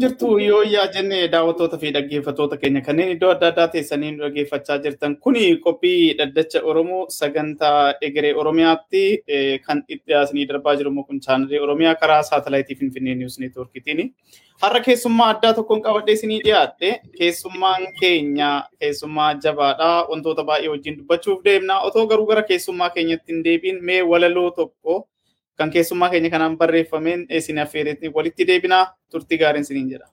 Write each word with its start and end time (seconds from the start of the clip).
Jirtu 0.00 0.28
yoo 0.40 0.62
yaa 0.72 0.86
jenne 0.94 1.16
daawwattoota 1.32 1.78
fi 1.80 1.90
dhaggeeffattoota 1.94 2.56
keenya 2.60 2.80
kanneen 2.86 3.10
iddoo 3.14 3.30
adda 3.34 3.48
addaa 3.52 3.66
teessanii 3.74 4.10
dhaggeeffachaa 4.20 4.76
jirtan 4.84 5.16
kuni 5.24 5.42
qophii 5.64 6.14
dhaddacha 6.20 6.62
Oromoo 6.72 7.00
sagantaa 7.16 7.94
egeree 8.08 8.30
Oromiyaatti 8.42 9.02
kan 9.66 9.82
itti 9.88 10.02
dhiyaasanii 10.06 10.46
darbaa 10.52 10.74
jiru 10.82 10.90
immoo 10.94 11.04
kun 11.10 11.20
chaanalee 11.26 11.60
Oromiyaa 11.66 11.94
karaa 12.04 12.22
saatalaayitii 12.30 12.76
Finfinnee 12.80 13.14
Niwus 13.14 13.38
Neetwoorkiitiin. 13.42 14.14
Har'a 14.62 14.80
keessummaa 14.88 15.28
addaa 15.34 15.52
tokkoon 15.58 15.82
qabadhee 15.82 16.14
isinii 16.20 16.40
dhiyaadhe. 16.46 16.90
Keessummaan 17.18 17.86
keenya 18.00 18.50
keessummaa 18.80 19.30
jabaadha. 19.44 19.90
Wantoota 20.10 20.44
baay'ee 20.44 20.68
wajjin 20.76 20.98
dubbachuuf 20.98 21.44
deemna. 21.44 21.80
Otoo 21.90 22.06
garuu 22.06 22.26
gara 22.26 22.42
keessummaa 22.42 22.90
keenyatti 22.96 23.32
hin 23.32 23.44
deebiin. 23.44 23.84
Mee 23.84 24.02
walaloo 24.02 24.50
tokko 24.50 24.98
kan 25.60 25.70
keessummaa 25.74 26.08
keenya 26.12 26.30
kanaan 26.34 26.56
barreeffameen 26.60 27.20
isin 27.38 27.58
affeeretti 27.64 28.06
walitti 28.16 28.42
deebinaa 28.50 28.84
turtii 29.12 29.38
gaariin 29.42 29.64
isiniin 29.68 29.88
jedha. 29.92 30.06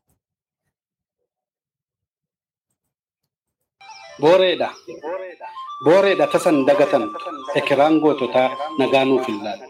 Booreedha. 4.21 4.69
Booreedha 5.86 6.25
tasan 6.33 6.66
dagatan 6.67 7.03
ekiraan 7.59 7.95
goototaa 8.03 8.49
nagaa 8.80 9.05
nuuf 9.05 9.25
hin 9.30 9.39
laatu. 9.45 9.66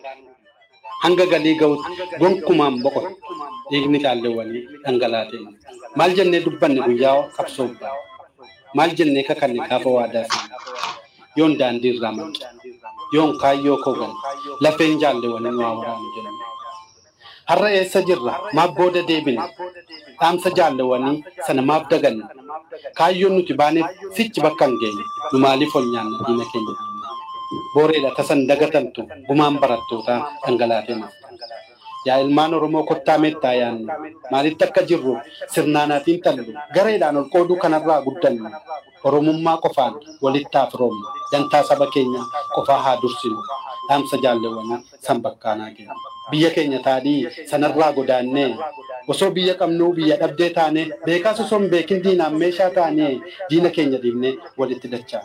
Hanga 1.04 1.26
galii 1.34 1.56
ga'utti 1.62 1.92
gonkumaan 2.22 2.76
boqotu 2.84 3.10
dhiigni 3.72 4.00
caalleewwanii 4.06 4.62
dhangalaatee. 4.84 5.42
Maal 6.00 6.12
jennee 6.18 6.42
dubbanne 6.46 6.80
guyyaa 6.88 7.18
qabsoo 7.38 7.70
Maal 8.78 8.92
jennee 8.98 9.23
kakanne 9.30 9.60
gaafa 9.70 9.90
waadaa 9.98 10.26
yoon 11.38 11.54
daandii 11.60 11.92
irraa 11.96 12.14
maqe. 12.18 12.46
Yoon 13.16 13.32
kaayyoo 13.42 13.78
koo 13.84 13.94
gal 14.00 14.14
lafeen 14.64 15.00
jaalleewwanii 15.02 15.56
waa 15.64 15.74
waraanu 15.80 16.08
jenna. 16.16 16.32
Har'a 17.50 17.70
eessa 17.80 18.00
jirra? 18.08 18.34
Maaf 18.56 18.72
booda 18.78 19.02
deebina? 19.10 19.44
Dhaamsa 20.20 20.50
jaalleewwanii 20.58 21.24
sana 21.48 21.62
maaf 21.70 21.84
daganna? 21.92 22.26
Kaayyoon 22.98 23.34
nuti 23.38 23.54
baaneef 23.62 23.88
sichi 24.16 24.42
bakka 24.46 24.66
hin 24.68 24.76
geenye 24.82 25.04
nu 25.32 25.38
maaliif 25.46 25.76
ol 25.80 25.86
nyaanna 25.94 26.18
diina 26.28 26.46
keenya 26.52 26.74
diinna? 26.80 27.08
Booreedha 27.74 28.12
tasan 28.18 28.42
dagatamtu 28.50 29.02
gumaan 29.28 29.56
barattootaa 29.62 30.20
dhangalaatee 30.46 30.96
nafta. 31.02 31.27
Yaa 32.06 32.17
ilmaan 32.23 32.53
Oromoo 32.53 32.84
kottaa 32.90 33.17
meettaa 33.17 33.53
yaannu 33.53 33.94
maalitti 34.31 34.64
akka 34.66 34.81
jirru 34.90 35.14
sirnaanaatiin 35.53 36.22
tallu 36.26 36.44
gareedhaan 36.76 37.17
ol 37.20 37.28
qooduu 37.34 37.58
kanarraa 37.64 38.02
guddannu 38.06 38.50
Oromummaa 39.08 39.58
qofaan 39.64 39.94
walitti 40.23 40.58
hafiroomnu 40.58 41.06
dantaa 41.31 41.64
saba 41.70 41.88
keenya 41.94 42.22
qofaa 42.56 42.81
haa 42.86 42.98
dursinu 43.02 43.39
dhaamsa 43.89 44.17
jaalleewwanii 44.23 44.80
san 45.06 45.22
bakkaanaa 45.26 45.70
keenya. 45.78 45.95
Biyya 46.31 46.50
keenya 46.56 46.80
taadhii 46.88 47.22
sanarraa 47.52 47.92
godaannee 47.98 48.50
osoo 49.14 49.30
biyya 49.38 49.54
qabnuu 49.61 49.92
biyya 50.00 50.16
dhabdee 50.22 50.50
taanee 50.58 50.86
beekaas 51.06 51.39
osoo 51.45 51.59
hin 51.59 51.70
beekin 51.73 52.04
diinaan 52.04 52.36
meeshaa 52.42 52.70
taanee 52.78 53.14
diina 53.49 53.70
keenya 53.70 53.98
dhiibnee 54.04 54.33
walitti 54.58 54.88
dachaa. 54.93 55.23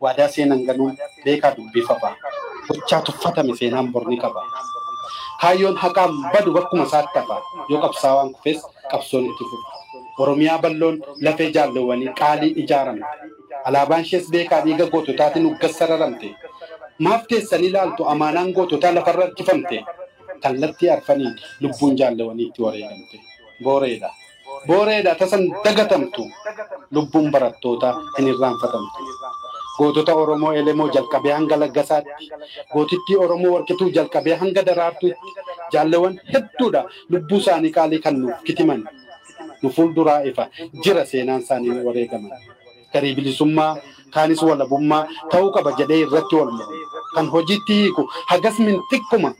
Waadaa 0.00 0.28
seenan 0.34 0.64
ganuun 0.66 0.96
beekaa 1.24 1.52
dubbifafa. 1.56 2.10
Gochaa 2.68 3.00
tuffatame 3.06 3.56
seenaan 3.60 3.92
borni 3.92 4.16
qaba. 4.24 4.42
Kaayyoon 5.40 5.76
haqaan 5.82 6.12
badu 6.32 6.50
bakkuma 6.56 6.84
isaatti 6.88 7.18
hafa 7.18 7.36
yoo 7.70 7.80
qabsaawaan 7.84 8.30
kufes 8.34 8.58
qabsoon 8.90 9.24
itti 9.30 9.44
fufa. 9.50 9.68
Oromiyaa 10.22 10.58
balloon 10.64 10.96
lafee 11.26 11.50
jaalleewwanii 11.56 12.10
qaalii 12.20 12.52
ijaarame. 12.62 13.02
Alaabaan 13.68 14.02
ishees 14.06 14.26
beekaa 14.32 14.60
dhiiga 14.64 14.86
goototaatiin 14.92 15.46
uggas 15.50 15.74
sararamte. 15.78 16.28
Maaf 17.04 17.22
teessanii 17.28 17.68
ilaaltu 17.70 18.02
amaanaan 18.12 18.52
goototaa 18.56 18.92
lafarra 18.94 19.24
harkifamte. 19.26 19.84
Kallattii 20.42 20.90
arfanii 20.96 21.32
lubbuun 21.60 21.96
jaalleewwanii 22.00 22.46
itti 22.50 22.62
wareegamte. 22.62 23.16
Booreedha. 23.64 24.10
Booreedha 24.66 25.14
tasan 25.14 25.44
dagatamtu. 25.64 26.22
Lubbuun 26.90 27.30
barattootaa 27.30 27.94
hin 28.18 28.28
irraanfatamtu. 28.34 29.00
Gootota 29.78 30.14
Oromoo 30.14 30.52
Elemoo 30.60 30.88
jalqabee 30.94 31.32
hanga 31.32 31.56
Laggasaatti, 31.62 32.28
gootittii 32.72 33.16
Oromoo 33.24 33.52
Warqituu 33.54 33.90
jalqabee 33.96 34.34
hanga 34.40 34.62
Daraartuutti 34.66 35.34
jaalleewwan 35.72 36.16
hedduudha 36.32 36.82
lubbuu 37.10 37.38
isaanii 37.42 37.70
qaalii 37.76 38.00
kan 38.06 38.18
nuuf 38.20 38.42
kitiman. 38.46 38.82
Nu 39.62 39.70
fuulduraa 39.76 40.20
ifa 40.30 40.48
jira 40.84 41.04
seenaan 41.06 41.42
isaanii 41.46 41.78
wareegaman. 41.86 42.32
Garii 42.92 43.14
bilisummaa 43.14 43.72
kaanis 44.14 44.42
walabummaa 44.42 45.02
ta'uu 45.30 45.50
qaba 45.56 45.72
jedhee 45.78 46.00
irratti 46.06 46.36
wal 46.40 46.50
muru. 46.58 46.78
Kan 47.14 47.28
hojiitti 47.34 47.74
hiiku 47.82 48.08
hagas 48.30 48.58
min 48.58 48.80
xiqquma 48.90 49.30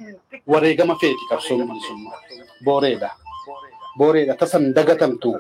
wareegama 0.55 0.95
feeti 1.01 1.25
qabsoon 1.31 1.67
bilisummaa. 1.69 2.19
Booreedha. 2.65 3.11
Booreedha 3.99 4.35
tasan 4.41 4.73
dagatamtu 4.77 5.31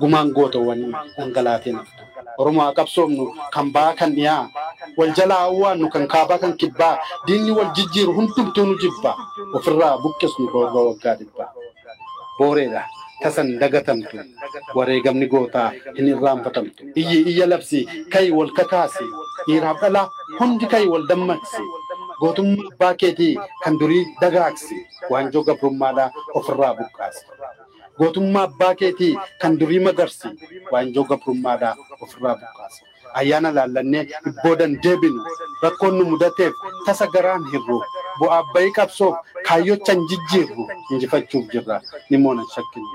gumaan 0.00 0.30
gootowwanii 0.36 0.92
dhangalaatee 1.16 1.72
naftu. 1.72 2.02
Oromoo 2.40 2.62
haa 2.64 2.74
qabsoomnu 2.78 3.24
kan 3.54 3.72
ba'aa 3.74 3.94
kan 4.00 4.12
dhiyaa 4.16 4.44
wal 4.98 5.12
jalaa 5.18 5.42
awwaannu 5.48 5.88
kan 5.94 6.04
kaabaa 6.12 6.38
kan 6.42 6.52
kibbaa 6.60 6.94
diinni 7.26 7.50
wal 7.58 7.70
jijjiiru 7.76 8.12
hundumtuu 8.18 8.66
nu 8.68 8.74
jibba 8.82 9.12
ofirraa 9.56 9.94
buqqisnu 10.02 10.46
roorroo 10.54 10.84
waggaa 10.90 11.14
dhibbaa. 11.20 11.48
Booreedha 12.38 12.82
tasan 13.22 13.48
dagatamtu 13.62 14.16
wareegamni 14.76 15.26
gootaa 15.32 15.70
hin 15.96 16.08
irraanfatamtu. 16.12 16.80
Iyyi 17.00 17.18
iyya 17.32 17.46
labsi 17.52 17.80
ka'i 18.12 18.30
wal 18.38 18.52
kakaasi 18.58 19.04
dhiiraaf 19.46 19.80
dhalaa 19.82 20.06
hundi 20.38 20.66
ka'i 20.74 20.86
wal 20.92 21.06
dammaqsi. 21.10 21.62
Gootummaa 22.20 22.70
abbaa 22.72 22.94
keetii 23.00 23.34
kan 23.64 23.74
durii 23.80 24.04
dagaaksi 24.20 24.74
waanjoo 25.10 25.42
gabrummaadhaa 25.48 26.10
ofirraa 26.38 26.74
buqqaasi. 26.78 27.22
Gootummaa 27.98 28.42
abbaa 28.48 28.74
keetii 28.80 29.14
kan 29.40 29.58
durii 29.60 29.78
magarsi 29.86 30.28
waanjoo 30.72 31.04
gabrummaadhaa 31.10 31.74
ofirraa 32.02 32.34
buqqaasi. 32.40 32.80
Ayyaana 33.18 33.50
laallannee 33.56 34.04
ibboodan 34.30 34.74
deebinu 34.82 35.22
rakkoon 35.62 35.94
nu 35.98 36.04
mudateef 36.12 36.52
tasa 36.86 37.06
garaan 37.14 37.44
hirru 37.52 37.78
bu'aa 38.20 38.42
bayii 38.54 38.72
qabsoof 38.78 39.14
kaayyochan 39.48 40.00
jijjiirru 40.10 40.68
injifachuuf 40.92 41.46
jirra 41.52 41.80
ni 42.10 42.16
moona 42.24 42.42
shakkinu. 42.54 42.86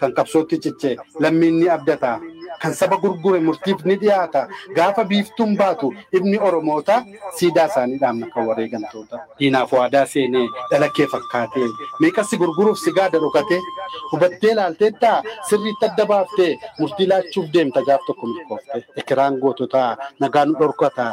Kan 0.00 0.12
qabsootti 0.16 0.58
cichee 0.64 0.96
lammiin 1.20 1.56
ni 1.60 1.68
abdata. 1.76 2.20
Kan 2.62 2.74
saba 2.74 2.96
gurgure 3.02 3.40
murtiif 3.40 3.84
ni 3.84 3.96
dhiyaata. 4.02 4.40
Gaafa 4.76 5.04
biiftuun 5.10 5.56
baatu 5.56 5.92
ibni 6.12 6.38
Oromoota 6.48 6.96
siidaa 7.36 7.66
isaanii 7.70 7.98
dhaabna 8.02 8.26
kan 8.34 8.46
wareegamtoota. 8.48 9.20
Diinaaf 9.38 9.72
waadaa 9.78 10.06
seenee 10.12 10.46
dhalakkee 10.70 11.06
fakkaatee 11.14 11.68
meeqassi 12.00 12.36
gurguruuf 12.42 12.78
sigaada 12.84 13.18
dhokatee 13.24 13.60
hubattee 14.12 14.54
laalteettaa 14.60 15.22
sirriitti 15.48 15.86
adda 15.90 16.06
baaftee 16.12 16.52
murtii 16.80 17.08
laachuuf 17.14 17.46
deemta 17.54 17.82
gaaf 17.90 18.02
tokko 18.06 18.26
milkoofte. 18.26 18.84
Ekiraan 18.96 19.38
goototaa 19.42 19.90
nagaa 20.20 20.44
nu 20.44 20.58
dhorkata. 20.60 21.06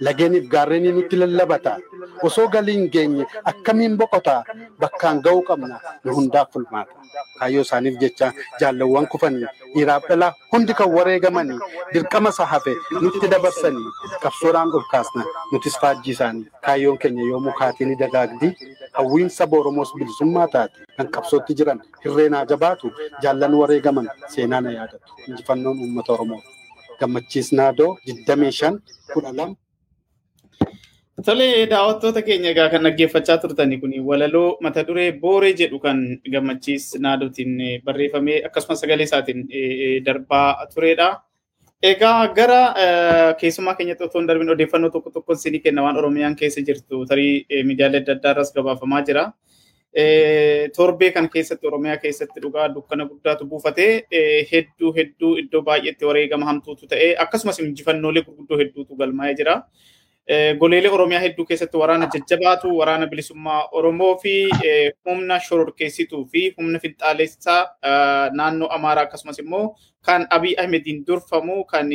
Lageeniif 0.00 0.48
gaarreenii 0.52 0.92
nutti 0.92 1.16
lallabata. 1.16 1.76
Osoo 2.22 2.48
galiin 2.48 2.88
geenye 2.90 3.26
akkamiin 3.44 3.96
boqota 3.96 4.42
bakkaan 4.80 5.20
ga'uu 5.24 5.42
qabna 5.48 5.80
nu 6.04 6.14
hundaaf 6.16 6.52
fulmaata. 6.52 6.92
Kaayyoo 7.38 7.62
isaaniif 7.66 7.98
jecha 8.00 8.32
jaallawwan 8.60 9.06
kufanii 9.12 9.46
dhiiraaf 9.74 10.08
dhalaa 10.08 10.32
hundi 10.52 10.74
kan 10.74 10.90
wareegamanii 10.96 11.58
dirqama 11.92 12.30
isa 12.34 12.46
hafe 12.52 12.74
nutti 13.02 13.28
dabarsanii 13.32 13.90
qabsoodhaan 14.22 14.70
dhorkaasna 14.74 15.24
nutis 15.52 15.76
faajjii 15.82 16.12
isaanii 16.16 16.46
kaayyoon 16.66 16.98
keenya 17.02 17.22
yoomuu 17.30 17.52
kaatii 17.58 17.84
ni 17.90 17.96
dagaagdi 18.02 18.48
hawwiin 18.92 19.28
saba 19.28 19.58
Oromoos 19.58 19.92
bilisummaa 19.98 20.46
taate 20.54 20.86
kan 20.96 21.08
qabsootti 21.16 21.54
jiran 21.60 21.80
hirreenaa 22.04 22.44
jabaatu 22.52 22.92
jaallan 23.22 23.54
wareegaman 23.60 24.08
seenaa 24.34 24.60
na 24.60 24.72
yaadatu 24.78 25.12
injifannoon 25.28 25.78
uummata 25.86 26.12
Oromoo 26.12 26.40
gammachiisnaadoo 27.00 27.92
25 28.06 28.78
12 29.14 29.54
Tole 31.24 31.64
daawwattoota 31.70 32.20
keenya 32.26 32.50
egaa 32.52 32.68
kan 32.72 32.82
dhaggeeffachaa 32.84 33.38
turtani 33.42 33.78
kun 33.80 33.92
walaloo 34.08 34.58
mata 34.60 34.82
duree 34.88 35.12
booree 35.22 35.54
jedhu 35.60 35.78
kan 35.80 35.98
gammachiis 36.32 36.84
naadotiin 37.04 37.80
barreeffamee 37.86 38.42
akkasumas 38.48 38.80
sagalee 38.84 39.06
isaatiin 39.08 39.40
darbaa 40.04 40.66
turedha. 40.74 41.08
Egaa 41.82 42.28
gara 42.36 42.60
keessummaa 43.40 43.74
keenyatti 43.78 44.04
otoo 44.04 44.20
hin 44.20 44.28
darbin 44.28 44.50
odeeffannoo 44.56 44.90
tokko 44.90 45.10
tokko 45.16 45.32
isinii 45.40 45.60
kenna 45.64 45.82
waan 45.86 45.96
Oromiyaan 46.02 46.36
keessa 46.36 46.60
jirtu 46.68 47.06
tarii 47.08 47.46
miidiyaalee 47.64 48.00
adda 48.04 48.12
addaa 48.18 48.32
irras 48.36 48.52
gabaafamaa 48.58 49.02
jira. 49.08 49.24
Torbee 50.76 51.10
kan 51.16 51.30
keessatti 51.32 51.66
Oromiyaa 51.66 51.96
keessatti 52.04 52.40
dhugaa 52.44 52.68
dukkana 52.76 53.08
guddaatu 53.08 53.46
buufatee 53.48 53.90
hedduu 54.52 54.92
hedduu 55.00 55.36
iddoo 55.46 55.62
baay'eetti 55.72 56.04
wareegama 56.12 56.44
hamtuutu 56.52 56.86
ta'ee 56.92 57.14
akkasumas 57.26 57.58
injifannoolee 57.64 58.22
gurguddoo 58.28 58.58
hedduutu 58.64 58.96
galmaa'ee 58.96 59.34
jira. 59.40 59.62
Goleelee 60.58 60.90
Oromiyaa 60.90 61.20
hedduu 61.22 61.44
keessatti 61.46 61.76
waraana 61.76 62.08
jajjabaatu, 62.14 62.76
waraana 62.78 63.06
bilisummaa 63.06 63.68
Oromoo 63.72 64.16
fi 64.18 64.48
humna 65.04 65.40
shororkeessituu 65.40 66.24
fi 66.32 66.54
humna 66.56 66.78
finxaalessaa 66.78 67.60
naannoo 68.32 68.68
Amaaraa 68.78 69.04
akkasumas 69.04 69.38
immoo 69.38 69.76
kan 70.02 70.26
Abiy 70.30 70.54
Ahmediin 70.58 71.04
durfamu 71.06 71.64
kan 71.64 71.88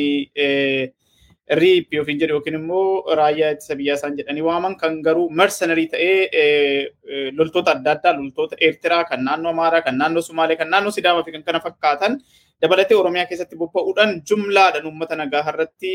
riip 1.50 1.92
yookiin 1.94 2.18
jedhu 2.20 2.34
yookiin 2.38 2.54
immoo 2.54 3.14
raayyaa 3.18 3.50
ittisa 3.54 3.76
biyyaa 3.76 3.96
isaan 3.98 4.16
jedhanii 4.18 4.42
waaman 4.46 4.76
kan 4.76 5.00
garuu 5.02 5.28
mercenarii 5.30 5.86
ta'ee 5.94 6.86
loltoota 7.38 7.70
adda 7.76 7.90
addaa 7.96 8.12
loltoota 8.18 8.56
Eertiraa 8.60 9.04
kan 9.04 9.24
naannoo 9.24 9.50
Amaaraa 9.52 9.82
kan 9.82 9.98
naannoo 9.98 10.22
Sumaalee 10.22 10.56
kan 10.56 10.70
naannoo 10.70 10.90
Sidaamaa 10.98 11.24
fi 11.24 11.32
kan 11.32 11.42
kana 11.42 11.60
fakkaatan 11.60 12.20
dabalatee 12.62 12.96
Oromiyaa 12.96 13.26
keessatti 13.26 13.56
bobba'uudhaan 13.56 14.22
jumlaadhaan 14.30 14.86
uummata 14.86 15.16
nagaa 15.16 15.44
irratti 15.52 15.90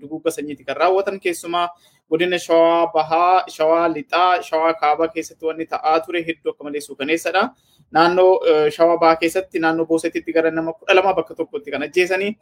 duguugga 0.00 0.30
sanyiiti 0.30 0.64
kan 0.64 0.76
raawwatan 0.76 1.20
keessumaa 1.20 1.68
godina 2.10 2.38
Shawaa 2.38 2.86
Bahaa, 2.92 3.44
Shawaa 3.48 3.88
Lixaa, 3.94 4.42
Shawaa 4.42 4.74
Kaabaa 4.74 5.08
keessatti 5.08 5.44
wanni 5.46 5.66
ta'aa 5.66 6.00
ture 6.00 6.22
hedduu 6.26 6.50
akka 6.52 6.64
malee 6.64 6.80
suukaneessadha. 6.80 7.50
Naannoo 7.92 8.40
Shawaa 8.76 8.98
Bahaa 9.00 9.16
keessatti 9.16 9.58
naannoo 9.64 9.86
Boosetitti 9.86 10.32
gara 10.32 10.50
nama 10.50 10.72
kudha 10.72 10.94
lama 10.94 11.14
bakka 11.14 11.34
tokkotti 11.34 11.70
kan 11.70 11.82
ajjeesanii 11.86 12.36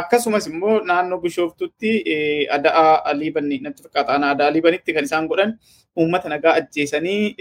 akkasumas 0.00 0.46
immoo 0.46 0.78
naannoo 0.90 1.18
Bishooftutti 1.24 1.90
Ada'aa 2.58 3.14
Liibanni 3.18 3.58
natti 3.66 3.82
fakkaata 3.82 4.18
Ada'aa 4.30 4.52
Liibanitti 4.52 4.92
kan 4.94 5.04
isaan 5.10 5.26
godhan 5.28 5.58
uummata 5.96 6.28
nagaa 6.28 6.54
ajjeesanii 6.62 7.34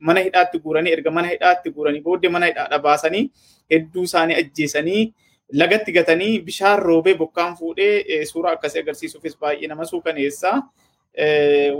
mana 0.00 0.20
hidhaatti 0.26 0.58
guuranii 0.58 0.92
erga 0.98 1.10
mana 1.10 1.28
hidhaatti 1.34 1.70
guuranii 1.70 2.02
booddee 2.10 2.30
mana 2.36 2.46
hidhaadha 2.52 2.78
baasanii 2.88 3.24
hedduu 3.70 4.02
isaanii 4.10 4.34
ajjeesanii 4.42 5.02
lagatti 5.62 5.92
gatanii 5.92 6.34
bishaan 6.50 6.78
roobee 6.82 7.14
bokkaan 7.14 7.56
fuudhee 7.56 8.24
suuraa 8.24 8.52
akkasii 8.58 8.80
agarsiisuufis 8.82 9.38
baay'ee 9.40 9.68
nama 9.68 9.84
suukaneessa. 9.84 10.62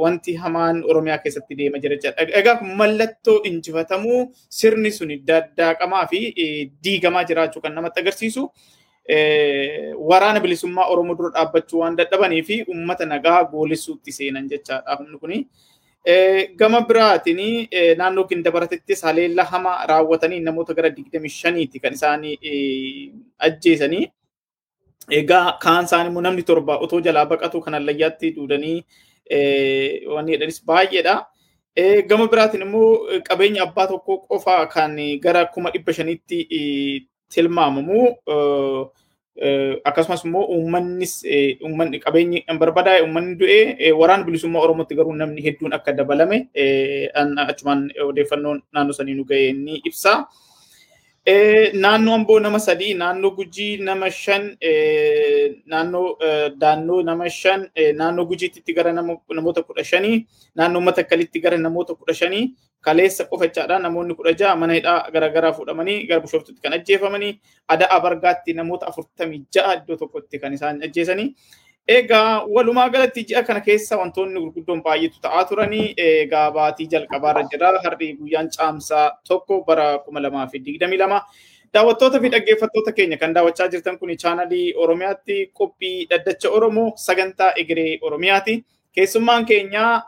Wanti 0.03 0.35
hamaan 0.35 0.83
Oromiyaa 0.85 1.19
keessatti 1.19 1.55
deema 1.57 1.79
jira 1.79 1.97
jechuudha. 1.97 2.27
Egaa 2.41 2.61
mallattoo 2.63 3.41
injifatamuu 3.45 4.33
sirni 4.49 4.91
sun 4.91 5.09
daddaaqamaa 5.27 6.07
fi 6.11 6.21
diigamaa 6.85 7.25
jiraachuu 7.25 7.63
kan 7.63 7.75
namatti 7.75 8.01
agarsiisu. 8.01 8.51
Waraana 10.11 10.41
bilisummaa 10.41 10.87
Oromoo 10.93 11.15
dura 11.17 11.31
dhaabbachuu 11.35 11.81
waan 11.81 11.97
dadhabanii 11.97 12.43
fi 12.43 12.63
uummata 12.69 13.07
nagaa 13.07 13.45
goolissuutti 13.45 14.13
seenan 14.13 14.49
jechaadha 14.49 14.97
humni 14.97 15.19
kuni. 15.19 15.47
Gama 16.57 16.81
biraatiin 16.89 17.69
naannoo 17.99 18.25
Gindabaratittis 18.29 19.03
haleellaa 19.03 19.45
hamaa 19.45 19.87
raawwatanii 19.87 20.41
namoota 20.41 20.75
gara 20.75 20.89
25ti 20.89 21.81
kan 21.81 21.93
isaanii 21.93 23.13
ajjeesanii. 23.39 24.09
Egaa 25.11 25.59
kaan 25.63 25.85
isaanii 25.85 26.09
immoo 26.11 26.23
namni 26.23 26.43
torba 26.43 26.77
otoo 26.79 27.01
jalaa 27.01 27.27
baqatu 27.27 27.61
kan 27.61 27.75
allayyaatti 27.75 28.31
duudanii 28.37 28.85
wanni 30.15 30.33
jedhanis 30.35 30.65
baay'eedha. 30.67 31.27
Gama 32.09 32.27
biraatiin 32.29 32.63
immoo 32.67 33.07
qabeenya 33.29 33.63
abbaa 33.63 33.87
tokkoo 33.87 34.19
qofa 34.29 34.67
kan 34.67 34.97
gara 35.23 35.45
kuma 35.47 35.71
dhibba 35.71 35.93
shaniitti 35.93 37.07
tilmaamamu 37.33 38.17
akkasumas 39.85 40.25
immoo 40.27 40.45
uummannis 40.55 41.23
uummanni 41.65 41.99
qabeenyi 42.05 42.45
barbadaa'e 42.59 43.03
uummanni 43.07 43.35
du'e 43.41 43.93
waraana 44.01 44.25
bilisummaa 44.27 44.61
Oromootti 44.67 44.95
garuu 44.99 45.15
namni 45.15 45.43
hedduun 45.47 45.73
akka 45.73 45.93
dabalame 45.93 46.49
achumaan 47.47 47.89
odeeffannoon 48.09 48.63
naannoo 48.73 48.93
sanii 48.99 49.15
nu 49.15 49.25
ga'e 49.25 49.53
ni 49.53 49.81
ibsa. 49.85 50.27
Naannoo 51.27 52.15
Amboo 52.15 52.41
nama 52.41 52.59
sadii, 52.59 52.95
naannoo 52.95 53.31
Gujii 53.37 53.77
nama 53.77 54.11
shan, 54.11 54.57
naannoo 55.67 56.17
Daannoo 56.59 57.03
nama 57.03 57.29
shan, 57.29 57.69
naannoo 57.95 58.25
Gujiitti 58.27 58.73
gara 58.75 58.93
namoota 58.93 59.63
kudha 59.63 59.85
shanii, 59.85 60.27
naannoo 60.57 60.81
Matakkalitti 60.81 61.41
gara 61.41 61.59
namoota 61.59 61.95
kudha 61.95 62.15
shanii, 62.15 62.55
kaleessa 62.81 63.25
qofachaadha 63.25 63.79
namoonni 63.79 64.15
kudha 64.15 64.33
ja'a 64.33 64.57
mana 64.57 64.73
hidhaa 64.73 65.11
garaagaraa 65.13 65.53
fuudhamanii 65.53 66.07
gara 66.07 66.21
bishooftutti 66.21 66.61
kan 66.63 66.73
ajjeefamanii, 66.73 67.39
Ada'aa 67.69 68.01
Bargaatti 68.01 68.53
namoota 68.55 68.87
afurtamii 68.89 69.45
ja'a 69.55 69.75
iddoo 69.83 69.97
tokkotti 69.97 70.39
kan 70.39 70.53
isaan 70.55 70.83
ajjeesanii. 70.83 71.35
Egaa 71.89 72.45
walumaa 72.47 72.89
galatti 72.91 73.25
ji'a 73.25 73.43
kana 73.43 73.61
keessa 73.61 73.97
wantoonni 73.99 74.41
gurguddoon 74.41 74.83
baay'eetu 74.83 75.21
ta'aa 75.23 75.45
turanii 75.49 75.95
egaa 75.97 76.51
baatii 76.53 76.87
jalqabaarra 76.93 77.43
jira 77.53 77.71
har'i 77.85 78.13
guyyaan 78.19 78.51
caamsaa 78.57 79.07
tokko 79.29 79.65
bara 79.65 79.99
kuma 80.05 80.21
lamaa 80.23 80.47
fi 80.47 80.59
digdamii 80.65 80.99
lama. 80.99 81.23
Daawwattoota 81.75 82.21
fi 82.21 82.29
dhaggeeffattoota 82.31 82.93
keenya 82.93 83.17
kan 83.17 83.35
daawwachaa 83.35 83.69
jirtan 83.73 83.99
kun 83.99 84.15
chaanalii 84.17 84.75
Oromiyaatti 84.77 85.51
qophii 85.59 86.07
dhaddacha 86.11 86.49
Oromoo 86.51 86.93
sagantaa 86.97 87.53
egeree 87.57 87.99
Oromiyaati. 88.03 88.65
Keessummaan 88.95 89.45
keenya 89.47 90.03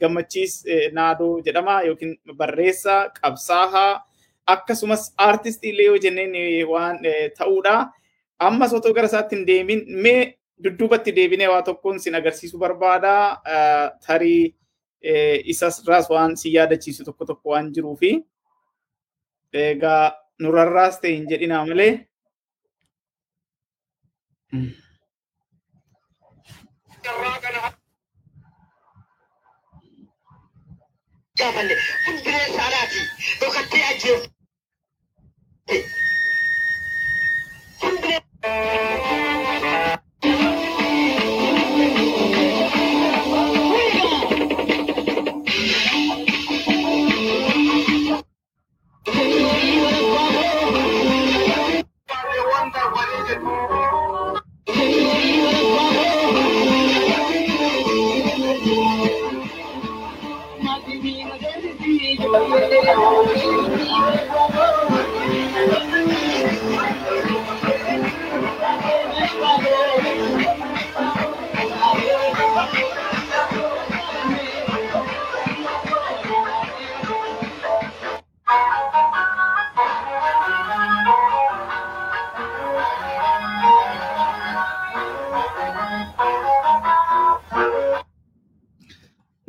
gammachiis 0.00 0.64
naadoo 0.92 1.40
jedhama 1.44 1.80
yookiin 1.82 2.16
barreessaa 2.36 3.08
qabsaahaa 3.20 4.02
akkasumas 4.46 5.12
aartistii 5.18 5.76
Leeyoo 5.76 5.96
jenneen 5.98 6.36
waan 6.68 6.98
ta'uudha. 7.38 7.90
Ammas 8.38 8.72
otoo 8.74 8.92
gara 8.92 9.06
isaatti 9.06 9.36
hin 9.36 9.46
deemin 9.46 9.84
mee 9.88 10.34
dudduubatti 10.64 11.12
deebinee 11.16 11.48
waa 11.52 11.62
tokkoon 11.68 11.98
sin 12.00 12.14
agarsiisuu 12.14 12.60
barbaada. 12.60 13.14
Tarii 14.06 14.54
isas 15.54 15.82
waan 16.10 16.36
si 16.36 16.52
yaadachiisu 16.54 17.04
tokko 17.04 17.24
tokko 17.32 17.50
waan 17.54 17.72
jiruu 17.74 17.96
fi 18.02 18.12
egaa 19.64 20.04
nurarraas 20.42 21.00
ta'e 21.00 21.14
hin 21.16 21.26
jedhinaa 21.30 21.64
malee. 21.66 21.92
Kun 32.04 32.16
bineensa 32.24 32.62
alaati 32.66 33.00
dhokattee 33.40 33.84
ajjeefte. 33.90 34.30
Kun 37.80 37.94
bineensa. 38.02 40.01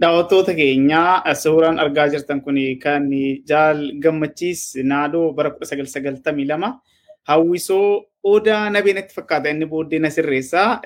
Daawwattoota 0.03 0.51
keenya 0.51 1.23
suuraan 1.31 1.79
argaa 1.79 2.11
jirtan 2.11 2.43
kun 2.43 2.59
kan 2.83 3.07
jaal 3.47 3.79
gammachiis 4.03 4.75
naadoo 4.83 5.31
bara 5.31 5.49
1992 5.55 7.23
hawwisoo 7.29 8.03
odaa 8.23 8.67
nabee 8.69 8.93
natti 8.97 9.15
fakkaata. 9.15 9.47
Inni 9.49 9.65
booddee 9.65 9.99
na 10.03 10.09
sirreessa. 10.09 10.81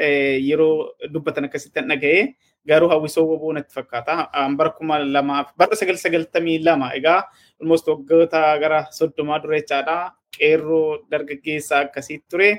Yeroo 0.50 0.94
dubbatan 1.14 1.46
akkasitti 1.50 1.82
dhaga'ee 1.90 2.36
garuu 2.70 2.90
hawwisoo 2.94 3.26
woboo 3.26 3.54
natti 3.58 3.74
fakkaata. 3.74 4.30
Bara 4.58 4.70
kuma 4.78 5.00
lamaaf 5.02 5.50
bara 5.58 5.74
1992 5.74 6.94
egaa 7.02 7.24
almost 7.62 7.88
waggoota 7.90 8.42
gara 8.62 8.86
soddomaa 8.92 9.40
dura 9.42 9.58
jechaadha. 9.58 9.98
Qeerroo 10.38 11.10
dargaggeessaa 11.10 11.80
akkasii 11.90 12.22
ture. 12.30 12.52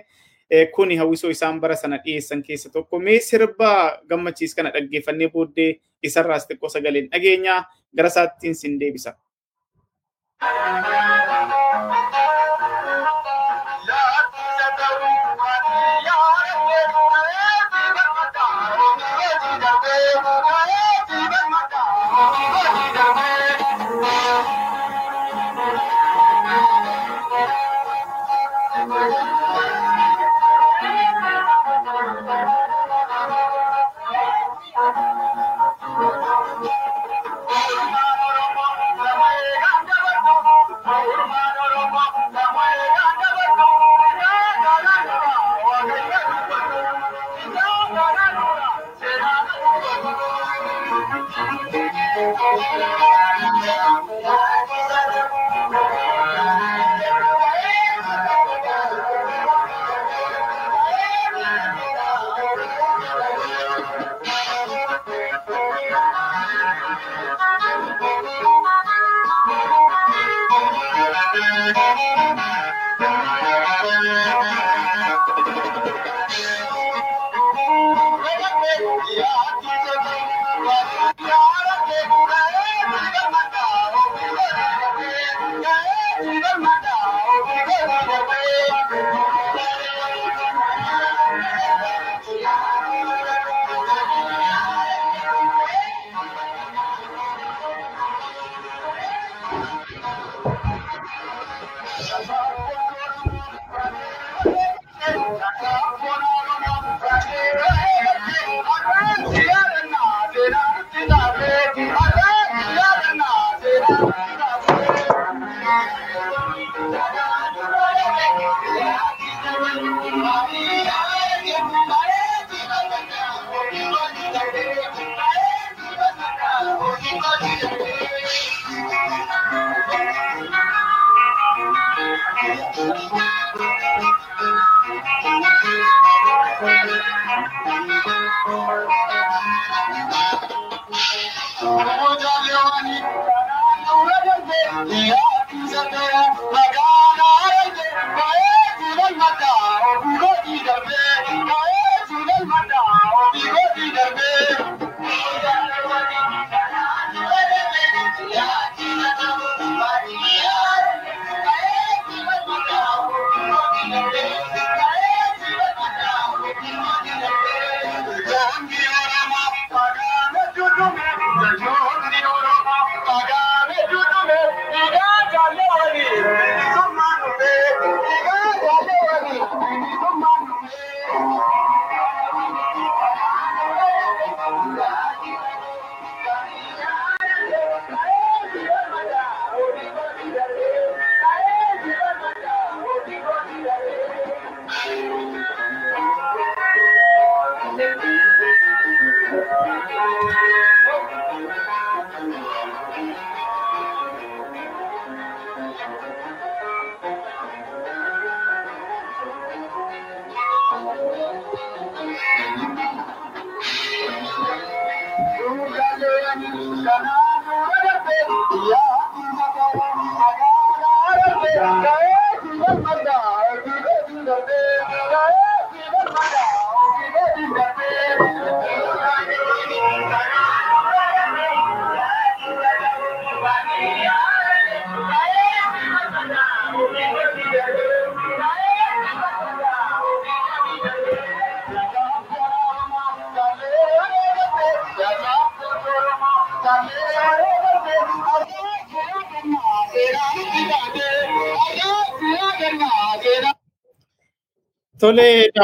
Kuni 0.74 0.96
hawwisoo 0.96 1.30
isaan 1.30 1.60
bara 1.60 1.76
sana 1.76 1.98
dhiyeessan 2.04 2.42
keessa 2.42 2.70
tokko 2.72 2.98
mee 2.98 3.20
sirba 3.20 4.00
gammachiis 4.08 4.54
kana 4.54 4.70
dhaggeeffannee 4.72 5.28
booddee 5.34 5.80
isarraas 6.02 6.46
xiqqoo 6.48 6.68
sagaleen 6.72 7.10
dhageenya 7.12 7.64
gara 7.96 8.08
isaattiin 8.08 8.54
sin 8.54 8.78
deebisa. 8.80 9.14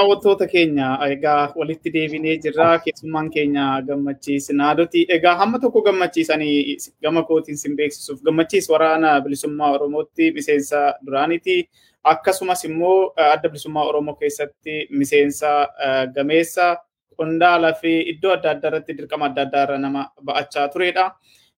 Daawwattoota 0.04 0.46
keenya 0.46 0.98
egaa 1.08 1.52
walitti 1.56 1.90
deebinee 1.92 2.36
jirra 2.44 2.78
keessummaan 2.84 3.30
keenya 3.30 3.82
gammachiis 3.86 4.50
naadooti. 4.52 5.06
Egaa 5.08 5.34
hamma 5.36 5.58
tokko 5.58 5.82
gammachiisanii 5.82 6.76
gama 7.02 7.22
kootiin 7.22 7.56
sin 7.56 7.76
beeksisuuf 7.76 8.20
gammachiis 8.22 8.68
waraana 8.70 9.20
bilisummaa 9.20 9.70
Oromootti 9.72 10.30
miseensa 10.32 10.94
duraaniiti. 11.06 11.68
Akkasumas 12.04 12.64
immoo 12.64 13.12
adda 13.16 13.48
bilisummaa 13.48 13.84
Oromoo 13.84 14.14
keessatti 14.14 14.86
miseensa 14.90 15.68
gameessa 16.14 16.76
qondaalaa 17.16 17.72
fi 17.72 18.00
iddoo 18.12 18.32
adda 18.32 18.50
addaa 18.50 18.68
irratti 18.70 18.96
dirqama 18.98 19.26
adda 19.30 19.42
addaa 19.42 19.62
irra 19.64 19.78
nama 19.78 20.08
ba'achaa 20.24 20.68
turedha. 20.68 21.10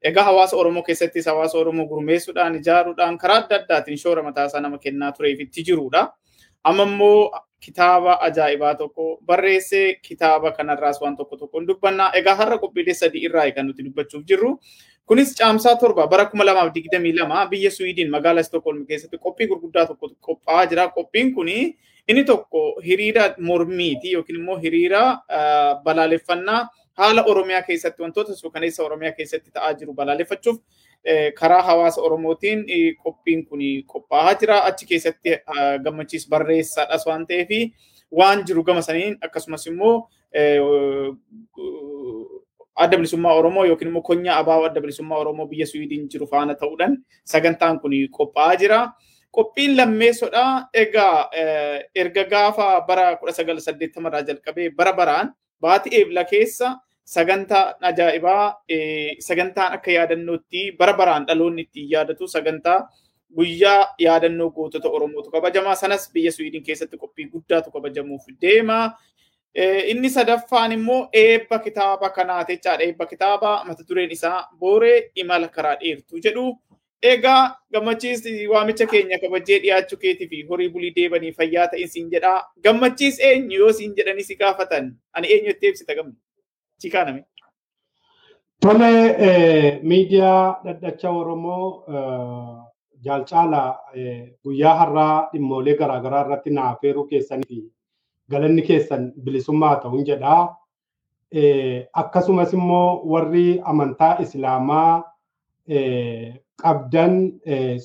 Egaa 0.05 0.25
hawaasa 0.25 0.57
Oromoo 0.57 0.83
keessattis 0.83 1.27
hawaasa 1.27 1.59
Oromoo 1.59 1.87
gurmeessuudhaan 1.87 2.55
ijaaruudhaan 2.61 3.19
karaa 3.19 3.43
adda 3.43 3.57
addaatiin 3.63 3.99
shoora 3.99 4.23
mataasaa 4.23 4.61
nama 4.61 4.79
kennaa 4.79 5.13
tureef 5.13 5.41
itti 5.41 5.63
jirudha. 5.71 6.13
Amma 6.65 6.83
immoo 6.83 7.31
kitaaba 7.61 8.19
ajaa'ibaa 8.27 8.75
tokko 8.75 9.19
barreessee 9.27 9.95
kitaaba 10.03 10.53
kanarraas 10.53 11.01
waan 11.01 11.17
tokko 11.17 11.37
tokkoon 11.37 11.67
dubbanna. 11.69 12.11
Egaa 12.15 12.35
har'a 12.35 12.59
qophiilee 12.59 12.95
sadii 12.95 13.25
irraa 13.29 13.51
kan 13.55 13.67
nuti 13.67 13.83
dubbachuuf 13.85 14.25
jirru. 14.29 14.59
Kunis 15.07 15.35
caamsaa 15.39 15.77
torba 15.81 16.07
bara 16.07 16.27
kuma 16.27 16.45
lamaaf 16.45 16.73
digdamii 16.75 17.13
lama 17.19 17.47
biyya 17.51 17.71
Suwiidin 17.71 18.11
magaalaa 18.11 18.43
Stookholm 18.43 18.87
keessatti 18.87 19.19
qophii 19.19 19.47
gurguddaa 19.47 19.87
tokko 19.87 20.11
qophaa'aa 20.21 20.67
jira. 20.67 20.89
Qophiin 20.89 21.35
kuni 21.35 21.77
inni 22.09 22.25
tokko 22.25 22.81
hiriira 22.87 23.35
mormiiti 23.39 24.13
yookiin 24.13 24.39
immoo 24.41 24.57
hiriira 24.59 25.03
balaaleffannaa 25.85 26.69
haala 26.99 27.23
Oromiyaa 27.25 27.63
keessatti 27.63 28.03
wantoota 28.03 28.35
suukaneessa 28.35 28.85
Oromiyaa 28.85 29.13
keessatti 29.13 29.51
ta'aa 29.51 29.73
jiru 29.75 29.95
balaaleffachuuf 29.95 30.59
karaa 31.39 31.63
hawaasa 31.63 32.01
Oromootiin 32.03 32.65
qophiin 33.03 33.47
kun 33.47 33.61
qophaa'aa 33.93 34.35
jira. 34.41 34.61
Achi 34.65 34.87
keessatti 34.87 35.37
gammachiis 35.85 36.29
barreessaadhas 36.31 37.07
waan 37.07 37.27
ta'eef 37.27 37.51
waan 38.11 38.45
jiru 38.47 38.63
gama 38.65 38.83
saniin 38.83 39.19
akkasumas 39.21 39.67
immoo 39.67 40.09
adda 42.77 42.97
bilisummaa 42.97 43.35
Oromoo 43.35 43.65
yookiin 43.65 43.89
immoo 43.89 44.03
konyaa 44.03 44.39
abaaboo 44.39 44.67
adda 44.67 44.81
bilisummaa 44.81 45.19
Oromoo 45.19 45.47
biyya 45.47 45.67
Suwiidin 45.67 46.09
jiru 46.13 46.27
faana 46.27 46.55
ta'uudhaan 46.55 46.97
sagantaan 47.25 47.81
kun 47.81 47.93
qophaa'aa 48.19 48.57
jira. 48.57 48.81
Qophiin 49.37 49.77
lammeessodha. 49.77 50.69
Egaa 50.75 51.29
erga 51.95 52.25
gaafa 52.25 52.81
bara 52.89 53.17
1980 53.17 54.07
irraa 54.09 54.23
jalqabee 54.29 54.71
bara 54.71 54.93
baraan 54.93 55.33
baatii 55.61 55.95
eebla 55.99 56.25
keessa 56.25 56.77
sagantaa 57.15 57.75
ajaa'ibaa 57.89 58.45
sagantaan 59.29 59.73
akka 59.79 59.91
yaadannootti 59.97 60.63
bara 60.79 60.93
baraan 61.01 61.27
dhaloonni 61.27 61.63
ittiin 61.67 61.91
yaadatu 61.91 62.29
sagantaa 62.29 62.79
guyyaa 63.37 63.95
yaadannoo 64.07 64.51
gootota 64.57 64.89
Oromootu 64.89 65.31
kabajamaa 65.31 65.75
sanas 65.75 66.11
biyya 66.13 66.33
Suwiidin 66.33 66.63
keessatti 66.63 66.97
qophii 66.99 67.29
guddaatu 67.33 67.71
kabajamuuf 67.71 68.25
deema. 68.43 68.79
Inni 69.93 70.11
sadaffaan 70.11 70.73
immoo 70.73 71.09
eebba 71.13 71.59
kitaaba 71.59 72.11
kanaati 72.11 72.53
jechaadha. 72.57 72.85
Eebba 72.85 73.07
kitaaba 73.07 73.65
mata 73.65 73.85
dureen 73.89 74.11
isaa 74.11 74.49
booree 74.61 75.11
imala 75.15 75.49
karaa 75.49 75.77
dheertuu 75.81 76.19
jedhu. 76.27 76.45
Egaa 77.03 77.57
gammachiis 77.73 78.23
waamicha 78.53 78.87
keenya 78.87 79.19
kabajee 79.19 79.59
dhiyaachuu 79.63 79.99
keetii 80.05 80.29
fi 80.29 80.43
horii 80.51 80.69
bulii 80.69 80.93
deebanii 80.97 81.33
fayyaa 81.33 81.69
ta'in 81.69 81.89
siin 81.89 82.11
jedhaa. 82.11 82.45
Gammachiis 82.63 83.21
eenyu 83.21 83.59
yoo 83.65 83.73
siin 83.73 83.95
jedhanii 83.97 84.25
si 84.31 84.37
gaafatan 84.37 84.95
ani 85.13 85.29
eenyu 85.33 85.51
itti 85.51 85.67
ibsita 85.69 85.95
gamni? 85.95 86.15
Kaaname. 86.93 87.25
Tole 88.61 89.81
miidiyaa 89.83 90.61
dhadhacha 90.65 91.11
Oromoo 91.11 91.87
jaalcaala 93.05 93.63
guyyaa 94.45 94.75
har'aa 94.81 95.29
dhimmoolee 95.33 95.75
garaagaraa 95.81 96.25
irratti 96.27 96.51
na 96.51 96.69
affeeruu 96.71 97.07
fi 97.49 97.63
galanni 98.31 98.63
keessan 98.63 99.13
bilisummaa 99.25 99.77
ta'uun 99.83 100.05
jedhaa. 100.05 100.57
Akkasumas 102.03 102.53
immoo 102.53 103.03
warri 103.13 103.61
amantaa 103.65 104.19
Islaamaa 104.21 105.05
qabdan 106.63 107.33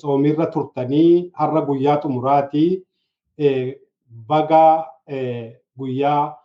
soomirra 0.01 0.45
turtanii 0.51 1.31
har'a 1.33 1.61
guyyaa 1.65 1.99
xumuraatii 2.01 2.83
baga 4.27 4.85
guyyaa 5.77 6.35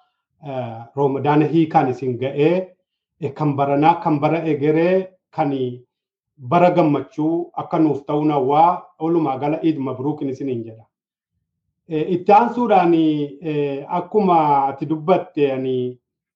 Roomadaana 0.97 1.47
hiikaan 1.53 1.91
isin 1.91 2.19
ga'ee 2.19 3.33
kan 3.35 3.57
baranaa 3.57 3.95
kan 4.03 4.21
bara 4.21 4.39
egeree 4.53 5.09
kan 5.31 5.53
bara 6.39 6.71
gammachuu 6.71 7.51
akka 7.63 7.79
nuuf 7.79 8.05
ta'uun 8.07 8.31
hawwaa 8.31 8.83
walumaa 9.01 9.39
gala 9.39 9.59
iid 9.63 9.79
mabruukin 9.79 10.29
isiniin 10.29 10.65
jedha. 10.65 10.85
Itti 11.89 12.33
aansuudhaan 12.33 12.95
akkuma 13.89 14.37
ati 14.69 14.89
dubbatte 14.89 15.47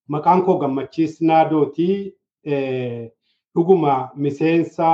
maqaan 0.09 0.43
koo 0.43 0.59
gammachiis 0.59 1.21
naadootii 1.21 2.13
dhuguma 3.55 4.11
miseensa 4.15 4.89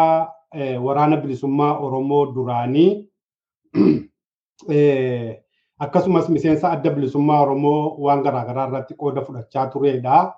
waraana 0.87 1.17
bilisummaa 1.17 1.79
Oromoo 1.79 2.27
duraanii 2.35 3.09
akkasumas 5.79 6.29
miseensa 6.29 6.71
adda 6.73 6.91
bilisummaa 6.91 7.41
Oromoo 7.43 7.97
waan 8.05 8.23
garaagaraa 8.23 8.67
irratti 8.69 8.95
qooda 8.95 9.21
fudhachaa 9.25 9.67
turedha. 9.73 10.33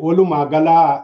Walumaa 0.00 0.46
gala 0.46 1.02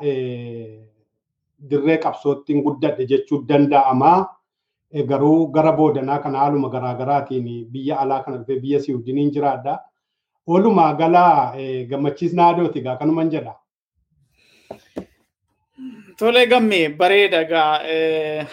dirree 1.71 1.99
qabsoottiin 1.99 2.63
guddadhe 2.63 3.07
jechuu 3.07 3.45
danda'ama. 3.49 4.27
Garuu 5.07 5.47
gara 5.53 5.73
boodanaa 5.73 6.19
kana 6.19 6.39
haaluma 6.39 6.69
garaagaraatiin 6.71 7.67
biyya 7.73 7.99
alaa 8.01 8.23
kana 8.23 8.39
dhufee 8.39 8.61
biyya 8.61 8.81
Siwiidiniin 8.81 9.31
jiraadha. 9.33 9.79
Walumaa 10.47 10.95
gala 10.95 11.53
gammachiis 11.89 12.33
naadooti 12.35 12.81
gaa 12.81 12.97
kanuman 12.97 13.31
jedha. 13.31 13.55
Tole 16.19 16.47
gamme 16.51 16.97
bareeda 16.99 17.41
gaa 17.51 17.79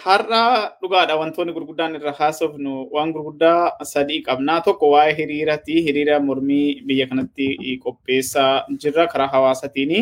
har'a 0.03 0.41
dhugaadha 0.81 1.15
wantoonni 1.21 1.53
gurguddaan 1.55 1.95
irra 1.99 2.11
haasofnu 2.19 2.73
waan 2.95 3.11
gurguddaa 3.15 3.83
sadii 3.91 4.19
qabnaa 4.27 4.59
tokko 4.67 4.89
waa'ee 4.93 5.15
hiriirati 5.19 5.75
hiriira 5.87 6.19
mormii 6.27 6.67
biyya 6.87 7.07
kanatti 7.11 7.47
qopheessaa 7.85 8.51
jirra 8.83 9.07
karaa 9.13 9.27
hawaasatiin 9.35 9.93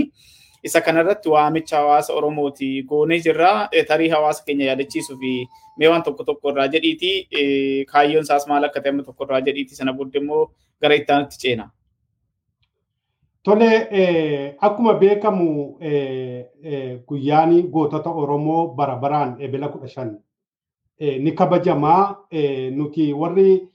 isa 0.69 0.81
kanarratti 0.88 1.29
waamicha 1.35 1.77
hawaasa 1.77 2.13
oromooti 2.19 2.69
goonee 2.89 3.19
jirra. 3.25 3.69
Tarii 3.88 4.09
hawaasa 4.15 4.43
keenya 4.45 4.65
yaadachiisuu 4.71 5.17
fi 5.21 5.31
mee 5.77 5.88
waan 5.93 6.03
tokko 6.03 6.23
tokko 6.29 6.51
irraa 6.51 6.67
jedhiiti 6.75 7.11
kaayyoon 7.93 8.23
isaas 8.27 8.47
maal 8.51 8.63
akka 8.67 8.81
ta'e 8.83 9.03
tokko 9.07 9.23
irraa 9.29 9.41
jedhiiti 9.47 9.75
sana 9.79 9.93
booddee 9.93 10.19
immoo 10.23 10.43
gara 10.81 10.95
itti 10.99 11.11
aanutti 11.15 11.39
ceena. 11.45 11.69
Tole 13.43 14.56
akkuma 14.62 14.93
beekamu 14.93 15.77
guyyaan 17.08 17.62
gootota 17.71 18.10
Oromoo 18.10 18.73
bara 18.75 18.95
baraan 18.95 19.36
ebela 19.41 19.67
kudha 19.67 19.88
shan 19.88 20.17
ni 20.99 21.32
kabajamaa 21.32 22.15
nuti 22.71 23.13
warri 23.13 23.67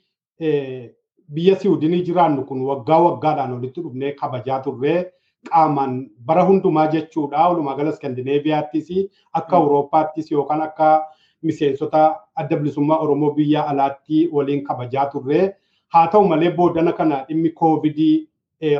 biyya 1.28 1.56
Siwiidinii 1.56 2.02
jiraannu 2.02 2.44
kun 2.46 2.62
waggaa 2.64 2.98
waggaadhaan 2.98 3.52
walitti 3.52 3.80
dhufnee 3.82 4.12
kabajaa 4.12 4.60
turre 4.62 5.12
qaamaan 5.50 6.10
bara 6.18 6.42
hundumaa 6.44 6.86
jechuudha. 6.88 7.48
Walumaa 7.48 7.76
gala 7.76 7.90
Iskandinaaviyaattis 7.90 8.88
akka 9.32 9.56
Awurooppaattis 9.56 10.30
yookaan 10.32 10.62
akka 10.62 11.04
miseensota 11.42 12.16
adda 12.34 12.56
bilisummaa 12.56 12.98
Oromoo 12.98 13.30
biyya 13.34 13.66
alaatti 13.68 14.28
waliin 14.32 14.64
kabajaa 14.64 15.06
turre. 15.12 15.54
Haa 15.88 16.06
ta'u 16.08 16.24
malee 16.28 16.50
boodana 16.50 16.92
kana 16.92 17.24
dhimmi 17.28 17.50
koovidii 17.50 18.27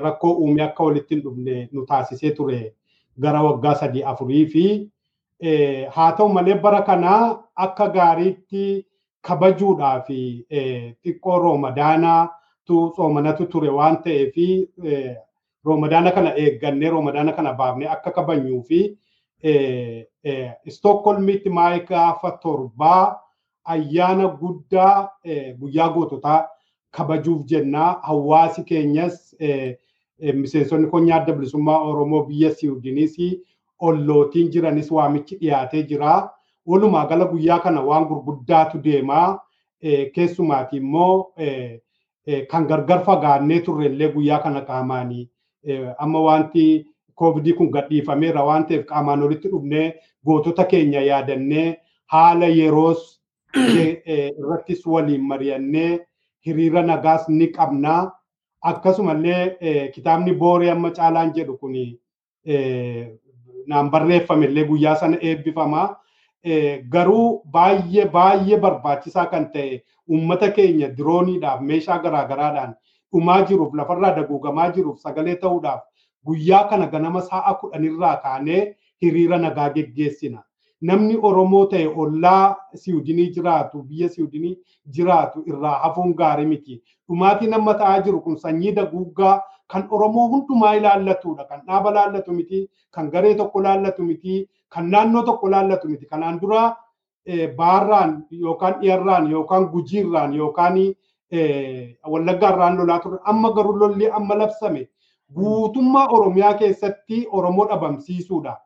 rakkoo 0.02 0.32
uumee 0.32 0.64
akka 0.64 0.84
walitti 0.84 1.14
hin 1.14 1.22
dhufne 1.24 1.68
nu 1.72 1.86
taasisee 1.86 2.30
ture 2.30 2.60
gara 3.20 3.42
waggaa 3.42 3.74
sadii 3.74 4.02
afurii 4.12 4.46
fi 4.46 4.64
haa 5.96 6.12
ta'u 6.12 6.28
malee 6.36 6.54
bara 6.66 6.82
kana 6.82 7.14
akka 7.66 7.88
gaariitti 7.96 8.64
kabajuudhaa 9.28 10.00
fi 10.06 10.20
xiqqoo 11.04 11.38
roomadaanaatu 11.44 12.80
soomanatu 12.96 13.46
ture 13.54 13.68
waan 13.78 13.96
ta'eef 14.02 14.36
roomadaana 15.64 16.10
kana 16.16 16.34
eeggannee 16.44 16.90
roomadaana 16.90 17.32
kana 17.32 17.52
baafnee 17.52 17.88
akka 17.96 18.10
kabanyuu 18.10 18.62
fi 18.62 18.80
Stookholmitti 20.68 21.50
maayii 21.50 21.80
gaafa 21.88 22.30
torbaa 22.42 23.16
ayyaana 23.64 24.28
guddaa 24.28 25.08
guyyaa 25.60 25.88
goototaa 25.94 26.48
kabajuuf 26.90 27.44
jennaa 27.46 28.00
hawaasi 28.02 28.64
keenyas 28.64 29.36
miseensonni 30.34 30.90
konyaa 30.90 31.20
adda 31.20 31.32
bilisummaa 31.32 31.78
Oromoo 31.78 32.24
biyya 32.24 32.50
Siwiidiniis 32.50 33.16
ollootiin 33.80 34.50
jiranis 34.52 34.90
waamichi 34.90 35.36
dhiyaatee 35.40 35.82
jira. 35.82 36.30
Walumaa 36.66 37.06
gala 37.06 37.24
guyyaa 37.24 37.58
kana 37.58 37.82
waan 37.82 38.04
gurguddaatu 38.04 38.82
deemaa. 38.84 39.38
Keessumaati 40.14 40.76
immoo 40.76 41.32
kan 42.50 42.66
gargar 42.66 43.04
fagaannee 43.04 43.60
turrellee 43.60 44.12
guyyaa 44.12 44.38
kana 44.38 44.60
qaamaanii 44.60 45.28
amma 45.98 46.20
wanti 46.20 46.64
koovidii 47.14 47.52
kun 47.52 47.70
gadhiifameera 47.70 48.44
waan 48.44 48.66
ta'eef 48.66 48.84
qaamaan 48.86 49.22
walitti 49.22 49.52
dhufnee 49.52 49.86
gootota 50.26 50.64
keenya 50.64 51.00
yaadannee 51.00 51.76
haala 52.14 52.46
yeroos 52.46 53.20
irrattis 53.58 54.86
waliin 54.86 55.24
mari'annee 55.30 55.90
hiriira 56.46 56.82
nagaas 56.82 57.28
ni 57.28 57.46
qabna. 57.52 58.12
Akkasumallee 58.62 59.90
kitaabni 59.94 60.32
booree 60.34 60.70
amma 60.70 60.90
caalaan 60.90 61.32
jedhu 61.34 61.56
kun 61.58 61.74
naan 63.66 63.90
barreeffamillee 63.90 64.64
guyyaa 64.64 64.96
sana 64.96 65.16
eebbifama. 65.20 65.96
Garuu 66.90 67.42
baay'ee 67.52 68.06
baay'ee 68.16 68.58
barbaachisaa 68.60 69.26
kan 69.26 69.46
ta'e 69.52 69.82
uummata 70.08 70.50
keenya 70.50 70.88
dirooniidhaaf 70.96 71.60
meeshaa 71.60 71.98
garaagaraadhaan 72.04 72.74
dhumaa 73.12 73.42
jiruuf 73.48 73.74
lafarraa 73.74 74.14
daguugamaa 74.16 74.68
jiruuf 74.76 74.98
sagalee 75.00 75.34
ta'uudhaaf 75.42 75.82
guyyaa 76.26 76.64
kana 76.70 76.86
ganama 76.86 77.20
sa'a 77.30 77.54
kudhanirraa 77.60 78.16
kaanee 78.22 78.76
hiriira 79.02 79.38
nagaa 79.38 79.68
geggeessina. 79.74 80.42
Namni 80.80 81.16
Oromoo 81.22 81.66
ta'e 81.66 81.86
ollaa 81.96 82.56
Siwiidinii 82.74 83.30
jiraatu 83.34 83.82
biyya 83.82 84.08
Siwiidinii 84.08 84.58
jiraatu 84.96 85.42
irraa 85.46 85.78
hafuun 85.82 86.14
gaarii 86.14 86.46
miti. 86.46 86.82
Dhumaatiin 87.08 87.54
amma 87.54 87.74
ta'aa 87.74 88.00
jiru 88.02 88.20
kun 88.20 88.36
sanyii 88.36 88.72
daguuggaa 88.76 89.40
kan 89.68 89.88
Oromoo 89.90 90.28
hundumaa 90.28 90.74
ilaallatudha. 90.74 91.44
Kan 91.44 91.62
dhaaba 91.66 91.90
laallatu 91.94 92.32
miti, 92.32 92.68
kan 92.90 93.10
garee 93.10 93.34
tokko 93.34 93.62
laallatu 93.62 94.02
miti, 94.02 94.48
kan 94.68 94.90
naannoo 94.90 95.22
tokko 95.22 95.50
laallatu 95.50 95.88
miti. 95.88 96.06
Kanaan 96.06 96.40
dura 96.40 96.76
baarraan 97.56 98.24
yookaan 98.30 98.80
dhiyarraan 98.80 99.30
yookaan 99.30 99.66
gujiirraan 99.72 100.34
yookaan 100.34 100.74
wallaggaarraan 102.10 102.76
lolaa 102.78 102.98
ture. 103.00 103.18
Amma 103.24 103.52
garuu 103.52 103.76
lolli 103.78 104.10
amma 104.10 104.34
labsame 104.38 104.88
guutummaa 105.34 106.06
Oromiyaa 106.08 106.54
keessatti 106.54 107.26
Oromoo 107.32 107.66
dhabamsiisuudha. 107.68 108.56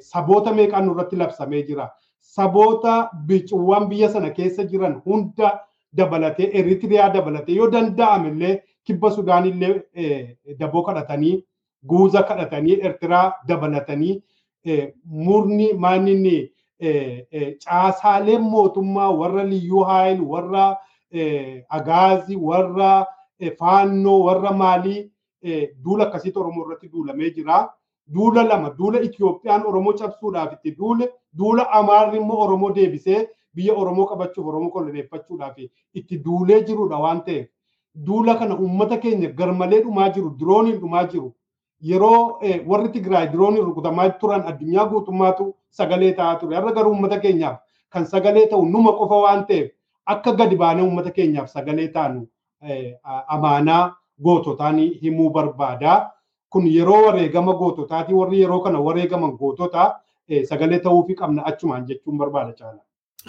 Saboota 0.00 0.52
meeqaan 0.54 0.86
nurratti 0.86 1.16
labsamee 1.16 1.62
jira. 1.66 1.90
Saboota 2.20 3.10
bicuuwwan 3.26 3.88
biyya 3.88 4.08
sana 4.08 4.30
keessa 4.30 4.64
jiran 4.64 5.00
hunda 5.04 5.60
dabalatee 5.96 6.50
Eritiriyaa 6.58 7.10
dabalatee 7.14 7.54
yoo 7.56 7.70
danda'ame 7.70 8.28
illee 8.28 8.62
kibba 8.84 9.10
Sudaan 9.10 9.46
illee 9.46 10.36
daboo 10.58 10.82
kadhatanii 10.82 11.44
guuza 11.86 12.22
kadhatanii 12.22 12.80
Ertiraa 12.82 13.32
dabalatanii 13.48 14.22
murni 15.04 15.72
maaninni 15.72 16.50
caasaaleen 17.64 18.42
mootummaa 18.42 19.10
warra 19.10 19.44
liyyuu 19.44 19.84
haayil 19.84 20.20
warra 20.32 20.76
agaazii 21.68 22.36
warra 22.36 23.06
faannoo 23.58 24.18
warra 24.24 24.52
maalii 24.52 25.10
duula 25.84 26.04
akkasiitu 26.06 26.40
Oromoo 26.40 26.64
irratti 26.66 26.88
duulamee 26.92 27.30
jira. 27.30 27.68
Duula 28.14 28.42
lama 28.44 28.70
duula 28.78 29.00
Itiyoophiyaan 29.00 29.66
Oromoo 29.66 29.92
cabsuudhaaf 29.92 30.52
itti 30.52 30.76
duule 30.78 31.08
duula 31.38 31.70
Amaarri 31.72 32.18
immoo 32.18 32.40
Oromoo 32.44 32.70
deebisee 32.74 33.28
biyya 33.54 33.74
Oromoo 33.74 34.06
qabachuuf 34.06 34.46
Oromoo 34.46 34.70
koloneeffachuudhaaf 34.70 35.56
itti 35.94 36.18
duulee 36.24 36.60
jirudha 36.64 36.98
waan 36.98 37.22
ta'eef. 37.24 37.46
Duula 38.06 38.34
kana 38.34 38.56
uummata 38.58 38.96
keenya 38.98 39.28
garmalee 39.28 39.80
dhumaa 39.82 40.08
jiru 40.10 40.30
dirooniin 40.38 40.80
dhumaa 40.80 41.04
jiru. 41.06 41.34
Yeroo 41.82 42.40
warri 42.66 42.88
Tigraay 42.88 43.28
dirooniin 43.32 43.64
rukutamaa 43.64 44.08
turan 44.10 44.42
addunyaa 44.46 44.86
guutummaatu 44.86 45.54
sagalee 45.70 46.12
ta'aa 46.12 46.36
ture. 46.36 46.56
Har'a 46.56 46.72
garuu 46.72 46.92
uummata 46.92 47.18
keenyaaf 47.20 47.58
kan 47.90 48.06
sagalee 48.06 48.46
ta'u 48.46 48.66
numa 48.66 48.92
qofa 48.92 49.16
waan 49.24 49.46
ta'eef 49.46 49.70
akka 50.06 50.32
gadi 50.32 50.56
baanee 50.56 50.82
uummata 50.84 51.10
keenyaaf 51.10 51.48
sagalee 51.50 51.88
taanu 51.88 52.26
amaanaa 53.26 53.96
goototaan 54.22 54.78
himuu 55.02 55.30
barbaada. 55.30 56.10
Kun 56.54 56.66
yeroo 56.76 57.02
wareegama 57.06 57.52
goototaati 57.60 58.14
warri 58.22 58.40
yeroo 58.40 58.60
kana 58.64 58.80
wareegaman 58.88 59.32
gootota 59.38 59.84
sagalee 60.50 60.78
ta'uufii 60.88 61.16
qabna 61.22 61.44
achumaan 61.50 61.86
jechuun 61.88 62.18
barbaada 62.18 62.52
caala. 62.60 62.78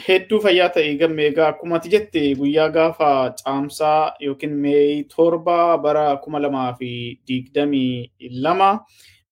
Hedduu 0.07 0.39
fayyaa 0.43 0.69
ta'e 0.75 0.91
gammee 0.99 1.25
egaa 1.31 1.47
akkuma 1.53 1.75
ati 1.79 1.89
jette 1.95 2.21
guyyaa 2.41 2.69
gaafa 2.77 3.09
caamsaa 3.41 4.13
yookiin 4.27 4.53
meeyi 4.65 5.03
torba 5.15 5.57
bara 5.87 6.05
kuma 6.23 6.39
lamaa 6.45 6.73
fi 6.79 6.89
digdamii 7.27 8.11
lama 8.45 8.69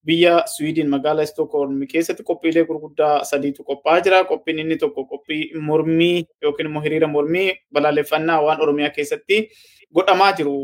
biyya 0.06 0.34
Swiidin 0.54 0.90
magaalaa 0.94 1.26
Stookholm 1.26 1.84
keessatti 1.92 2.24
qophiilee 2.30 2.64
gurguddaa 2.70 3.24
sadiitu 3.30 3.64
qophaa'aa 3.70 4.02
jira. 4.08 4.24
Qophiin 4.32 4.60
inni 4.60 4.78
tokko 4.78 5.06
qophii 5.12 5.44
mormii 5.70 6.26
yookiin 6.42 6.68
immoo 6.72 6.82
hiriira 6.88 7.08
mormii 7.08 7.54
balaaleffannaa 7.74 8.42
waan 8.48 8.62
Oromiyaa 8.62 8.90
keessatti 8.98 9.38
godhamaa 9.94 10.32
jiru 10.38 10.56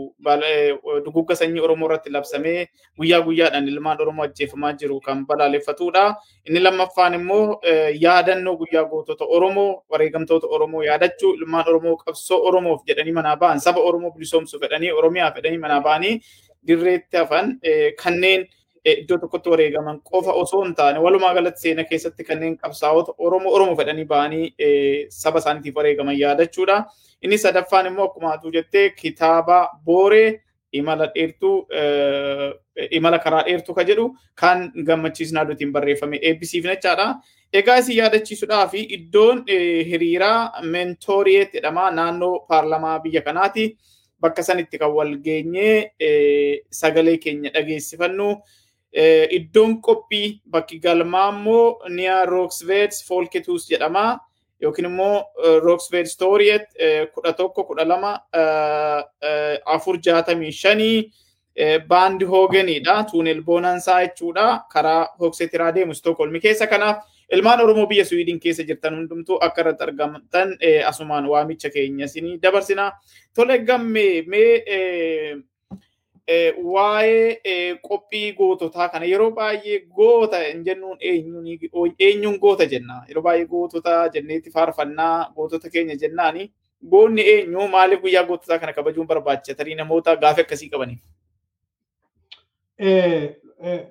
dugugga 1.05 1.35
sanyii 1.35 1.61
Oromoo 1.61 1.87
irratti 1.89 2.09
labsamee 2.09 2.67
guyyaa 2.97 3.21
guyyaadhaan 3.21 3.67
ilmaan 3.67 4.01
Oromoo 4.01 4.23
ajjeefamaa 4.25 4.73
jiru 4.73 4.99
kan 5.01 5.25
balaaleffatudha. 5.27 6.15
Inni 6.47 6.59
lammaffaan 6.59 7.13
immoo 7.13 7.61
yaadannoo 8.01 8.55
guyyaa 8.57 8.85
gootota 8.85 9.25
Oromoo 9.25 9.83
wareegamtoota 9.89 10.47
Oromoo 10.47 10.81
yaadachuu 10.83 11.33
ilmaan 11.33 11.67
Oromoo 11.69 11.95
qabsoo 11.97 12.39
Oromoof 12.47 12.81
jedhanii 12.87 13.11
manaa 13.19 13.35
ba'an 13.37 13.59
saba 13.59 13.79
Oromoo 13.81 14.11
bilisoomsu 14.11 14.59
fedhanii 14.59 14.91
Oromiyaa 14.91 15.31
fedhanii 15.35 15.57
manaa 15.65 15.81
ba'anii 15.81 16.19
dirreetti 16.67 17.17
hafan 17.17 17.59
kanneen 18.03 18.47
iddoo 18.85 19.17
tokkotti 19.17 19.49
wareegaman 19.49 19.99
qofa 20.11 20.33
osoo 20.41 20.63
hin 20.63 20.73
taane 20.75 20.99
walumaa 20.99 21.33
galatti 21.33 21.61
seenaa 21.61 21.83
keessatti 21.91 22.23
kanneen 22.23 22.57
qabsaa'ota 22.57 23.13
Oromoo 23.17 23.53
Oromoo 23.53 23.75
fedhanii 23.75 24.05
ba'anii 24.05 24.55
saba 25.09 25.39
isaaniitiif 25.39 25.75
wareegaman 25.75 26.17
yaadachuudha. 26.19 26.83
Inni 27.21 27.37
sadaffaan 27.37 27.87
immoo 27.87 28.05
akkuma 28.09 28.33
atuu 28.33 28.51
jettee 28.51 28.89
kitaaba 28.89 29.57
booree 29.85 30.41
imala 30.71 31.07
dheertuu 31.15 31.55
imala 32.97 33.19
karaa 33.19 33.43
dheertuu 33.47 33.75
ka 33.75 33.83
jedhu 33.83 34.05
kan 34.35 34.71
gammachiisnaa 34.87 35.45
duutiin 35.49 35.71
barreeffame 35.73 36.19
eebbisiifne 36.21 36.75
jechaadha. 36.75 37.07
Egaa 37.53 37.77
isin 37.81 37.97
yaadachiisuudhaa 37.97 38.67
fi 38.67 38.83
iddoon 38.97 39.43
hiriiraa 39.89 40.61
mentooriyeet 40.61 41.53
jedhama 41.57 41.89
naannoo 41.91 42.39
paarlamaa 42.47 42.99
biyya 42.99 43.21
kanaati. 43.21 43.65
Bakka 44.21 44.43
sanitti 44.43 44.77
kan 44.77 44.91
wal 44.93 45.15
geenyee 45.25 45.91
sagalee 46.71 47.17
keenya 47.17 47.49
dhageessifannu. 47.53 48.29
Iddoon 49.39 49.81
qophii 49.81 50.41
bakki 50.49 50.79
galmaa 50.79 51.29
immoo 51.33 51.79
niya 51.89 52.25
rooksveets 52.25 53.03
foolketuus 53.07 53.67
jedhama. 53.69 54.19
Yookiin 54.61 54.85
immoo 54.85 55.23
rooksveet 55.63 56.07
stooriyeet 56.07 56.65
kudha 57.13 57.33
tokko 57.33 57.63
kudha 57.63 57.85
lama 57.87 58.11
afur 59.65 59.97
jaatamii 60.03 60.51
shanii 60.51 61.11
baandi 61.87 62.25
hooganiidha. 62.25 63.03
Tuunel 63.11 63.41
boonansaa 63.43 64.01
jechuudha. 64.05 64.63
Karaa 64.73 65.07
hoogseetiraa 65.19 65.71
deemu 65.75 65.93
Stookholmi 65.93 66.39
keessa 66.39 66.67
kanaaf 66.67 67.03
ilmaan 67.31 67.61
Oromoo 67.61 67.85
biyya 67.87 68.05
Swiidin 68.05 68.39
keessa 68.39 68.63
jirtan 68.63 68.95
hundumtuu 68.95 69.37
akka 69.41 69.61
irratti 69.61 69.83
argamtan 69.83 70.55
asumaan 70.87 71.25
waamicha 71.29 71.69
keenya 71.69 72.05
isinii 72.05 72.37
dabarsina. 72.41 72.91
Tole 73.35 73.59
gammee 73.59 74.21
mee 74.27 75.35
waa'ee 76.63 77.75
qophii 77.89 78.31
goototaa 78.37 78.89
kana 78.89 79.05
yeroo 79.05 79.31
baay'ee 79.31 79.79
goota 79.99 80.37
hin 80.43 80.63
jennuun 80.65 80.97
eenyuun 81.99 82.39
goota 82.39 82.65
jenna. 82.65 83.01
Yeroo 83.09 83.23
baay'ee 83.23 83.45
gootota 83.45 84.07
jenneetti 84.13 84.51
faarfannaa 84.51 85.31
gootota 85.35 85.69
keenya 85.69 85.95
jennaani. 85.95 86.51
Goonni 86.89 87.21
eenyu 87.21 87.67
maaliif 87.67 88.01
guyyaa 88.01 88.23
goototaa 88.23 88.59
kana 88.59 88.73
kabajuun 88.73 89.07
barbaachisaa 89.07 89.57
tarii 89.57 89.75
namoota 89.75 90.15
gaafa 90.15 90.41
akkasii 90.41 90.69
qabaniif? 90.69 90.99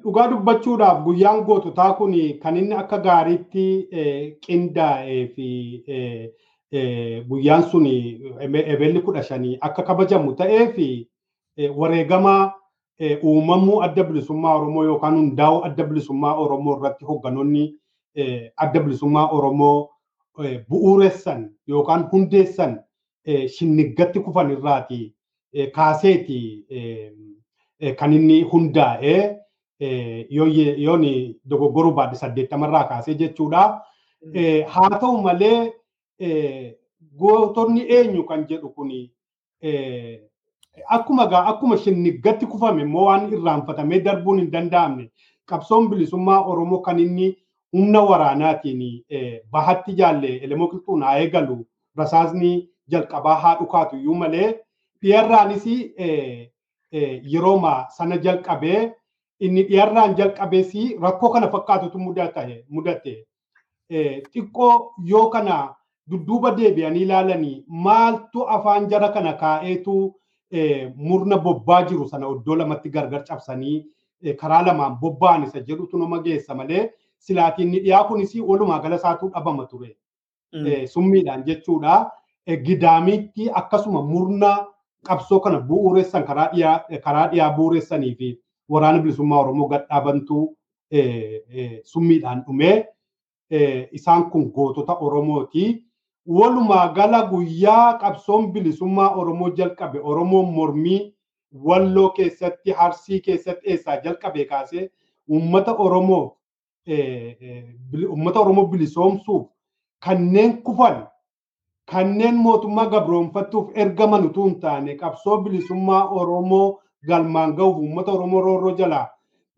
Dhugaa 0.02 0.28
dubbachuudhaaf 0.30 1.02
guyyaan 1.04 1.42
goototaa 1.44 1.92
kun 1.94 2.14
kan 2.42 2.56
inni 2.56 2.74
akka 2.74 2.98
gaariitti 2.98 3.88
qindaa'ee 4.46 5.26
fi 5.34 5.48
guyyaan 7.28 7.62
sun 7.70 7.86
ebeelli 7.86 9.00
kudha 9.02 9.22
shanii 9.22 9.58
akka 9.60 9.82
kabajamu 9.82 10.32
ta'ee 10.36 10.66
fi 10.72 10.88
wareegama 11.76 12.52
uumamuu 13.24 13.82
adda 13.82 14.04
bilisummaa 14.04 14.54
Oromoo 14.54 14.84
yookaan 14.84 15.14
hundaa'uu 15.16 15.62
adda 15.64 15.84
bilisummaa 15.84 16.34
Oromoo 16.34 16.76
irratti 16.78 17.04
hoogganoonni 17.04 17.74
adda 18.56 18.80
bilisummaa 18.80 19.28
Oromoo 19.28 19.88
bu'uuressan 20.70 21.50
yookaan 21.68 22.08
hundeessan 22.12 22.78
shinniggatti 23.56 24.20
kufan 24.20 24.50
irraati 24.50 25.14
kaaseeti 25.74 26.40
kan 27.98 28.12
inni 28.12 28.42
hundaa'ee 28.42 29.20
yoon 30.30 31.04
dogoggoruu 31.50 31.92
baadhe 31.92 32.16
saddeettamarraa 32.16 32.84
kaasee 32.84 33.14
jechuudha. 33.14 33.80
Haa 34.66 34.90
ta'u 35.00 35.22
malee 35.22 35.72
gootonni 37.18 37.80
eenyu 37.88 38.24
kan 38.24 38.46
jedhu 38.48 38.68
kuni 38.70 39.10
akkuma 40.86 41.26
gaa 41.26 41.44
akkuma 41.50 41.76
shinniggatti 41.76 42.46
kufame 42.46 42.82
immoo 42.82 43.04
waan 43.08 43.32
irraanfatamee 43.32 44.00
darbuun 44.06 44.38
hin 44.40 44.50
danda'amne 44.52 45.10
qabsoon 45.46 45.88
bilisummaa 45.90 46.40
Oromoo 46.52 46.78
kan 46.86 46.98
inni 46.98 47.28
humna 47.72 48.00
waraanaatiin 48.10 48.82
bahatti 49.52 49.92
jaalle 50.00 50.36
elemoo 50.44 50.68
qilxuun 50.72 51.02
haa 51.02 51.16
eegalu 51.24 51.58
rasaasni 51.96 52.52
jalqabaa 52.90 53.34
haa 53.44 53.54
dhukaatu 53.60 53.96
iyyuu 53.96 54.14
malee 54.14 54.48
dhiyarraanis 55.02 55.64
yerooma 57.32 57.86
sana 57.96 58.16
jalqabee 58.18 58.92
inni 59.40 59.62
dhiyarraan 59.68 60.14
jalqabees 60.16 60.72
rakkoo 61.02 61.30
kana 61.32 61.48
fakkaatutu 61.48 61.98
mudate 61.98 63.26
xiqqoo 64.32 64.92
yoo 65.10 65.26
kana 65.30 65.74
dudduuba 66.10 66.50
deebi'anii 66.56 67.02
ilaalanii 67.02 67.64
maaltu 67.68 68.48
afaan 68.56 68.88
jara 68.90 69.08
kana 69.16 69.32
kaa'eetu 69.42 70.14
murna 70.96 71.36
bobbaa 71.38 71.82
jiru 71.88 72.08
sana 72.08 72.26
iddoo 72.30 72.56
lamatti 72.56 72.90
gargar 72.90 73.24
cabsanii 73.24 73.84
karaa 74.40 74.62
lamaan 74.66 74.96
bobba'an 75.00 75.44
isa 75.44 75.60
jedhutu 75.60 75.98
nama 75.98 76.22
geessa 76.22 76.54
malee 76.54 76.90
silaatiin 77.18 77.72
dhiyaa 77.72 78.04
kunis 78.08 78.34
walumaa 78.34 78.78
gala 78.82 78.96
isaatuu 78.96 79.30
dhabama 79.34 79.66
ture. 79.66 79.96
Summiidhaan 80.86 81.44
jechuudha. 81.44 82.10
Gidaamitti 82.64 83.50
akkasuma 83.60 84.02
murna 84.02 84.66
qabsoo 85.06 85.40
kana 85.40 85.60
bu'uuressan 85.60 86.24
karaa 86.26 86.48
dhiyaa 87.30 87.50
bu'uuressanii 87.56 88.14
fi 88.14 88.28
waraana 88.68 88.98
bilisummaa 89.02 89.38
Oromoo 89.40 89.68
gadhaabantu 89.68 90.56
summiidhaan 91.84 92.42
dhumee 92.46 92.86
isaan 93.92 94.30
kun 94.30 94.50
gootota 94.52 94.94
Oromooti. 94.96 95.84
Walumaa 96.28 96.88
gala 96.94 97.22
guyyaa 97.30 97.98
qabsoon 98.00 98.52
bilisummaa 98.52 99.14
Oromoo 99.16 99.50
jalqabe 99.56 100.00
Oromoon 100.02 100.52
mormii 100.54 101.14
walloo 101.68 102.10
keessatti 102.16 102.70
harsii 102.80 103.20
keessatti 103.20 103.70
eessaa 103.70 103.96
jalqabe 104.04 104.44
kaasee 104.44 104.90
uummata 105.28 105.72
Oromoo 105.84 106.36
uummata 108.10 108.40
Oromoo 108.40 108.66
bilisoomsuuf 108.66 109.46
kanneen 110.06 110.62
kufan 110.62 111.06
kanneen 111.92 112.36
mootummaa 112.36 112.86
gabroonfattuuf 112.86 113.70
ergaman 113.74 114.26
utuu 114.30 114.46
hin 114.48 114.60
taane 114.60 114.94
qabsoo 114.96 115.40
bilisummaa 115.42 116.08
Oromoo 116.08 116.80
galmaan 117.08 117.54
ga'uuf 117.56 117.76
uummata 117.78 118.12
Oromoo 118.12 118.40
roorroo 118.40 118.76
jalaa 118.82 119.06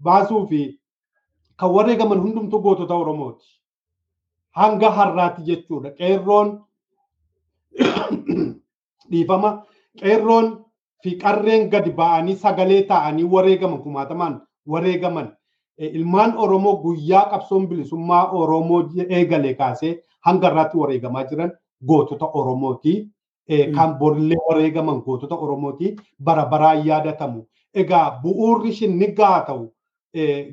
baasuu 0.03 0.47
fi 0.47 0.63
kan 1.57 1.71
wareegaman 1.75 2.21
hundumtuu 2.23 2.61
gootota 2.63 2.95
Oromooti. 2.95 3.60
Hanga 4.57 4.91
har'aatti 4.91 5.43
jechuudha. 5.49 5.91
Qeerroon 5.99 6.59
dhiifama 9.11 9.51
qeerroon 10.01 10.65
fi 11.03 11.17
qarreen 11.19 11.69
gadi 11.71 11.91
ba'anii 12.01 12.37
sagalee 12.37 12.83
ta'anii 12.89 13.25
wareegaman 13.35 13.83
kumaatamaan 13.83 14.41
wareegaman 14.67 15.29
ilmaan 15.79 16.35
Oromoo 16.39 16.77
guyyaa 16.83 17.29
qabsoon 17.31 17.67
bilisummaa 17.69 18.31
Oromoo 18.33 18.83
eegale 19.09 19.55
kaasee 19.55 19.93
hanga 20.27 20.49
har'aatti 20.51 20.77
wareegamaa 20.79 21.25
jiran 21.31 21.53
gootota 21.87 22.27
Oromooti. 22.27 23.09
Kan 23.77 23.95
borillee 23.99 24.39
wareegaman 24.49 25.01
gootota 25.03 25.35
Oromooti. 25.35 25.97
Bara 26.25 26.45
baraan 26.47 26.87
yaadatamu. 26.87 27.47
Egaa 27.75 28.21
bu'uurri 28.23 28.73
shinnigaa 28.73 29.31
haa 29.31 29.41
ta'u 29.47 29.73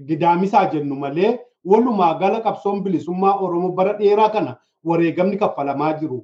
gidaamisaa 0.07 0.65
jennu 0.71 0.95
malee 0.95 1.39
walumaa 1.71 2.13
gala 2.19 2.39
qabsoon 2.41 2.83
bilisummaa 2.83 3.35
Oromoo 3.45 3.71
bara 3.71 3.93
dheeraa 3.99 4.29
kana 4.29 4.55
wareegamni 4.85 5.37
kaffalamaa 5.37 5.93
jiru. 5.99 6.19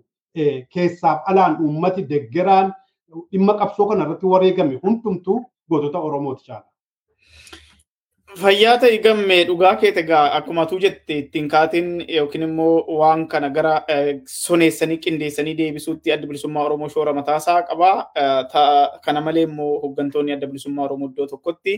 Keessaaf 0.74 1.22
alaan 1.30 1.58
uummati 1.62 2.04
deggeraan 2.10 2.74
dhimma 3.32 3.54
qabsoo 3.62 3.88
kana 3.90 4.04
irratti 4.06 4.26
wareegame 4.34 4.80
hundumtuu 4.84 5.40
gootota 5.70 6.00
Oromooti 6.00 6.46
caala. 6.48 6.66
Fayyaa 8.42 8.78
ta'e 8.82 8.98
gammee 9.04 9.44
dhugaa 9.48 9.76
keete 9.82 10.00
egaa 10.04 10.22
akkuma 10.38 10.64
tuu 10.70 10.80
jette 10.84 11.18
ittiin 11.22 11.48
kaatiin 11.54 11.90
yookiin 12.16 12.46
immoo 12.48 12.86
waan 13.00 13.28
kana 13.34 13.50
gara 13.58 13.74
soneessanii 14.36 14.98
qindeessanii 15.04 15.54
deebisuutti 15.60 16.12
adda 16.16 16.28
bilisummaa 16.32 16.64
Oromoo 16.70 16.90
shoora 16.90 17.14
mataasaa 17.20 17.60
qaba. 17.70 17.92
Kana 19.06 19.22
malee 19.28 19.44
immoo 19.50 19.70
hooggantoonni 19.84 20.34
adda 20.38 20.48
bilisummaa 20.48 20.86
Oromoo 20.88 21.10
iddoo 21.12 21.28
tokkotti 21.36 21.78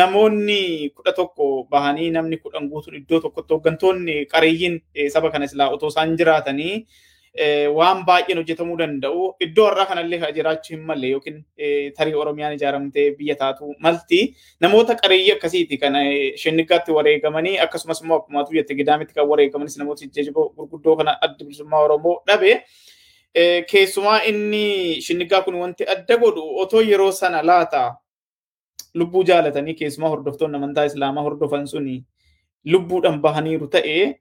namoonni 0.00 0.90
kudha 0.96 1.12
tokko 1.20 1.48
bahanii 1.70 2.10
namni 2.18 2.36
kudhan 2.42 2.68
guutuun 2.70 2.96
iddoo 3.02 3.20
tokkotti 3.26 3.54
hooggantoonni 3.54 4.16
qareeyyiin 4.32 4.80
saba 5.16 5.30
kana 5.30 5.46
silaa 5.46 5.70
otoo 5.76 5.88
isaan 5.94 6.16
jiraatanii 6.18 6.86
waan 7.74 8.04
baay'een 8.06 8.38
hojjetamuu 8.38 8.76
danda'u. 8.78 9.34
Iddoo 9.40 9.64
har'aa 9.66 9.86
kanallee 9.86 10.20
jiraachuu 10.36 10.76
hin 10.76 10.84
malle 10.86 11.08
yookiin 11.10 11.44
tarii 11.96 12.14
Oromiyaan 12.14 12.54
ijaaramtee 12.54 13.10
biyya 13.18 13.34
taatu 13.36 13.74
malti. 13.80 14.34
Namoota 14.60 14.94
qareeyyii 14.94 15.32
akkasiiti 15.32 15.78
kan 15.78 15.94
shinnigaatti 16.42 16.92
wareegamanii 16.92 17.58
akkasumas 17.58 18.00
immoo 18.02 18.18
akkuma 18.18 18.44
jette 18.52 18.74
gidaamitti 18.74 19.14
kan 19.14 19.28
wareegamanis 19.28 19.76
namoota 19.78 20.06
jajjaboo 20.06 20.48
gurguddoo 20.56 20.96
kana 20.96 21.18
adda 21.20 21.44
bilisummaa 21.44 21.80
Oromoo 21.88 22.22
dhabe. 22.26 22.62
Keessumaa 23.70 24.22
inni 24.30 25.00
shinnigaa 25.02 25.42
kun 25.42 25.54
wanti 25.54 25.84
adda 25.88 26.16
godhu 26.16 26.58
otoo 26.62 26.80
yeroo 26.80 27.12
sana 27.12 27.42
laata 27.42 27.94
lubbuu 28.94 29.24
jaalatanii 29.24 29.74
keessumaa 29.74 30.08
hordoftoonni 30.10 30.56
amantaa 30.56 30.84
Islaamaa 30.84 31.22
hordofan 31.22 31.66
suni 31.66 32.04
lubbuudhaan 32.64 33.20
bahaniiru 33.20 33.68
ta'e 33.68 34.20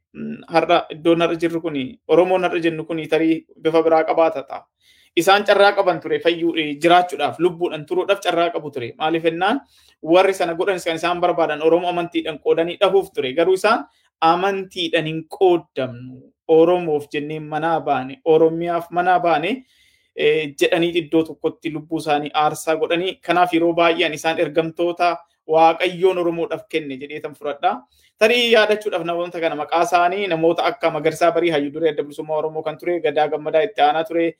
har'a 0.50 0.86
iddoon 0.96 1.22
har'a 1.22 1.36
jirru 1.36 1.62
kun 1.62 1.76
Oromoon 2.08 2.44
har'a 2.44 2.60
jennu 2.60 2.86
kun 2.86 2.98
tarii 3.10 3.46
bifa 3.62 3.84
biraa 3.84 4.04
qabaata 4.04 4.44
ta'a. 4.48 4.64
Isaan 5.16 5.44
carraa 5.46 5.72
qaban 5.78 6.00
ture 6.02 6.20
fayyuu 6.20 6.54
jiraachuudhaaf 6.82 7.40
lubbuudhaan 7.40 7.86
turuudhaaf 7.86 8.20
carraa 8.20 8.50
qabu 8.50 8.72
ture. 8.72 8.94
Maaliif 8.98 9.24
jennaan 9.24 9.62
warri 10.02 10.34
sana 10.34 10.54
godhanis 10.56 10.84
kan 10.86 10.96
isaan 10.96 11.22
barbaadan 11.22 11.62
Oromoo 11.62 11.90
amantiidhaan 11.90 12.40
qoodanii 12.40 12.78
dhahuuf 12.82 13.12
ture. 13.14 13.34
Garuu 13.34 13.54
isaan 13.54 13.86
amantiidhaan 14.22 15.06
hin 15.06 15.24
qoodamnu. 15.30 16.34
Oromoof 16.48 17.06
jennee 17.14 17.40
manaa 17.40 17.80
baane 17.82 18.20
Oromiyaaf 18.26 18.90
manaa 18.92 19.20
baane 19.20 19.64
jedhanii 20.60 20.90
iddoo 21.02 21.24
tokkotti 21.24 21.72
lubbuu 21.74 21.98
isaanii 22.02 22.32
aarsaa 22.42 22.76
godhanii 22.82 23.14
kanaaf 23.28 23.54
yeroo 23.54 23.74
baay'een 23.74 24.14
isaan 24.14 24.40
ergamtoota 24.40 25.18
waaqayyoon 25.48 26.18
Oromoodhaaf 26.18 26.64
kenne 26.70 26.98
jedheetan 26.98 27.36
fudhadha. 27.36 27.82
Tarii 28.20 28.52
yaadachuudhaaf 28.54 29.04
namoota 29.06 29.40
kana 29.42 29.56
maqaa 29.56 29.84
isaanii 29.84 30.28
namoota 30.28 30.64
akka 30.66 30.92
Magarsaa 30.92 31.32
Barii 31.32 31.50
Hayyuu 31.52 31.74
Duree 31.74 31.90
Adda 31.92 32.04
Bilisummaa 32.04 32.38
Oromoo 32.38 32.64
kan 32.64 32.78
ture 32.78 33.00
Gadaa 33.02 33.28
Gammadaa 33.28 33.62
itti 33.70 33.82
aanaa 33.82 34.04
ture. 34.04 34.36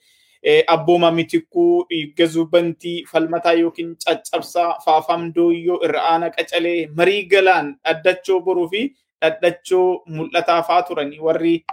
Abbooma 0.66 1.10
Mitikuu 1.10 1.86
Gazuu 2.16 2.46
Bantii 2.46 3.04
Falmataa 3.12 3.52
yookiin 3.52 3.96
Caccabsaa 4.06 4.78
Faafam 4.84 5.32
Dooyyoo 5.34 5.78
Irra'aana 5.84 6.30
Qacalee 6.30 6.88
Marii 6.96 7.24
Galaan 7.28 7.76
Dhaddachoo 7.84 8.40
Boruu 8.40 8.68
fi 8.68 8.82
Dhaddachoo 9.22 10.02
Mul'ataa 10.06 10.62
fa'aa 10.62 10.82
turanii 10.82 11.18
warri 11.20 11.64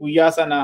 guyyaa 0.00 0.30
sana 0.30 0.60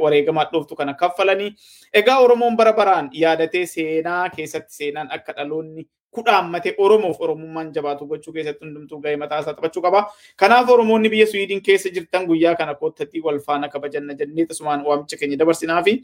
wareegamaa 0.00 0.44
dhooftu 0.52 0.76
kana 0.76 0.94
kaffalanii. 0.94 1.50
Egaa 1.92 2.18
Oromoon 2.20 2.56
bara 2.56 2.72
baraan 2.72 3.10
yaadatee 3.12 3.66
seenaa 3.66 4.28
keessatti 4.36 4.74
seenaan 4.74 5.10
akka 5.10 5.32
dhaloonni 5.36 5.88
kudhaammate 6.16 6.74
Oromoof 6.78 7.20
Oromummaan 7.20 7.72
jabaatu 7.76 8.06
gochuu 8.06 8.32
keessatti 8.32 8.64
hundumtuu 8.64 8.98
gahee 9.00 9.16
mataa 9.16 9.38
isaa 9.44 9.54
taphachuu 9.54 9.82
qaba. 9.82 10.02
Kanaaf 10.36 10.68
Oromoonni 10.70 11.08
biyya 11.14 11.26
Suwiidin 11.26 11.60
keessa 11.62 11.90
jirtan 11.90 12.26
guyyaa 12.26 12.54
kana 12.56 12.74
koottatii 12.74 13.20
wal 13.24 13.38
faana 13.46 13.68
kabajanna 13.68 14.14
jennee 14.14 14.46
tasumaan 14.46 14.84
waamicha 14.86 15.16
keenya 15.16 15.36
dabarsinaa 15.38 15.82
fi 15.82 15.96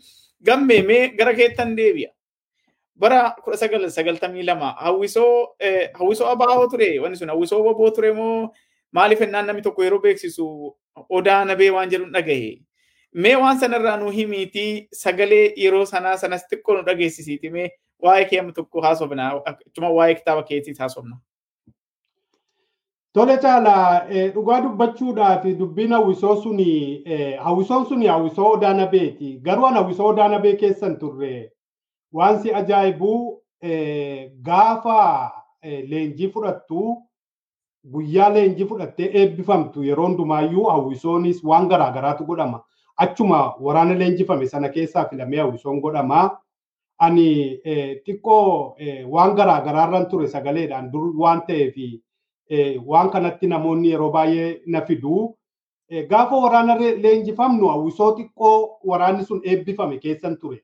gammee 0.46 0.82
mee 0.82 1.08
gara 1.08 1.34
keettan 1.34 1.76
deebi'a. 1.76 2.10
Bara 3.00 3.34
kudha 3.44 3.56
sagal 3.56 3.90
sagaltamii 3.90 4.42
lama 4.44 4.72
hawwisoo 4.80 5.56
hawwisoo 5.98 6.26
abaa'oo 6.32 6.66
ture 6.70 6.98
wanni 7.00 7.16
sun 7.16 7.28
hawwisoo 7.28 7.62
boboo 7.62 7.90
ture 7.90 8.12
moo 8.12 8.48
maaliif 8.92 9.20
ennaan 9.22 9.46
namni 9.46 9.62
tokko 9.62 9.82
yeroo 9.84 9.98
beeksisu 10.02 10.76
odaa 11.08 11.44
nabee 11.44 11.70
waan 11.70 11.88
jedhu 11.90 12.10
dhagahe. 12.12 12.50
Mee 13.14 13.36
waan 13.36 13.58
sanarraa 13.60 13.96
nu 13.96 14.10
himiitii 14.10 14.88
sagalee 14.92 15.52
yeroo 15.56 15.86
sanaa 15.86 16.16
sanas 16.16 16.44
xiqqoo 16.50 16.76
nu 16.76 16.82
dhageessisiiti 16.88 17.50
mee 17.50 17.70
waa'ee 18.02 18.24
kee 18.24 18.42
tokko 18.52 18.80
haasofna 18.80 19.28
akkuma 19.46 19.88
waa'ee 19.90 20.14
kitaaba 20.14 20.42
keetiis 20.42 20.78
haasofna. 20.78 21.16
Tole 23.12 23.36
caala 23.42 24.06
dhugaa 24.34 24.60
dubbachuudhaaf 24.62 25.44
dubbiin 25.58 25.92
hawwisoo 25.92 26.36
suni 26.42 27.04
hawwisoon 27.44 27.86
suni 27.86 28.06
hawwisoo 28.06 28.50
odaa 28.52 28.74
nabeeti. 28.74 29.38
Garuu 29.42 29.66
an 29.66 29.74
hawwisoo 29.74 30.06
odaa 30.06 30.28
nabee 30.28 30.52
keessan 30.56 30.96
turre 30.98 31.52
waan 32.12 32.38
si 32.42 32.54
ajaa'ibu 32.54 33.42
gaafa 34.42 35.30
leenjii 35.62 36.28
fudhattu 36.28 36.96
guyyaa 37.92 38.28
leenjii 38.30 38.66
fudhattee 38.66 39.10
eebbifamtu 39.22 39.82
yeroo 39.84 40.06
hundumaayyuu 40.06 40.64
hawwisoonis 40.64 41.44
waan 41.44 41.68
garaagaraatu 41.68 42.24
godhama. 42.24 42.62
Achuma 42.96 43.54
waraana 43.60 43.94
leenjifame 43.94 44.46
sana 44.48 44.68
keessaa 44.68 45.04
filamee 45.08 45.38
hawwisoon 45.40 45.80
godhama. 45.80 46.38
Ani 47.00 47.58
xiqqoo 48.06 48.76
waan 49.12 49.34
garaagaraarran 49.36 50.08
ture 50.10 50.28
sagaleedhaan 50.28 50.90
dur 50.92 51.12
waan 51.22 51.40
ta'eef 51.46 51.76
waan 52.86 53.10
kanatti 53.10 53.46
namoonni 53.46 53.90
yeroo 53.92 54.10
baay'ee 54.16 54.48
na 54.66 54.80
fidu. 54.80 55.34
Gaafa 56.10 56.36
waraana 56.42 56.74
leenjifamnu 56.78 57.68
hawwisoo 57.68 58.16
xiqqoo 58.16 58.56
waraanni 58.90 59.24
sun 59.24 59.40
eebbifame 59.44 59.98
keessan 59.98 60.36
ture. 60.40 60.58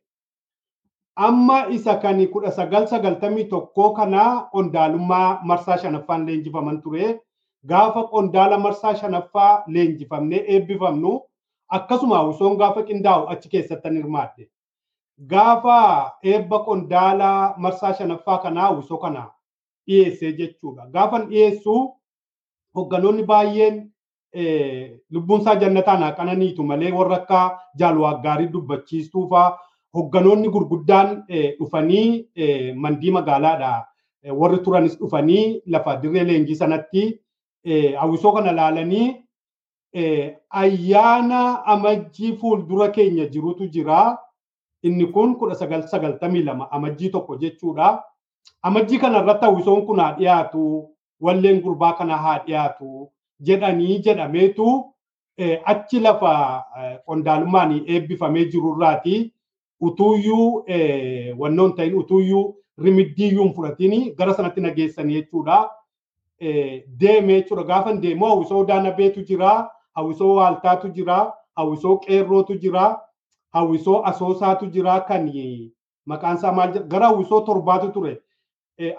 Amma 1.17 1.67
isa 1.77 1.95
kan 2.03 2.19
kudha 2.33 2.51
sagal 2.51 2.87
sagaltamii 2.89 3.45
tokkoo 3.49 3.91
kana 3.95 4.49
qondaalummaa 4.53 5.41
marsaa 5.45 5.77
shanaffaan 5.79 6.27
leenjifaman 6.27 6.83
ture. 6.83 7.21
Gaafa 7.67 8.03
qondaala 8.13 8.59
marsaa 8.59 8.95
shanaffaa 8.95 9.65
leenjifamnee 9.69 10.45
eebbifamnu 10.49 11.21
akkasuma 11.79 12.17
hawwisoon 12.19 12.57
gaafa 12.59 12.83
qindaa'u 12.83 13.27
achi 13.33 13.49
keessattan 13.49 13.97
hirmaadde. 13.97 14.49
Gaafa 15.19 16.13
eebba 16.23 16.59
qondaala 16.65 17.55
marsaa 17.59 17.95
shanaffaa 17.95 18.39
kanaa 18.39 18.63
hawwisoo 18.69 18.99
kana 18.99 19.31
dhiyeessee 19.89 20.33
jechuudha. 20.33 20.87
Gaafan 20.93 21.29
dhiyeessu 21.29 21.95
hogganoonni 22.75 23.23
baay'een 23.25 23.79
lubbuun 25.11 25.41
isaa 25.41 25.55
jannataan 25.57 26.03
haqananiitu 26.03 26.65
malee 26.65 26.93
warra 26.93 27.17
akka 27.17 27.59
jaalwaaggaarii 27.79 28.49
dubbachiistuu 28.53 29.29
fa'aa 29.31 29.59
hogganoonni 29.95 30.49
gurguddaan 30.49 31.25
dhufanii 31.59 32.29
mandii 32.75 33.11
magaalaadha. 33.11 33.87
Warri 34.41 34.59
turanis 34.59 34.99
dhufanii 34.99 35.63
lafa 35.67 35.97
dirree 36.03 36.25
leenjii 36.25 36.55
sanatti 36.57 37.21
hawwisoo 38.01 38.33
kana 38.33 38.53
laalanii 38.53 39.17
ayyaana 40.51 41.65
amajjii 41.67 42.37
fuuldura 42.37 42.89
keenya 42.89 43.27
jirutu 43.27 43.67
jira. 43.69 44.19
Inni 44.87 45.07
kun 45.13 45.35
kudha 45.39 45.55
sagal 45.55 45.83
sagaltamii 45.93 46.43
lama 46.49 46.71
amajjii 46.73 47.09
tokko 47.15 47.37
jechuudha. 47.37 48.03
Amajjii 48.63 48.99
kana 48.99 49.19
irratti 49.23 49.45
hawwisoon 49.45 49.87
kun 49.87 49.99
haa 50.01 50.13
dhiyaatu, 50.19 50.89
walleen 51.21 51.61
gurbaa 51.63 51.93
kana 51.93 52.17
haa 52.17 52.39
dhiyaatu 52.47 53.09
jedhanii 53.41 53.99
jedhameetu 54.05 54.67
achi 55.65 56.01
lafa 56.01 56.33
qondaalummaan 57.07 57.73
eebbifamee 57.87 58.45
jirurraati 58.53 59.33
utuuyyuu 59.81 60.65
wannoon 61.39 61.73
ta'in 61.77 61.95
utuuyyuu 62.03 62.45
rimiddiiyyuu 62.85 63.53
fudhatiin 63.57 64.15
gara 64.17 64.35
sanatti 64.35 64.61
nageessanii 64.61 65.15
jechuudha. 65.15 65.59
Deemee 67.01 67.41
jechuudha. 67.41 67.63
Gaafa 67.65 67.93
deemu 67.93 68.25
hawwisoo 68.27 68.65
daanabeetu 68.65 69.23
jira, 69.23 69.71
hawwisoo 69.95 70.35
waaltaatu 70.35 70.89
jira, 70.89 71.33
hawwisoo 71.57 71.97
qeerrootu 71.99 72.55
jira, 72.59 73.01
hawwisoo 73.57 74.03
asoosaatu 74.11 74.67
jira 74.77 75.01
kan 75.09 75.27
maqaan 76.13 76.37
isaa 76.37 76.53
maal 76.53 76.73
gara 76.93 77.07
hawwisoo 77.07 77.41
torbaatu 77.41 77.89
ture. 77.93 78.13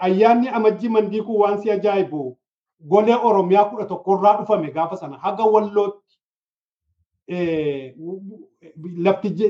Ayyaanni 0.06 0.48
amajjii 0.48 0.88
mandii 0.88 1.22
kun 1.22 1.40
waan 1.40 1.58
si 1.62 1.70
ajaa'ibu 1.70 2.38
golee 2.90 3.14
Oromiyaa 3.28 3.64
kudha 3.70 3.84
tokkorraa 3.84 4.36
dhufame 4.40 4.70
gaafa 4.70 4.96
sana 4.96 5.16
haga 5.26 5.44
wallootti 5.44 6.18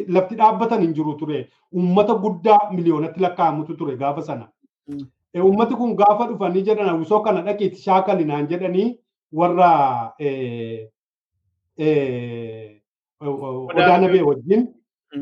lafti 0.09 0.35
dhaabbatan 0.37 0.81
hin 0.83 0.95
jiru 0.95 1.15
ture. 1.15 1.49
Uummata 1.75 2.15
guddaa 2.15 2.59
miliyoonatti 2.71 3.21
lakkaa'amutu 3.21 3.75
ture 3.77 3.97
gaafa 3.97 4.23
sana. 4.23 4.49
Uummati 5.45 5.75
kun 5.75 5.95
gaafa 5.97 6.27
dhufanii 6.31 6.63
jedhan 6.69 6.89
hawwisoo 6.89 7.21
kana 7.21 7.43
dhaqiitti 7.43 7.83
shaakalinaan 7.83 8.49
jedhanii 8.49 8.89
warra 9.33 9.71
odaa 13.21 13.99
nabee 13.99 14.23
wajjin 14.23 14.67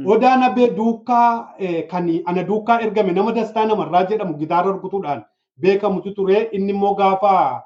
Odaa 0.06 0.36
nabee 0.36 0.70
duukaa 0.76 1.54
kan 1.90 2.08
ana 2.26 2.42
duukaa 2.42 2.80
ergame 2.80 3.12
nama 3.12 3.32
dastaa 3.32 3.66
namarraa 3.66 4.04
jedhamu 4.10 4.34
gitaara 4.38 4.72
rukutuudhaan 4.72 5.24
beekamutu 5.60 6.10
ture. 6.14 6.48
Inni 6.52 6.72
immoo 6.72 6.94
gaafa 6.94 7.62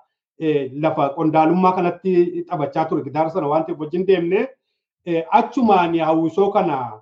lafa 0.82 1.08
qondaalummaa 1.16 1.72
kanatti 1.72 2.42
taphachaa 2.48 2.84
ture 2.84 3.02
gitaara 3.04 3.30
sana 3.30 3.48
waan 3.48 3.64
ta'eef 3.64 3.80
wajjin 3.80 4.06
deemne 4.06 4.48
achumaan 5.30 5.96
hawwisoo 5.98 6.50
kana 6.50 7.00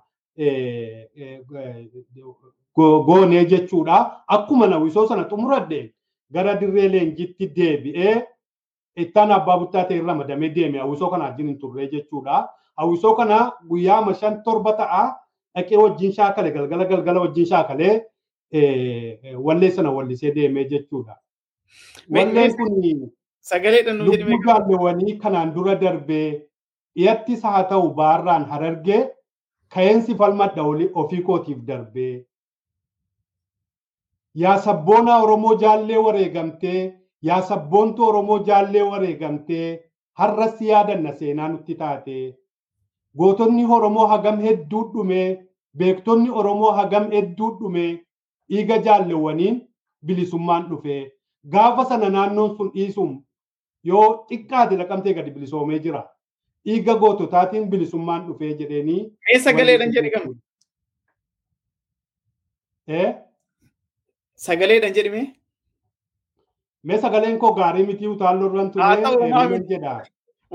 goonee 2.75 3.45
jechuudha. 3.45 4.23
Akkuma 4.27 4.67
nawisoo 4.67 5.07
sana 5.07 5.23
xumuradde 5.29 5.93
gara 6.31 6.55
dirree 6.55 6.87
leenjitti 6.89 7.47
deebi'ee 7.55 8.23
ittaan 8.95 9.31
abbaa 9.31 9.57
buttaa 9.59 9.83
ta'e 9.83 9.97
irra 9.97 10.15
madamee 10.15 10.49
deeme 10.55 10.77
hawwisoo 10.79 11.09
kana 11.09 11.25
wajjin 11.25 11.47
hin 11.47 11.59
turre 11.59 11.87
jechuudha. 11.91 12.47
Hawwisoo 12.79 13.15
kana 13.15 13.37
guyyaa 13.69 14.13
shan 14.19 14.43
torba 14.43 14.73
ta'a 14.81 15.03
dhaqee 15.55 15.77
wajjin 15.83 16.11
shaakale 16.17 16.51
galgala 16.51 16.85
galgala 16.91 17.19
wajjin 17.25 17.45
shaakalee 17.45 17.95
wallee 19.47 19.71
sana 19.71 19.91
wallisee 19.91 20.31
deemee 20.35 20.65
jechuudha. 20.69 21.15
Walleen 22.09 22.55
kun 22.57 22.71
lubbuu 24.05 24.39
jaalleewwanii 24.45 25.17
kanaan 25.23 25.53
dura 25.55 25.75
darbee 25.81 26.47
dhiyattis 26.95 27.43
haa 27.43 27.63
ta'u 27.73 27.91
baarraan 27.99 28.45
harargee 28.53 29.01
ka'eensi 29.75 30.15
falmadha 30.15 30.63
ofii 31.03 31.21
kootiif 31.21 31.59
darbee. 31.67 32.25
Yaa 34.35 34.57
sabboonaa 34.65 35.21
Oromoo 35.23 35.55
jaallee 35.61 35.97
wareegamtee 36.07 36.81
yaa 37.21 37.41
sabboontuu 37.41 38.07
Oromoo 38.07 38.39
jaallee 38.49 38.81
wareegamtee 38.91 39.67
har'as 40.13 40.61
yaadanna 40.61 41.13
seenaa 41.13 41.47
nutti 41.49 41.75
taate. 41.75 42.15
Gootonni 43.17 43.65
Oromoo 43.65 44.07
hagam 44.07 44.39
hedduu 44.41 44.83
dhume 44.93 45.21
beektonni 45.77 46.29
Oromoo 46.29 46.71
hagam 46.79 47.11
hedduu 47.11 47.49
dhume 47.59 47.85
dhiiga 48.49 48.77
jaalleewwaniin 48.87 49.61
bilisummaan 50.05 50.67
dhufe. 50.69 51.11
Gaafa 51.53 51.85
sana 51.85 52.09
naannoon 52.09 52.55
sun 52.57 52.71
dhiisuun 52.75 53.15
yoo 53.83 54.25
xiqqaate 54.29 54.77
laqamtee 54.77 55.13
gadi 55.13 55.31
bilisoomee 55.31 55.79
jira. 55.79 56.03
Dhiiga 56.65 56.95
goototaatiin 57.01 57.69
bilisummaan 57.69 58.27
dhufee 58.27 58.53
jedheenii. 58.59 59.01
Mee 59.31 59.39
sagaleedhaan 59.47 59.93
jedhi 59.97 60.09
gama. 60.15 60.33
Sagaleedhaan 64.35 64.93
jedhime. 64.95 65.35
Mee 66.83 66.97
sagaleen 67.01 67.39
koo 67.39 67.53
gaarii 67.53 67.85
miti 67.85 68.07
utaalloo 68.07 68.49
irraan 68.51 68.71
Haa 68.75 68.95
ta'u, 69.01 69.15
ture 69.17 69.29
maal- 69.29 69.51
eenyuun 69.51 69.67
jedha. 69.69 69.95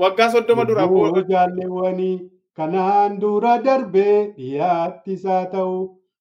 Waggaa 0.03 0.29
soddoma 0.31 0.65
dura 0.67 0.87
jaalleewwanii 1.29 2.15
kanaan 2.57 3.19
dura 3.21 3.53
darbee 3.65 4.17
dhiyaattis 4.37 5.23
haa 5.31 5.45
ta'u 5.53 5.75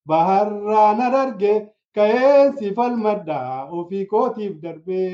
baharraan 0.08 1.00
arge 1.22 1.54
ka'eensi 1.96 2.74
falmadhaa 2.78 3.68
ofii 3.78 4.04
kootiif 4.12 4.54
darbee 4.64 5.12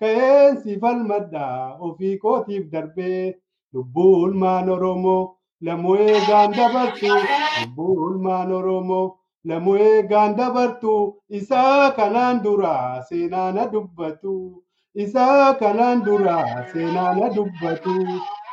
ka'eensi 0.00 0.78
falmadhaa 0.82 1.76
ofii 1.88 2.16
kootiif 2.24 2.64
darbee 2.72 3.34
lubbuu 3.74 4.14
ilmaan 4.26 4.68
Oromoo 4.74 5.22
lamuu 5.66 5.96
eegaan 6.06 6.52
dabartu. 6.56 7.12
Lubbuu 7.60 7.94
ilmaan 8.10 8.52
Oromoo 8.58 9.06
lamuu 9.48 9.76
eegaan 9.90 10.36
dabartu. 10.38 10.94
Isaa 11.38 11.90
kanaan 11.98 12.42
dura 12.44 12.74
seenaa 13.08 13.52
na 13.56 13.64
dubbatu. 13.72 14.34
isaa 15.02 15.54
kanaan 15.60 16.00
dura 16.06 16.38
seenaa 16.72 17.12
na 17.18 17.28
dubbatu 17.36 17.94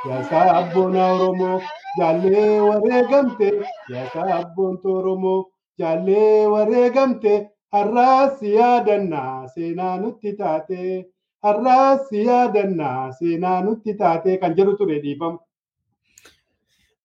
yaasaa 0.08 0.48
abboona 0.60 1.04
oromoo 1.14 1.58
jaallee 2.00 2.60
wareegamte 2.68 3.48
yaasaa 3.94 4.28
abboonta 4.40 4.90
oromoo 5.00 5.40
jaallee 5.80 6.48
wareegamte 6.54 7.34
har'aas 7.76 8.42
yaadannaa 8.58 9.48
seenaa 9.56 9.96
nutti 10.04 10.34
taate 10.40 10.80
har'aas 11.48 12.08
yaadannaa 12.26 13.12
seenaa 13.20 13.60
nutti 13.68 13.94
taate 14.02 14.38
kan 14.42 14.56
jedhu 14.58 14.74
ture 14.80 15.00
dhiifama. 15.04 15.40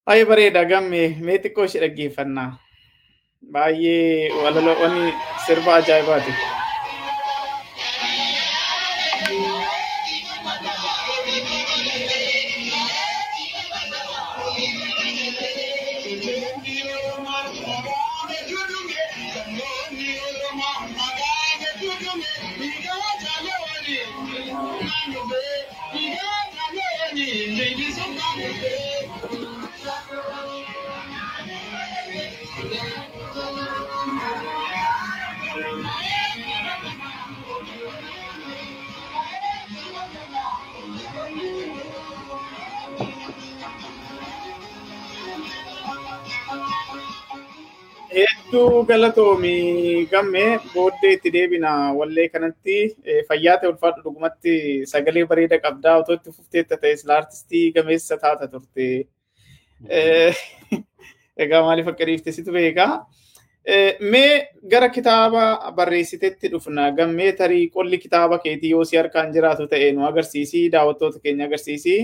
Baay'ee 0.07 0.27
bareeda 0.31 0.65
gamme 0.73 1.03
mee 1.27 1.39
xiqqoo 1.45 1.65
ishee 1.71 1.81
dhaggeeffannaa. 1.85 2.49
Baay'ee 3.53 4.31
wanni 4.83 5.13
sirba 5.47 5.75
ajaa'ibaati. 5.81 6.33
Hedduu 48.55 48.85
galatoomi 48.87 50.07
gamme 50.11 50.43
booddee 50.73 51.14
itti 51.17 51.31
deebina 51.37 51.71
wallee 51.99 52.29
kanatti 52.35 52.77
eh, 53.03 53.25
fayyaa 53.29 53.57
ta'e 53.59 53.71
ulfaadhu 53.73 54.05
dhugumatti 54.05 54.55
sagalee 54.87 55.25
bareeda 55.33 55.59
qabdaa 55.64 55.95
otoo 56.03 56.14
itti 56.19 56.35
fufteetta 56.37 56.79
ta'e 56.85 56.93
sila 57.01 57.17
artistii 57.17 57.64
gameessa 57.75 58.21
taata 58.23 58.47
turte. 58.53 58.87
Eh, 59.90 60.38
Egaa 61.45 61.64
maaliif 61.67 61.90
akka 61.95 62.07
dhiifte 62.07 62.37
situ 62.38 62.55
beekaa. 62.55 62.88
Eh, 63.67 63.99
Mee 64.14 64.33
gara 64.71 64.88
kitaaba 64.88 65.75
barreessitetti 65.75 66.55
dhufna 66.55 66.93
gammee 67.01 67.33
tarii 67.40 67.69
qolli 67.75 67.99
kitaaba 68.07 68.38
keetii 68.45 68.75
yoo 68.77 68.85
si 68.85 69.03
harkaan 69.03 69.35
jiraatu 69.35 69.67
ta'e 69.73 69.90
nu 69.97 70.07
agarsiisii 70.12 70.69
daawwattoota 70.77 71.25
keenya 71.25 71.51
agarsiisii 71.51 72.03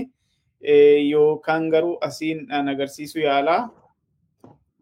yookaan 1.11 1.71
garuu 1.71 1.97
asiin 2.09 2.49
agarsiisu 2.75 3.23
yaalaa. 3.29 3.61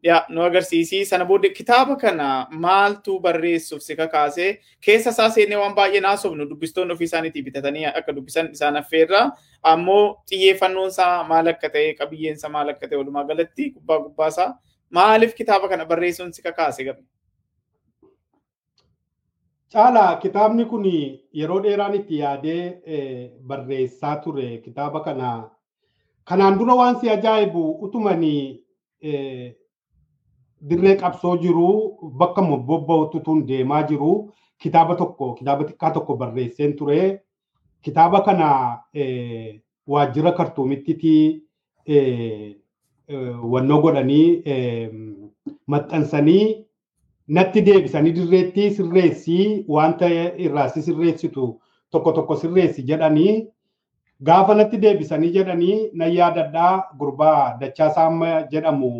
Yaa 0.03 0.25
nu 0.29 0.43
agarsiisii 0.43 1.05
sana 1.05 1.25
booda 1.25 1.49
kitaaba 1.49 1.95
kana 1.95 2.47
maaltu 2.65 3.19
barreessuuf 3.19 3.81
si 3.81 3.95
kakaase 3.95 4.59
keessa 4.85 5.09
isaa 5.15 5.29
seennee 5.37 5.57
waan 5.61 5.75
baay'ee 5.75 6.01
naasofnu 6.05 6.49
dubbistoonni 6.49 6.93
ofii 6.93 7.09
isaaniitii 7.11 7.43
bitatanii 7.47 7.85
akka 7.85 8.15
dubbisan 8.15 8.51
isaan 8.57 8.77
affeerra 8.81 9.21
ammoo 9.73 10.03
xiyyeeffannoon 10.31 10.95
isaa 10.95 11.23
maal 11.33 11.51
akka 11.53 11.69
ta'e 11.75 11.93
qabiyyeen 12.01 12.39
isaa 12.41 12.53
maal 12.55 12.73
akka 12.75 12.87
ta'e 12.87 13.01
walumaa 13.03 13.23
galatti 13.31 13.69
gubbaa 13.75 13.99
gubbaa 14.07 14.27
isaa 14.35 14.49
maaliif 14.99 15.35
kitaaba 15.41 15.69
kana 15.69 15.85
barreessuun 15.85 16.33
si 16.33 16.41
kakaase 16.41 16.83
gabe? 16.83 17.03
Caalaa 19.73 20.15
kitaabni 20.15 20.65
kun 20.65 20.85
yeroo 21.33 21.61
dheeraan 21.63 21.95
itti 21.95 22.17
yaadee 22.19 22.81
eh, 22.85 23.31
barreessaa 23.47 24.15
ture 24.23 24.57
kitaaba 24.57 24.99
kana 24.99 25.49
kanaan 26.23 26.59
dura 26.59 26.75
waan 26.75 26.99
si 27.01 27.09
ajaa'ibu 27.09 27.71
utumanii 27.85 28.65
eh, 29.01 29.55
dirree 30.61 30.95
qabsoo 31.01 31.37
jiru 31.43 31.67
bakka 32.19 32.41
bobba'utu 32.41 33.19
tun 33.25 33.45
deemaa 33.47 33.83
jiru 33.87 34.31
kitaaba 34.59 34.95
tokko 34.95 35.33
kitaaba 35.33 35.63
xiqqaa 35.69 35.91
tokko 35.93 36.15
barreesseen 36.17 36.75
ture. 36.77 37.21
Kitaaba 37.81 38.21
kana 38.21 38.47
waajjira 39.87 40.31
kartuumitti 40.31 41.43
wannoo 43.51 43.81
godhanii 43.81 44.27
maxxansanii 45.67 46.65
natti 47.37 47.61
deebisanii 47.67 48.11
dirreetti 48.17 48.71
sirreessii 48.75 49.65
wanta 49.67 50.09
irraa 50.45 50.69
si 50.69 50.81
sirreessitu 50.81 51.45
tokko 51.91 52.11
tokko 52.11 52.35
sirreessi 52.35 52.83
jedhanii 52.89 53.47
gaafa 54.29 54.55
natti 54.55 54.77
deebisanii 54.83 55.31
jedhanii 55.37 55.77
nan 55.93 56.13
yaadadhaa 56.17 56.73
gurbaa 56.99 57.57
dachaa 57.59 57.89
saamma 57.97 58.29
jedhamu 58.51 58.91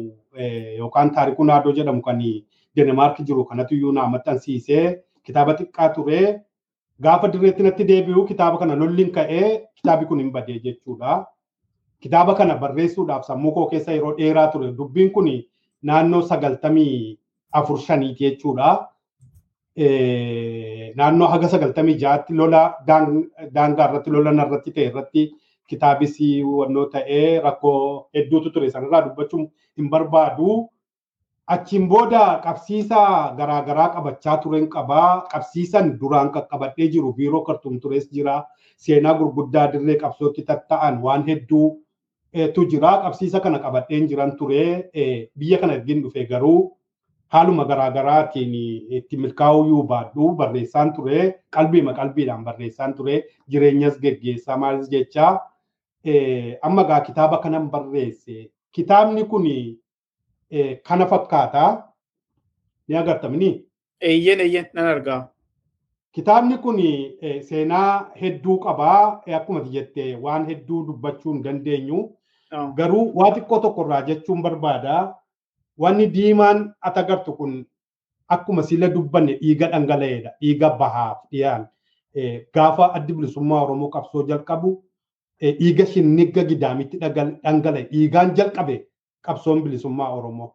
yookaan 0.77 1.11
taarikuu 1.15 1.45
naadoo 1.45 1.73
jedhamu 1.73 2.01
kan 2.01 2.21
Deenmaark 2.75 3.17
jiru 3.27 3.45
kanatu 3.45 3.75
iyyuu 3.75 3.91
naa 3.91 4.07
maxxansiisee 4.07 5.01
kitaaba 5.23 5.53
xiqqaa 5.59 5.89
ture 5.95 6.41
gaafa 7.01 7.27
dirreetti 7.33 7.63
natti 7.63 7.83
deebi'u 7.87 8.25
kitaaba 8.27 8.57
kana 8.57 8.75
lolliin 8.75 9.11
ka'ee 9.11 9.47
kitaabi 9.75 10.05
kun 10.05 10.19
hin 10.19 10.31
badee 10.31 10.59
jechuudha. 10.59 11.25
Kitaaba 11.99 12.35
kana 12.35 12.55
barreessuudhaaf 12.61 13.25
sammuu 13.25 13.51
koo 13.51 13.65
keessa 13.71 13.91
yeroo 13.91 14.13
dheeraa 14.17 14.47
ture 14.51 14.71
dubbiin 14.77 15.11
kun 15.11 15.27
naannoo 15.81 16.21
sagaltamii 16.21 17.17
afur 17.51 17.79
shaniiti 17.79 18.23
jechuudha. 18.29 18.69
Naannoo 20.95 21.27
haga 21.33 21.49
sagaltamii 21.49 21.97
ja'aatti 22.03 22.33
lola 22.33 22.63
daangaa 22.87 23.89
irratti 23.89 24.11
lola 24.11 24.31
narratti 24.31 24.71
ta'e 24.71 24.87
irratti 24.91 25.29
kitaabis 25.69 26.17
wannoo 26.43 26.85
ta'ee 26.93 27.39
rakkoo 27.45 28.07
hedduutu 28.15 28.49
ture 28.51 28.69
sanarraa 28.69 29.01
dubbachuun 29.07 29.47
hin 29.77 29.89
barbaadu. 29.89 30.69
Achiin 31.47 31.87
booda 31.89 32.23
qabsiisa 32.43 33.33
garaagaraa 33.37 33.89
qabachaa 33.95 34.37
turen 34.43 34.67
qabaa. 34.69 35.23
Qabsiisan 35.31 35.97
duraan 35.99 36.31
qaqqabadhee 36.31 36.87
jiru 36.93 37.13
biiroo 37.13 37.41
kartuum 37.43 37.79
tures 37.79 38.09
jira. 38.13 38.43
Seenaa 38.77 39.13
gurguddaa 39.19 39.67
dirree 39.73 39.95
qabsootti 40.03 40.43
tatta'an 40.49 41.01
waan 41.01 41.23
hedduu 41.27 41.77
tu 42.55 42.65
jira. 42.69 42.91
Qabsiisa 43.03 43.39
kana 43.39 43.59
qabadheen 43.59 44.07
jiran 44.09 44.35
ture. 44.37 44.89
Biyya 45.39 45.57
kana 45.61 45.73
ergin 45.73 46.03
dhufe 46.03 46.27
garuu 46.29 46.75
haaluma 47.33 47.65
garaagaraatiin 47.65 48.53
itti 48.97 49.17
milkaa'uu 49.17 49.83
baadhu 49.89 50.35
barreessaan 50.35 50.93
ture 50.93 51.35
qalbiima 51.55 51.93
qalbiidhaan 51.93 52.43
barreessaan 52.45 52.93
ture 52.93 53.23
jireenyas 53.51 53.99
geggeessaa 54.01 54.57
maalis 54.57 54.89
jechaa 54.89 55.37
amma 56.61 56.83
gaa 56.83 57.01
kitaaba 57.01 57.37
kanan 57.41 57.69
barreesse 57.71 58.51
kitaabni 58.71 59.23
kun 59.25 59.45
kana 60.83 61.05
fakkaata 61.05 61.83
ni 62.87 62.95
agartamni. 62.95 63.65
Eeyyen 64.01 64.39
eeyyen 64.39 64.65
nan 64.73 64.85
argaa. 64.87 65.27
Kitaabni 66.11 66.57
kun 66.57 66.77
seenaa 67.47 68.11
hedduu 68.21 68.57
qabaa 68.59 69.21
akkuma 69.37 69.61
jette 69.71 70.15
waan 70.21 70.45
hedduu 70.47 70.85
dubbachuu 70.87 71.33
hin 71.33 71.43
dandeenyu 71.43 72.09
garuu 72.75 73.11
waa 73.15 73.31
xiqqoo 73.35 73.59
tokkorraa 73.59 74.01
jechuun 74.01 74.41
barbaada. 74.41 75.15
Wanni 75.77 76.07
diimaan 76.13 76.73
ati 76.81 76.99
agartu 76.99 77.33
kun 77.33 77.65
akkuma 78.27 78.63
sila 78.63 78.87
dubbanne 78.89 79.33
dhiiga 79.41 79.67
dhangala'eedha. 79.71 80.31
Dhiiga 80.41 80.69
bahaaf 80.79 81.17
dhiyaan 81.31 81.67
gaafa 82.53 82.93
addi 82.95 83.13
bilisummaa 83.13 83.61
Oromoo 83.63 83.89
qabsoo 83.89 84.23
jalqabu 84.27 84.83
dhiiga 85.41 85.85
shinniga 85.85 86.43
gidaamitti 86.43 86.97
dhangala'e 87.01 87.83
dhiigaan 87.91 88.35
jalqabe 88.35 88.75
qabsoon 89.25 89.61
bilisummaa 89.63 90.09
Oromoo. 90.15 90.53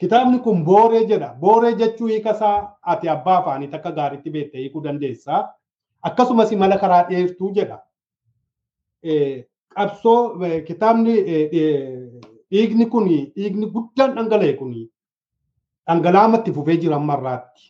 Kitaabni 0.00 0.38
kun 0.40 0.64
booree 0.64 1.04
jedha. 1.08 1.34
Booree 1.40 1.74
jechuu 1.76 2.06
hiika 2.08 2.30
isaa 2.36 2.76
ati 2.82 3.08
abbaa 3.08 3.38
afaanii 3.38 3.68
takka 3.68 3.90
gaariitti 3.92 4.30
beekte 4.30 4.58
hiikuu 4.58 4.82
dandeessa. 4.84 5.48
Akkasumas 6.02 6.52
mala 6.52 6.78
karaa 6.78 7.02
dheertuu 7.08 7.50
jedha. 7.54 7.78
Qabsoo 9.74 10.38
kitaabni 10.66 11.14
dhiigni 12.50 12.86
kun 12.90 13.08
dhiigni 13.08 13.66
guddaan 13.74 14.14
dhangala'e 14.16 14.52
kun 14.56 14.72
dhangalaamatti 15.86 16.52
fufee 16.52 16.76
jira 16.80 16.96
ammarraatti. 16.96 17.62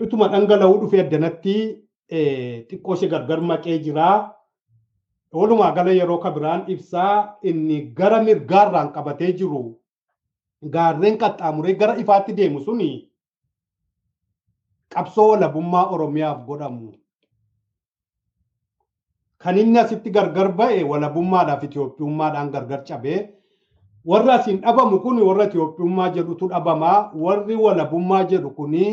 Utuma 0.00 0.28
dhangala'uu 0.28 0.80
dhufee 0.80 1.00
addanatti 1.04 1.81
xiqqoo 2.68 2.94
ishee 2.94 3.08
gargar 3.12 3.40
maqee 3.40 3.78
jira. 3.84 4.08
Walumaa 5.32 5.72
gala 5.76 5.90
yeroo 5.98 6.18
kabiraan 6.24 6.64
ibsaa 6.72 7.36
inni 7.42 7.76
gara 7.98 8.18
mirgaarraan 8.26 8.92
qabatee 8.94 9.32
jiru 9.38 9.62
gaarreen 10.74 11.16
qaxxaamuree 11.22 11.74
gara 11.80 11.94
ifaatti 12.02 12.32
deemu 12.38 12.60
suni 12.66 12.90
qabsoo 14.94 15.28
walabummaa 15.30 15.86
Oromiyaaf 15.94 16.44
godhamu. 16.48 16.90
Kan 19.38 19.58
inni 19.58 19.78
asitti 19.78 20.10
gargar 20.16 20.48
ba'e 20.58 20.84
walabummaadhaaf 20.90 21.62
Itoophiyummaadhaan 21.64 22.50
gargar 22.54 22.84
cabee 22.88 23.20
warri 24.04 24.30
asiin 24.36 24.60
dhabamu 24.62 25.00
kun 25.04 25.18
warra 25.28 25.44
Itoophiyummaa 25.48 26.10
jedhutu 26.14 26.48
dhabamaa 26.52 27.10
warri 27.24 27.56
walabummaa 27.64 28.24
jedhu 28.30 28.50
kuni 28.58 28.84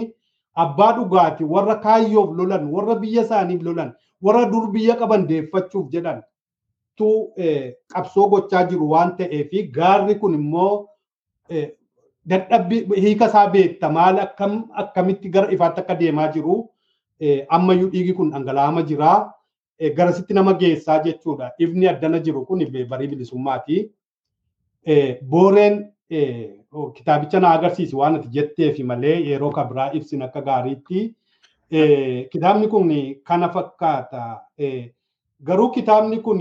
abbaa 0.63 0.91
dhugaati 0.97 1.43
warra 1.53 1.75
kaayyoof 1.85 2.29
lolan 2.37 2.67
warra 2.75 2.95
biyya 3.03 3.23
isaaniif 3.27 3.61
lolan 3.67 3.93
warra 4.21 4.45
dur 4.51 4.71
biyya 4.75 4.95
qaban 5.01 5.27
deeffachuuf 5.27 5.89
jedhan 5.93 6.21
tu 6.97 7.09
qabsoo 7.93 8.29
gochaa 8.31 8.63
jiru 8.69 8.89
waan 8.93 9.15
ta'eef 9.19 9.51
gaarri 9.77 10.15
kun 10.21 10.33
immoo 10.39 10.87
dadhabbi 12.29 12.77
hiika 13.03 13.25
isaa 13.29 13.47
beekta. 13.53 13.89
Maal 13.89 14.19
akkam 14.19 14.65
akkamitti 14.81 15.29
gara 15.29 15.51
ifaatti 15.51 15.81
akka 15.81 15.95
deemaa 16.01 16.27
jiru? 16.33 16.55
Ammayyuu 17.49 17.89
dhiigi 17.93 18.13
kun 18.13 18.31
dhangala'ama 18.33 18.83
jira 18.89 19.13
garasitti 19.95 20.33
nama 20.33 20.53
geessaa 20.53 20.99
jechuudha. 21.03 21.51
Ifni 21.59 21.87
addana 21.87 22.19
jiru 22.19 22.45
kun 22.45 22.59
barii 22.89 23.07
bilisummaati. 23.07 23.77
Booreen 25.31 25.91
kitaabicha 26.93 27.39
na 27.39 27.49
agarsiisi 27.51 27.95
waan 27.95 28.15
ati 28.15 28.27
jetteefi 28.27 28.83
malee 28.83 29.17
yeroo 29.29 29.51
kabraa 29.51 29.91
ibsin 29.93 30.21
akka 30.21 30.41
gaariitti 30.41 31.15
kitaabni 32.31 32.67
kun 32.67 32.89
kana 33.23 33.49
fakkaata 33.49 34.41
garuu 35.43 35.69
kitaabni 35.71 36.19
kun 36.19 36.39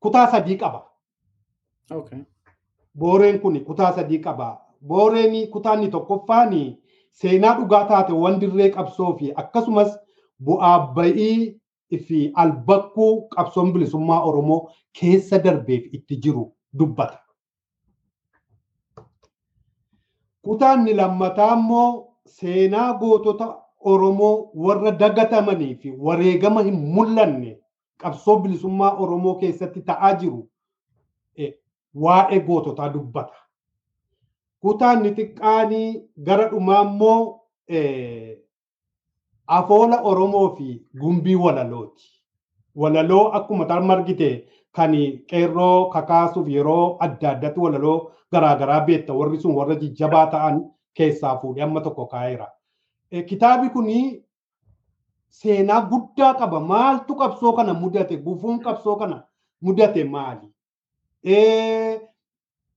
kutaa 0.00 0.30
sadii 0.30 0.56
qaba. 0.56 0.82
Booreen 2.98 3.40
kun 3.40 3.60
kutaa 3.64 3.92
sadii 3.92 4.18
qaba. 4.18 4.58
Booreen 4.86 5.48
kutaanni 5.50 5.88
tokkoffaan 5.88 6.76
seenaa 7.12 7.54
dhugaa 7.58 7.84
taateewwan 7.84 8.40
dirree 8.40 8.70
qabsoo 8.70 9.16
fi 9.18 9.32
akkasumas 9.36 9.98
bu'aa 10.44 10.78
ba'ii 10.94 11.60
fi 12.06 12.32
albakkuu 12.34 13.28
qabsoon 13.28 13.72
bilisummaa 13.72 14.20
Oromoo 14.22 14.70
keessa 15.00 15.38
darbeef 15.44 15.84
itti 15.94 16.16
jiru 16.16 16.52
dubbata. 16.78 17.18
Kutaanni 20.46 20.94
lammataa 20.94 21.52
immoo 21.58 22.08
seenaa 22.24 22.92
gootota 22.98 23.46
Oromoo 23.92 24.50
warra 24.66 24.90
dagatamanii 25.00 25.74
fi 25.82 25.90
wareegama 26.08 26.62
hin 26.68 26.76
mul'anne 26.94 27.50
qabsoo 28.02 28.36
bilisummaa 28.44 28.92
Oromoo 29.04 29.34
keessatti 29.42 29.80
ta'aa 29.90 30.12
jiru 30.22 30.40
waa'ee 32.04 32.40
goototaa 32.46 32.88
dubbata. 32.94 33.36
Kutaanni 34.60 35.12
xiqqaanii 35.18 35.88
gara 36.28 36.48
dhumaa 36.52 36.82
immoo 36.88 37.20
afoola 39.46 40.00
Oromoo 40.02 40.48
fi 40.56 40.82
gumbii 41.00 41.34
walalooti. 41.44 42.04
Walaloo 42.76 43.28
akkuma 43.40 43.64
tarma 43.64 43.92
argite 43.94 44.30
kan 44.76 44.92
qeerroo 45.30 45.90
kakaasuuf 45.90 46.48
yeroo 46.48 46.96
adda 47.00 47.30
addatti 47.30 47.60
walaloo 47.60 47.98
garaagaraa 48.32 48.80
beekta 48.86 49.12
warri 49.18 49.40
sun 49.40 49.54
warra 49.58 49.74
jijjabaa 49.82 50.26
ta'an 50.34 50.60
keessaa 50.94 51.38
fuudhee 51.40 51.64
amma 51.64 51.80
tokko 51.80 52.06
kaa'eera. 52.06 52.46
Kitaabi 53.28 53.70
kun 53.70 53.86
seenaa 55.28 55.80
guddaa 55.90 56.34
qaba. 56.34 56.60
Maaltu 56.60 57.14
qabsoo 57.14 57.52
kana 57.52 57.74
mudate? 57.74 58.16
Gufuun 58.16 58.60
qabsoo 58.60 58.96
kana 58.96 59.22
mudate 59.60 60.04
maali? 60.04 60.48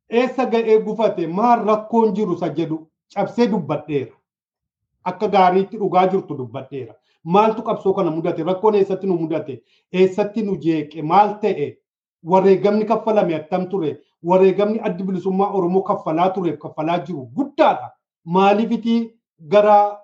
Eessa 0.10 0.46
ga'ee 0.46 0.80
gufate? 0.86 1.28
Maal 1.28 1.66
rakkoon 1.66 2.14
jiru 2.16 2.34
isa 2.34 2.50
jedhu 2.50 2.88
cabsee 3.16 3.48
dubbadheera. 3.52 4.16
Akka 5.04 5.28
gaariitti 5.28 5.78
dhugaa 5.78 6.08
jirtu 6.08 6.38
dubbadheera. 6.38 6.94
Maaltu 7.24 7.62
qabsoo 7.64 7.94
kana 7.94 8.12
mudate? 8.12 8.44
Rakkoon 8.44 8.76
eessatti 8.76 9.08
nu 9.08 9.18
mudate? 9.18 9.62
Eessatti 9.94 10.42
nu 10.44 10.58
jeeqe? 10.58 11.02
Maal 11.02 11.40
ta'e? 11.42 11.78
Wareegamni 12.24 12.86
kaffalame 12.86 13.36
attam 13.36 13.70
ture? 13.70 13.98
Wareegamni 14.24 14.80
addi 14.84 15.04
bilisummaa 15.04 15.52
Oromoo 15.54 15.82
kaffalaa 15.82 16.30
tureef 16.30 16.58
kaffalaa 16.60 16.98
jiru 17.00 17.26
guddaadha. 17.36 17.92
Maaliifiti 18.26 19.14
gara 19.40 19.98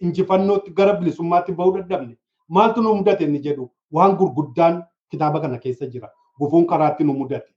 injifannootti 0.00 0.70
gara 0.70 0.92
bilisummaatti 0.94 1.52
bahuu 1.52 1.72
dadhabne? 1.78 2.16
Maaltu 2.48 2.82
nu 2.82 2.94
mudate 2.94 3.24
inni 3.24 3.38
jedhu 3.38 3.70
waan 3.92 4.16
gurguddaan 4.16 4.82
kitaaba 5.10 5.40
kana 5.40 5.58
keessa 5.58 5.86
jira. 5.86 6.10
Gufuun 6.38 6.66
karaatti 6.66 7.04
nu 7.04 7.12
mudate. 7.14 7.48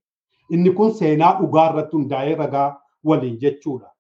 Inni 0.50 0.72
kun 0.72 0.94
seenaa 0.94 1.34
dhugaa 1.42 1.70
irratti 1.72 1.96
hundaa'ee 1.98 2.36
ragaa 2.36 2.78
waliin 3.04 3.38
jechuudha. 3.40 3.92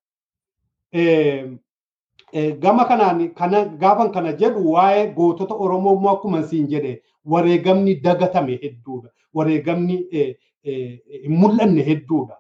Gama 2.60 2.86
kanaan 2.86 3.34
kana 3.34 3.66
gaafan 3.66 4.12
kana 4.12 4.34
jedhu 4.34 4.72
waa'ee 4.74 5.14
gootota 5.16 5.54
Oromoo 5.56 5.96
immoo 5.98 6.14
akkuma 6.14 6.44
siin 6.44 6.68
jedhe 6.68 7.02
wareegamni 7.26 7.96
dagatame 8.02 8.60
hedduudha. 8.64 9.10
Wareegamni 9.36 9.98
hin 10.64 11.32
mul'anne 11.42 11.82
hedduudha. 11.90 12.36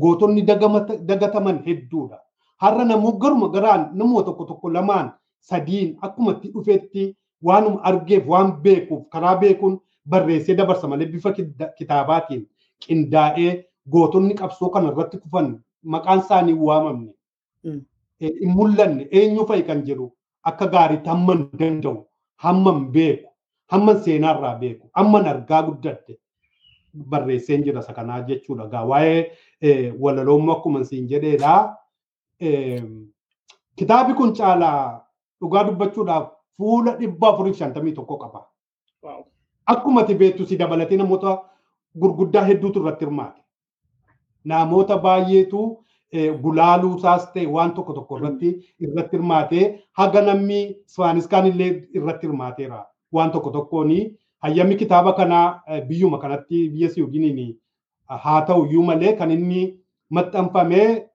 Gootonni 0.00 0.42
dagataman 0.42 1.62
hedduudha. 1.66 2.18
Har'a 2.62 2.84
namuu 2.84 3.12
garuma 3.18 3.48
garaan 3.48 3.90
namoota 3.98 4.26
tokko 4.26 4.44
tokko 4.44 4.68
lamaan 4.72 5.12
sadiin 5.40 5.96
akkuma 6.02 6.32
itti 6.32 6.48
dhufetti 6.54 7.04
waanuma 7.42 7.82
argeef 7.90 8.26
waan 8.28 8.52
beekuuf 8.62 9.08
karaa 9.12 9.36
beekuun 9.42 9.78
barreessee 10.08 10.54
dabarsa 10.56 10.88
malee 10.88 11.06
bifa 11.12 11.32
kitaabaatiin 11.78 12.42
qindaa'ee 12.86 13.52
gootonni 13.92 14.34
qabsoo 14.40 14.68
kana 14.74 14.92
irratti 14.92 15.18
kufan 15.18 15.48
maqaan 15.94 16.18
isaanii 16.24 16.54
waamamne. 16.66 17.12
Hin 17.64 18.50
mul'anne 18.58 19.08
eenyu 19.10 19.46
fa'i 19.48 19.62
kan 19.62 19.82
jedhu 19.86 20.12
akka 20.50 20.66
gaariitti 20.74 21.08
hamman 21.08 21.48
danda'u 21.60 21.96
hamman 22.44 22.86
beeku 22.92 23.29
hamman 23.72 23.98
seenaarraa 24.04 24.54
beeku 24.60 24.88
hamman 24.98 25.26
argaa 25.32 25.62
guddadde 25.68 26.18
barreesseen 27.10 27.64
jira 27.64 27.80
isa 27.80 27.92
kanaa 27.92 28.20
jechuudha. 28.28 28.66
Gaa 28.72 28.84
waa'ee 28.84 29.92
walaloommoo 30.00 30.54
akkuma 30.56 30.84
siin 30.84 31.08
jedheedhaa. 31.08 31.76
Kitaabi 33.76 34.14
kun 34.14 34.32
caalaa 34.38 35.02
dhugaa 35.40 35.64
dubbachuudhaaf 35.68 36.26
fuula 36.56 36.96
dhibba 37.00 37.28
afurii 37.28 37.54
shantamii 37.60 37.92
tokko 37.98 38.16
qaba. 38.22 38.46
Akkuma 39.66 40.00
ati 40.00 40.14
beektu 40.14 40.46
si 40.46 40.56
dabalatee 40.58 40.96
namoota 40.96 41.38
gurguddaa 42.00 42.44
hedduutu 42.44 42.80
irratti 42.82 43.04
hirmaate. 43.04 43.40
Namoota 44.44 44.96
baay'eetu 44.98 45.60
gulaaluu 46.42 46.96
isaas 46.98 47.32
ta'e 47.32 47.46
waan 47.46 47.72
tokko 47.74 47.92
tokko 47.98 48.18
irratti 48.18 48.48
irratti 48.80 49.16
hirmaatee 49.16 49.64
haga 49.92 50.22
namni 50.22 50.60
Isfaaniskaan 50.86 51.46
illee 51.52 51.70
irratti 51.94 52.26
hirmaateera. 52.26 52.84
Waan 53.12 53.30
tokko 53.32 53.50
tokkoon 53.50 53.90
hayyamni 54.42 54.76
kitaaba 54.76 55.12
kanaa 55.12 55.62
biyyuma 55.88 56.18
kanatti 56.18 56.68
biyya 56.68 56.88
Siwiidiniin 56.90 57.56
haa 58.06 58.42
ta'u 58.46 58.66
iyyuu 58.66 58.82
malee 58.82 59.12
kan 59.16 59.30
inni 59.30 59.74
maxxanfamee 60.10 61.06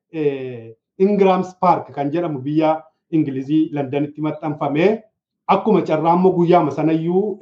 Ingrams 0.99 1.55
Park 1.59 1.91
kan 1.91 2.11
jedhamu 2.11 2.39
biyya 2.41 2.83
Ingilizii 3.11 3.69
Londanitti 3.73 4.21
maxxanfamee 4.21 5.01
akkuma 5.47 5.81
carraa 5.81 6.13
immoo 6.15 6.31
guyyaama 6.37 6.71
sanayyuu 6.71 7.39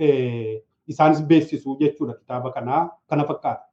isaanis 0.88 1.22
beeksisu 1.28 1.78
jechuudha 1.80 2.14
kitaaba 2.14 2.52
kanaa 2.52 2.90
kana 3.10 3.24
fakkaata. 3.24 3.64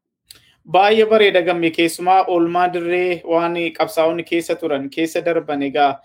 Baay'ee 0.70 1.06
bareeda 1.10 1.42
gamme 1.42 1.70
keessumaa 1.70 2.24
oolmaa 2.28 2.68
dirree 2.72 3.22
waan 3.24 3.54
qabsaa'onni 3.78 4.24
keessa 4.24 4.54
turan 4.56 4.90
keessa 4.90 5.20
darban 5.24 5.62
egaa 5.62 5.98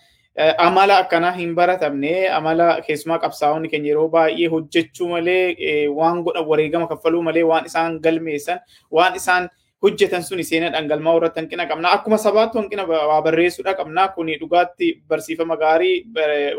amala 0.58 0.98
akkanaa 1.04 1.32
hin 1.32 1.56
baratamne 1.56 2.30
amala 2.38 2.82
keessumaa 2.88 3.20
qabsaa'onni 3.26 3.70
keenya 3.74 3.90
yeroo 3.94 4.08
baay'ee 4.16 4.48
hojjechuu 4.54 5.08
malee 5.12 5.88
waan 6.00 6.24
godhan 6.24 6.48
wareegama 6.50 6.88
kaffaluu 6.88 7.22
malee 7.28 7.44
waan 7.52 7.66
isaan 7.70 8.00
galmeessan 8.08 8.60
waan 8.92 9.16
isaan 9.16 9.50
hojjetan 9.86 10.24
suni 10.24 10.44
seenaa 10.44 10.72
dhangalmaa 10.74 11.16
irratti 11.18 11.40
hanqina 11.40 11.66
qabna. 11.70 11.92
Akkuma 11.96 12.18
sabaatti 12.18 12.58
hanqina 12.58 12.84
waa 12.90 13.22
barreessuudha 13.22 13.74
qabna. 13.80 14.08
Kuni 14.16 14.38
dhugaatti 14.42 14.88
barsiifama 15.10 15.58
gaarii 15.58 16.06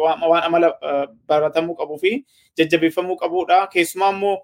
waan 0.02 0.42
amala 0.48 0.68
baratamuu 1.28 1.74
qabuu 1.80 1.98
fi 1.98 2.12
jajjabeeffamuu 2.58 3.16
qabudha. 3.16 3.66
Keessumaa 3.72 4.10
immoo 4.16 4.36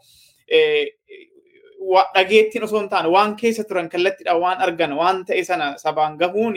dhageettiin 2.14 2.64
osoo 2.64 2.80
hin 2.80 2.88
taane 2.88 3.08
waan 3.14 3.36
keessa 3.36 3.64
turan 3.68 3.88
kallattiidhaan 3.92 4.40
waan 4.40 4.58
argan 4.66 4.92
waan 4.98 5.24
ta'e 5.28 5.44
sana 5.44 5.72
sabaan 5.78 6.16
gahuun 6.18 6.54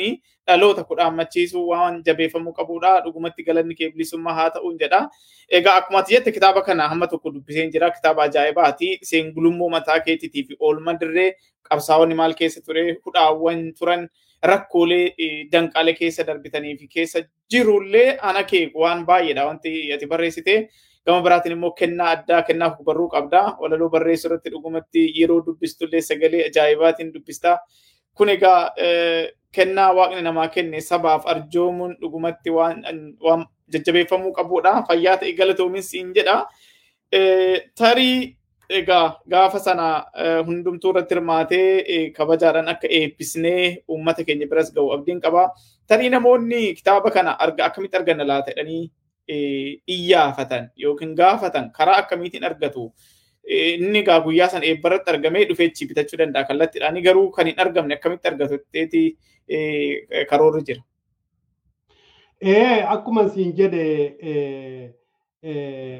dhaloota 0.47 0.84
kudhaammachiisuu 0.89 1.63
waan 1.69 2.01
jabeeffamuu 2.05 2.53
qabudha. 2.53 3.01
Dhugumatti 3.05 3.43
galanni 3.43 3.76
kee 3.76 3.89
bilisummaa 3.91 4.34
haa 4.34 4.49
ta'uun 4.57 4.78
jedha. 4.80 4.99
Egaa 5.51 5.76
akkuma 5.82 5.99
ati 5.99 6.13
jette 6.15 6.32
kitaaba 6.32 6.61
kana 6.61 6.88
hamma 6.88 7.07
tokko 7.07 7.32
dubbiseen 7.34 7.71
jira. 7.71 7.91
Kitaaba 7.91 8.23
ajaa'ibaati. 8.30 8.91
Seengulummoo 9.03 9.69
mataa 9.69 9.99
keetiitii 9.99 10.43
fi 10.47 10.55
oolma 10.59 10.93
dirree 10.99 11.32
qabsaa'onni 11.69 12.15
maal 12.15 12.34
keessa 12.41 12.61
ture 12.65 12.84
hudhaawwan 13.05 13.63
turan 13.80 14.07
rakkoolee 14.43 15.13
danqaalee 15.51 15.93
keessa 16.01 16.23
darbitanii 16.28 16.78
fi 16.78 16.88
keessa 16.88 17.19
jirullee 17.51 18.17
ana 18.21 18.43
kee 18.43 18.67
waan 18.76 19.05
baay'eedha 19.05 19.45
wanti 19.49 19.93
ati 19.93 20.05
barreessite. 20.13 20.69
Gama 21.06 21.22
biraatiin 21.26 21.53
immoo 21.56 21.72
kennaa 21.72 22.10
addaa 22.16 22.41
kennaaf 22.47 22.78
barruu 22.86 23.10
qabda. 23.10 23.41
Walaloo 23.62 23.89
barreessuu 23.89 24.30
irratti 24.32 24.49
dhugumatti 24.53 25.03
yeroo 25.20 25.41
dubbistullee 25.45 26.01
sagalee 26.01 26.45
ajaa'ibaatiin 26.49 27.12
dubbista. 27.14 27.58
Kun 28.18 28.30
egaa 28.30 28.72
kennaa 29.56 29.91
waaqni 29.97 30.22
namaa 30.22 30.47
kenne 30.56 30.82
sabaaf 30.82 31.28
arjoomuun 31.34 31.93
dhugumatti 32.01 32.49
waan 32.49 32.82
jajjabeeffamuu 33.74 34.34
qabudha. 34.39 34.74
Fayyaa 34.88 35.18
ta'e 35.18 35.34
galatoomis 35.38 35.91
siin 35.91 36.10
jedha. 36.16 36.39
Tarii 37.78 38.36
egaa 38.70 39.20
gaafa 39.30 39.60
sana 39.60 39.88
hundumtuu 40.47 40.89
irratti 40.91 41.16
hirmaatee 41.16 42.10
kabajaadhaan 42.18 42.70
akka 42.74 42.88
eebbisnee 42.99 43.84
uummata 43.88 44.24
keenya 44.26 44.47
biras 44.49 44.74
ga'u 44.74 44.89
abdiin 44.97 45.22
qaba. 45.22 45.49
Tarii 45.88 46.10
namoonni 46.10 46.74
kitaaba 46.82 47.12
kana 47.12 47.38
akkamitti 47.39 47.97
arganna 47.97 48.26
laata 48.28 48.51
jedhanii 48.56 48.84
iyyaafatan 49.28 50.69
yookiin 50.84 51.15
gaafatan 51.15 51.71
karaa 51.71 51.97
akkamiitiin 52.03 52.43
argatu. 52.43 52.91
Inni 53.47 53.99
egaa 53.99 54.19
guyyaa 54.26 54.47
sana 54.49 54.65
eebbarratti 54.65 55.09
argamee 55.11 55.45
dhufeechi 55.49 55.86
bitachuu 55.88 56.17
danda'a 56.17 56.43
kallattiidhaan 56.49 57.01
garuu 57.03 57.32
kan 57.32 57.47
hin 57.47 57.59
argamne 57.59 57.93
akkamitti 57.95 58.28
argatu 58.28 58.57
ta'eeti 58.57 59.17
karoorri 60.30 60.61
jira. 60.67 60.82
Akkuma 62.93 63.30
siin 63.30 63.53
jedhe 63.57 64.93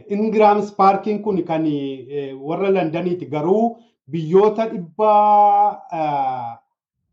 Ingrams 0.10 0.72
Paarkiin 0.74 1.22
kun 1.24 1.44
kan 1.46 1.64
warra 2.42 2.70
Londaniiti 2.74 3.26
garuu 3.26 3.78
biyyoota 4.12 4.66
dhibba 4.72 5.14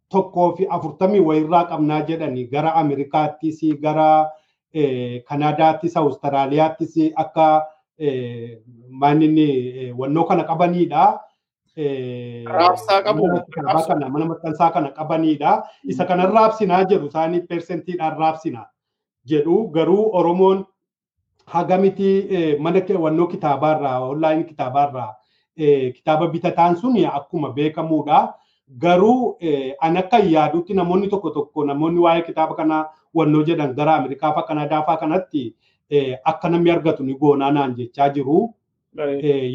tokkoo 0.08 0.56
fi 0.56 0.66
afurtamii 0.68 1.20
wayirraa 1.20 1.64
qabnaa 1.68 2.00
jedhani 2.08 2.46
gara 2.48 2.72
Ameerikaattis 2.80 3.60
gara 3.80 4.30
Kanaadaattis 5.28 5.96
Awustiraaliyaattis 5.96 7.12
akka 7.16 7.66
maaninni 8.88 9.92
wannoo 9.98 10.24
kana 10.24 10.44
qabanidha. 10.44 11.20
Raabsaa 11.76 13.02
qabu. 13.02 13.28
Mana 14.10 14.24
maxxansaa 14.26 14.70
kana 14.72 14.90
qabanidha. 14.90 15.62
Isa 15.84 16.04
kana 16.04 16.26
raabsinaa 16.26 16.84
jedhu 16.84 17.06
isaanii 17.06 17.40
persentiidhaan 17.40 18.18
raabsina 18.18 18.66
jedhu 19.26 19.68
garuu 19.68 20.10
Oromoon 20.12 20.64
hagamiti 21.46 22.56
mana 22.60 22.80
wannoo 22.98 23.26
kitaabaarraa 23.26 24.00
onlaayinii 24.00 24.44
kitaabaarraa 24.44 25.14
kitaaba 25.94 26.26
bitataan 26.28 26.76
sun 26.76 26.96
akkuma 27.12 27.52
beekamudha. 27.52 28.34
Garuu 28.78 29.36
an 29.80 29.96
akka 29.96 30.18
yaadutti 30.18 30.74
namoonni 30.74 31.08
tokko 31.08 31.30
tokko 31.30 31.64
namoonni 31.64 32.00
waa'ee 32.00 32.22
kitaaba 32.22 32.54
kanaa 32.54 32.84
wannoo 33.14 33.42
jedhan 33.44 33.74
gara 33.74 33.94
Ameerikaa 33.96 34.32
fa'aa 34.32 34.46
Kanaadaa 34.48 34.82
fa'aa 34.86 34.96
kanatti 34.96 35.54
akka 36.24 36.48
namni 36.48 36.70
argatu 36.70 37.04
ni 37.04 37.14
goonaa 37.14 37.50
naan 37.52 37.74
jechaa 37.76 38.08
jiru. 38.14 38.54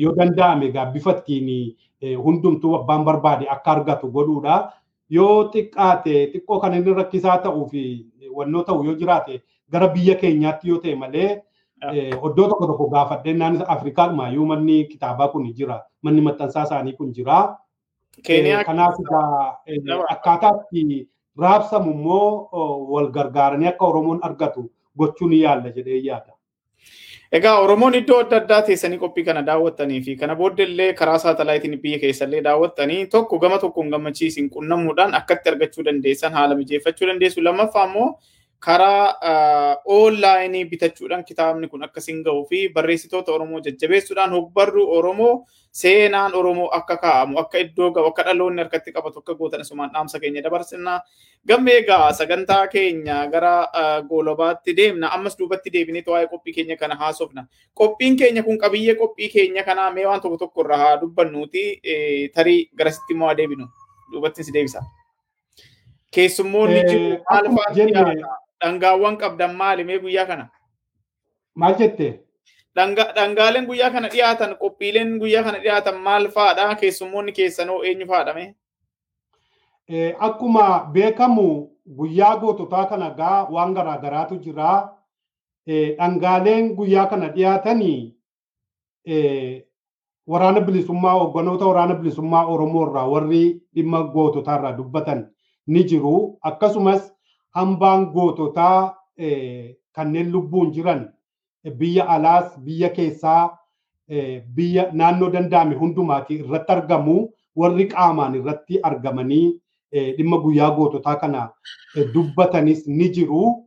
Yoo 0.02 0.14
danda'ame 0.18 0.66
egaa 0.70 0.86
bifa 0.94 1.12
ittiin 1.18 1.76
hundumtuu 2.24 2.76
abbaan 2.76 3.04
barbaade 3.06 3.48
akka 3.50 3.72
argatu 3.72 4.12
godhuudha. 4.12 4.72
Yoo 5.10 5.50
xiqqaate 5.52 6.32
xiqqoo 6.34 6.60
kan 6.62 6.74
inni 6.74 6.94
rakkisaa 6.94 7.38
ta'uu 7.44 7.68
fi 7.70 7.84
wannoo 8.36 8.64
ta'u 8.64 8.84
yoo 8.86 8.96
jiraate 8.96 9.42
gara 9.72 9.88
biyya 9.88 10.16
keenyaatti 10.16 10.70
yoo 10.70 10.78
ta'e 10.80 10.96
malee 10.96 11.30
iddoo 11.92 12.48
tokko 12.50 12.68
tokko 12.68 12.90
gaafadheen 12.90 13.38
naannis 13.40 13.62
Afrikaadhuma 13.76 14.30
yoo 14.30 14.46
manni 14.46 14.84
kitaabaa 14.92 15.28
kun 15.32 15.54
jira. 15.54 15.82
Manni 16.02 16.22
maxxansaa 16.22 16.64
isaanii 16.64 16.94
kun 16.94 17.14
jira. 17.14 17.58
Kanaaf 18.26 18.96
akkaataa 20.10 20.54
itti 20.72 21.08
raabsamu 21.42 21.92
immoo 21.92 22.50
wal 22.94 23.12
gargaaranii 23.12 23.68
akka 23.68 23.86
Oromoon 23.86 24.20
argatu 24.24 24.70
gochuu 24.98 25.28
ni 25.30 25.42
yaalla 25.42 25.70
jedhee 25.76 26.02
yaada. 26.04 26.34
Egaa 27.32 27.60
Oromoon 27.60 27.96
iddoo 28.00 28.20
adda 28.24 28.38
addaa 28.42 28.62
teessanii 28.62 28.98
qophii 28.98 29.24
kana 29.24 29.42
daawwattanii 29.50 30.02
fi 30.02 30.16
kana 30.16 30.36
booda 30.36 30.64
illee 30.64 30.94
karaa 30.94 31.18
saatalaayitiin 31.20 31.80
biyya 31.82 32.00
keessallee 32.00 32.42
daawwattanii 32.44 33.06
tokko 33.16 33.40
gama 33.40 33.58
tokkoon 33.60 33.90
gammachiisin 33.96 34.50
qunnamuudhaan 34.50 35.14
akkatti 35.20 35.50
argachuu 35.50 35.84
dandeessan 35.86 36.34
haala 36.34 36.56
mijeeffachuu 36.56 37.08
dandeessu. 37.08 37.42
Lammaffaa 37.44 37.86
immoo 37.86 38.10
karaa 38.60 39.78
oonlaayinii 39.86 40.66
bitachuudhaan 40.66 41.24
kitaabni 41.26 41.68
kun 41.68 41.84
akkasiin 41.84 42.24
gahuu 42.24 42.46
fi 42.50 42.70
barreessitoota 42.74 43.32
Oromoo 43.32 43.60
jajjabeessuudhaan 43.66 44.32
hogbarru 44.32 44.84
Oromoo 44.98 45.46
seenaan 45.72 46.36
Oromoo 46.36 46.70
akka 46.78 46.98
kaa'amu 46.98 47.38
akka 47.40 47.58
iddoo 47.58 47.92
gahu 47.92 48.08
akka 48.12 48.24
dhaloonni 48.26 48.62
harkatti 48.62 48.92
qabatu 48.92 49.20
akka 49.20 49.36
gootan 49.36 49.62
asumaan 49.62 49.92
dhaamsa 49.94 50.20
keenya 50.20 50.42
dabarsina. 50.44 51.00
Gamme 51.48 51.72
egaa 51.78 52.14
sagantaa 52.14 52.68
keenya 52.68 53.28
gara 53.32 53.54
goolobaatti 54.10 54.74
deemna 54.78 55.12
ammas 55.14 55.38
duubatti 55.40 55.70
deebinee 55.74 56.04
waa'ee 56.08 56.28
qophii 56.28 56.54
keenya 56.54 56.78
kana 56.78 56.96
haasofna. 56.96 57.46
Qophiin 57.76 58.18
keenya 58.18 58.44
kun 58.44 58.58
qabiyyee 58.58 58.96
qophii 58.96 59.30
keenya 59.30 59.64
kanaa 59.64 59.92
mee 59.92 60.06
waan 60.06 60.22
tokko 60.22 60.38
tokko 60.38 60.62
irraa 60.66 60.78
haa 60.78 60.98
dubbannuuti 61.02 61.82
tarii 62.34 62.70
garasitti 62.76 63.14
immoo 63.14 63.28
haa 63.28 63.38
deebinu 63.38 63.70
duubatti 64.12 64.44
si 64.44 64.52
deebisa. 64.54 64.84
Keessummoonni 66.12 66.84
jiru 66.90 67.18
maal 67.30 67.48
fa'aa 67.56 68.38
dhangaawwan 68.62 69.18
qabdan 69.18 69.56
maali 69.56 69.84
mee 69.84 70.00
guyyaa 70.00 70.26
kana? 70.26 70.50
Maal 71.56 71.76
jettee? 71.80 72.14
Dhangaaleen 72.76 73.66
guyyaa 73.66 73.90
kana 73.92 74.08
dhiyaatan 74.10 74.56
qophiileen 74.62 75.18
guyyaa 75.20 75.44
kana 75.44 75.60
dhiyaatan 75.60 75.98
maal 76.08 76.28
fa'aadha? 76.36 76.76
Keessummoonni 76.76 77.32
keessanoo 77.32 77.84
eenyu 77.84 78.08
fa'aadha 78.08 78.34
mee? 78.34 78.56
Akkuma 80.20 80.90
beekamu 80.94 81.48
guyyaa 81.98 82.38
goototaa 82.38 82.86
kana 82.86 83.10
gaa 83.10 83.48
waan 83.52 83.74
garaa 83.74 83.98
garaatu 83.98 84.36
jira. 84.46 84.90
Dhangaaleen 85.68 86.76
guyyaa 86.76 87.06
kana 87.08 87.28
dhiyaatanii 87.36 88.14
waraana 90.28 90.62
bilisummaa 90.62 91.14
hogganoota 91.20 91.66
waraana 91.66 91.96
bilisummaa 91.96 92.46
Oromoo 92.46 92.86
irraa 92.90 93.08
warri 93.10 93.62
dhimma 93.76 94.04
goototaa 94.04 94.58
irraa 94.60 94.78
dubbatan 94.78 95.28
ni 95.68 95.84
jiru. 95.84 96.38
Akkasumas 96.42 97.14
hambaan 97.58 98.06
goototaa 98.16 98.96
kanneen 99.96 100.32
lubbuun 100.32 100.72
jiran 100.76 101.06
biyya 101.80 102.08
alaas 102.16 102.58
biyya 102.66 102.90
keessaa 102.98 103.58
biyya 104.56 104.90
naannoo 105.00 105.30
danda'ame 105.36 105.76
hundumaati 105.76 106.36
irratti 106.44 106.72
argamu 106.76 107.16
warri 107.62 107.86
qaamaan 107.94 108.36
irratti 108.40 108.80
argamanii 108.90 109.46
dhimma 110.18 110.38
guyyaa 110.44 110.72
goototaa 110.78 111.16
kana 111.16 111.50
dubbatanis 112.14 112.88
ni 112.88 113.10
jiru. 113.16 113.64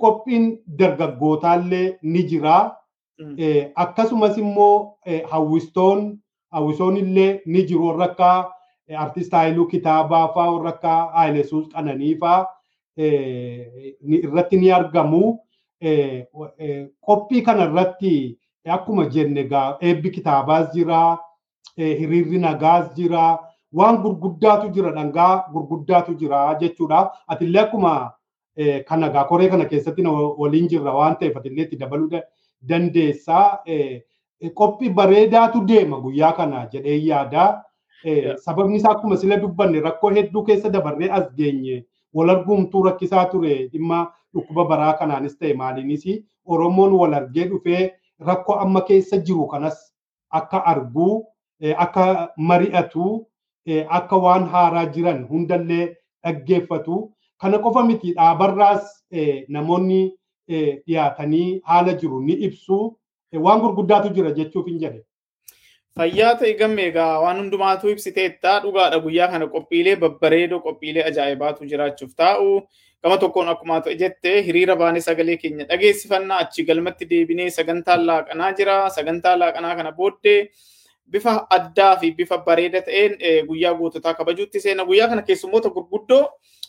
Qophiin 0.00 0.46
dargaggootallee 0.78 1.98
ni 2.02 2.22
jira. 2.30 2.56
Akkasumas 3.84 4.38
immoo 4.38 4.96
hawwistoon 5.30 6.18
hawwisoon 6.52 6.96
illee 6.96 7.40
ni 7.46 7.62
jiru 7.68 7.86
warra 7.86 8.04
akka 8.04 8.30
artist 9.04 9.32
Haayiluu 9.32 9.66
Kitaabaa 9.66 10.28
fa'aa 10.34 10.50
warra 10.54 10.68
akka 10.74 10.94
Haayilee 11.14 11.44
Suus 11.50 11.68
Qananii 11.74 12.14
fa'aa 12.24 12.46
irratti 12.96 14.56
ni 14.56 14.70
argamu. 14.70 15.38
Qophii 15.80 17.42
kana 17.44 17.64
irratti 17.70 18.38
akkuma 18.66 19.08
jenne 19.10 19.48
eebbi 19.80 20.10
kitaabaas 20.10 20.72
jira, 20.74 21.18
hiriirri 21.76 22.38
nagaas 22.38 22.94
jira, 22.96 23.38
waan 23.72 24.02
gurguddaatu 24.02 24.72
jira 24.74 24.92
dhangaa 24.92 25.46
gurguddaatu 25.52 26.14
jira 26.18 26.54
jechuudha. 26.60 27.10
Atillee 27.28 27.60
akkuma 27.62 28.12
kan 28.86 29.00
nagaa 29.00 29.24
koree 29.24 29.48
kana 29.48 29.64
keessatti 29.64 30.02
waliin 30.02 30.68
jirra 30.68 30.92
waan 30.94 31.16
ta'eef 31.16 31.36
atillee 31.36 31.64
itti 31.64 31.76
dabaluu 31.76 32.20
dandeessaa. 32.68 33.60
Qophii 34.54 34.90
bareedaatu 34.90 35.64
deema 35.66 36.00
guyyaa 36.00 36.32
kana 36.32 36.66
jedhee 36.72 36.98
yaada. 37.06 37.62
Sababni 38.36 38.76
isaa 38.76 38.90
akkuma 38.92 39.16
sila 39.16 39.36
dubbanne 39.36 39.80
rakkoo 39.80 40.10
hedduu 40.10 40.42
keessa 40.44 40.70
dabarree 40.70 41.10
as 41.10 41.32
geenye 41.36 41.84
wal 42.14 42.30
arguumtuu 42.30 42.82
rakkisaa 42.88 43.24
ture 43.32 43.54
dhimma 43.72 43.98
dhukkuba 44.34 44.64
baraa 44.64 44.92
kanaanis 44.98 45.38
ta'e 45.38 45.54
maaliinis 45.54 46.04
Oromoon 46.46 46.92
wal 47.00 47.14
argee 47.14 47.44
dhufee 47.48 47.90
rakkoo 48.28 48.54
amma 48.64 48.80
keessa 48.88 49.16
jiru 49.26 49.46
kanas 49.46 49.76
akka 50.38 50.64
arguu 50.72 51.24
akka 51.84 52.28
mari'atu 52.36 53.26
akka 53.98 54.16
waan 54.24 54.44
haaraa 54.52 54.86
jiran 54.94 55.24
hundallee 55.30 55.96
dhaggeeffatu. 56.24 57.12
Kana 57.40 57.58
qofa 57.58 57.82
miti 57.88 58.14
dhaabarraas 58.14 59.04
namoonni 59.48 60.00
dhiyaatanii 60.48 61.60
haala 61.64 61.92
jiru 62.00 62.20
ni 62.20 62.32
ibsu. 62.32 62.96
Waan 63.32 63.60
gurguddaatu 63.60 64.14
jira 64.14 64.30
jechuuf 64.38 64.66
hin 64.66 64.78
jedhe. 64.78 65.04
Fayyaa 65.98 66.34
ta'e 66.40 66.52
gamme 66.58 66.82
egaa 66.90 67.20
waan 67.22 67.38
hundumaatu 67.42 67.88
ibsiteetta 67.90 68.60
dhugaadha 68.64 68.98
guyyaa 69.06 69.28
kana 69.32 69.46
qophiilee 69.54 69.96
babbareedoo 70.02 70.60
qophiilee 70.66 71.04
ajaa'ibaatu 71.10 71.66
jiraachuuf 71.72 72.12
taa'u. 72.22 72.60
Gama 73.02 73.16
tokkoon 73.18 73.48
akkuma 73.48 73.80
jette 74.02 74.42
hiriira 74.46 74.76
baanee 74.76 75.00
sagalee 75.00 75.36
keenya 75.36 75.64
dhageessifannaa 75.70 76.38
achi 76.44 76.64
galmatti 76.68 77.08
deebinee 77.10 77.50
sagantaan 77.50 78.06
laaqanaa 78.06 78.52
jira. 78.58 78.76
Sagantaa 78.90 79.34
laaqanaa 79.38 79.74
kana 79.76 79.92
booddee 79.92 80.50
bifa 81.10 81.34
addaa 81.58 81.96
fi 81.96 82.12
bifa 82.12 82.38
bareeda 82.38 82.82
ta'een 82.82 83.18
guyyaa 83.48 83.74
goototaa 83.74 84.14
kabajuutti 84.14 84.60
seena. 84.60 84.84
Guyyaa 84.84 85.08
kana 85.08 85.22
keessummoota 85.22 85.70
gurguddoo 85.74 86.22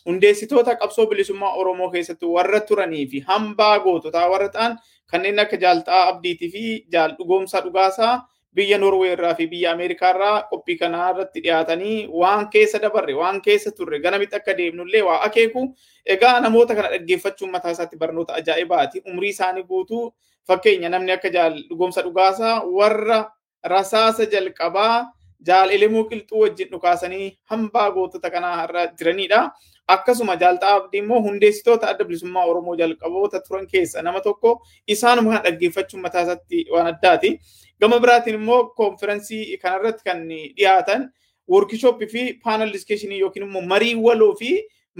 hundeessitoota 0.06 0.74
qabsoo 0.76 1.06
bilisummaa 1.06 1.54
Oromoo 1.62 1.90
keessatti 1.90 2.26
warra 2.26 2.60
turanii 2.60 3.06
fi 3.06 3.20
hambaa 3.28 3.78
goototaa 3.78 4.28
warra 4.30 4.48
ta'an 4.48 4.78
kanneen 5.10 5.38
akka 5.38 5.56
jaalxaa 5.56 6.02
abdiitii 6.08 6.50
fi 6.50 6.62
jaal 6.92 7.14
dhugoomsaa 7.18 7.60
dhugaasaa 7.64 8.14
biyya 8.54 8.78
Norwee 8.78 9.12
irraa 9.12 9.34
fi 9.34 9.46
biyya 9.46 9.72
Ameerikaa 9.72 10.10
irraa 10.14 10.42
qophii 10.50 10.76
kanaa 10.78 11.10
irratti 11.14 11.40
dhiyaatanii 11.44 12.08
waan 12.22 12.48
keessa 12.50 12.78
dabarre 12.82 13.14
waan 13.14 13.40
keessa 13.42 13.70
turre 13.72 14.00
ganamitti 14.00 14.36
akka 14.36 14.54
deemnullee 14.58 15.02
waa 15.02 15.20
akeeku. 15.28 15.74
Egaa 16.06 16.40
namoota 16.40 16.74
kana 16.74 16.90
dhaggeeffachuun 16.94 17.50
mataa 17.50 17.70
isaatti 17.70 17.96
barnoota 17.96 18.34
ajaa'ibaati. 18.34 19.02
Umrii 19.06 19.30
isaanii 19.30 19.62
guutuu 19.62 20.12
fakkeenya 20.48 20.88
namni 20.88 21.12
akka 21.12 21.28
dhugoomsa 21.68 22.02
dhugaasaa 22.02 22.60
warra 22.78 23.24
rasaasa 23.64 24.26
jalqabaa 24.26 25.06
jaal 25.46 25.70
Ilimuu 25.70 26.04
Qilxuu 26.10 26.40
wajjin 26.40 26.68
dhukaasanii 26.70 27.38
hambaa 27.50 27.90
gootota 27.90 28.30
kanaa 28.30 28.64
irra 28.64 28.86
jiranidha. 28.98 29.50
Akkasuma 29.88 30.36
jaalxaa 30.36 30.74
abdii 30.76 30.98
immoo 31.02 31.20
hundeessitoota 31.22 31.88
adda 31.88 32.04
bilisummaa 32.04 32.44
Oromoo 32.46 32.76
jalqaboota 32.76 33.40
turan 33.40 33.66
keessa 33.66 34.02
nama 34.02 34.20
tokko 34.20 34.60
isaanuma 34.86 35.30
kana 35.30 35.42
dhaggeeffachuun 35.50 36.02
mataa 36.02 36.22
isaatti 36.22 36.66
waan 36.72 36.86
addaati. 36.86 37.38
Gama 37.82 37.98
biraatiin 38.02 38.36
immoo 38.38 38.60
konfiraansii 38.78 39.56
kanarratti 39.62 40.04
kan 40.08 40.20
dhiyaatan 40.28 41.08
workishooppii 41.50 42.08
fi 42.12 42.22
paanal 42.44 42.70
diskeshinii 42.72 43.18
yookiin 43.24 43.46
immoo 43.48 43.62
marii 43.72 43.94
waloo 44.06 44.34
fi 44.40 44.50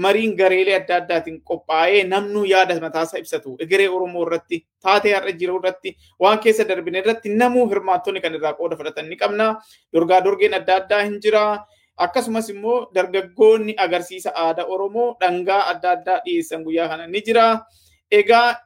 mariin 0.04 0.32
gareelee 0.36 0.74
adda 0.80 0.96
addaatiin 1.02 1.36
qophaa'ee 1.50 2.00
namnuu 2.12 2.44
yaada 2.52 2.78
mataasaa 2.86 3.20
ibsatu 3.22 3.54
egeree 3.66 3.88
Oromoo 3.96 4.24
irratti 4.26 4.58
taatee 4.86 5.12
har'a 5.16 5.32
jiru 5.42 5.58
irratti 5.60 5.92
waan 6.24 6.38
keessa 6.46 6.64
darbine 6.70 6.98
irratti 7.04 7.28
namuu 7.42 7.66
hirmaattonni 7.74 8.20
kan 8.24 8.34
irraa 8.38 8.54
qooda 8.60 8.76
fudhatan 8.80 9.08
ni 9.10 9.16
qabna. 9.22 9.46
Dorgaa 9.92 10.20
dorgeen 10.24 10.54
adda 10.60 10.76
addaa 10.80 11.02
hin 11.04 11.20
jira. 11.26 11.44
Akkasumas 12.06 12.48
immoo 12.50 12.78
dargaggoonni 12.94 13.74
agarsiisa 13.86 14.32
aadaa 14.46 14.64
Oromoo 14.74 15.08
dhangaa 15.20 15.60
adda 15.74 15.90
addaa 15.96 16.18
dhiyeessan 16.24 16.64
guyyaa 16.64 16.88
kana 16.88 17.06
ni 17.06 17.20
jira. 17.28 17.46
Egaa 18.12 18.56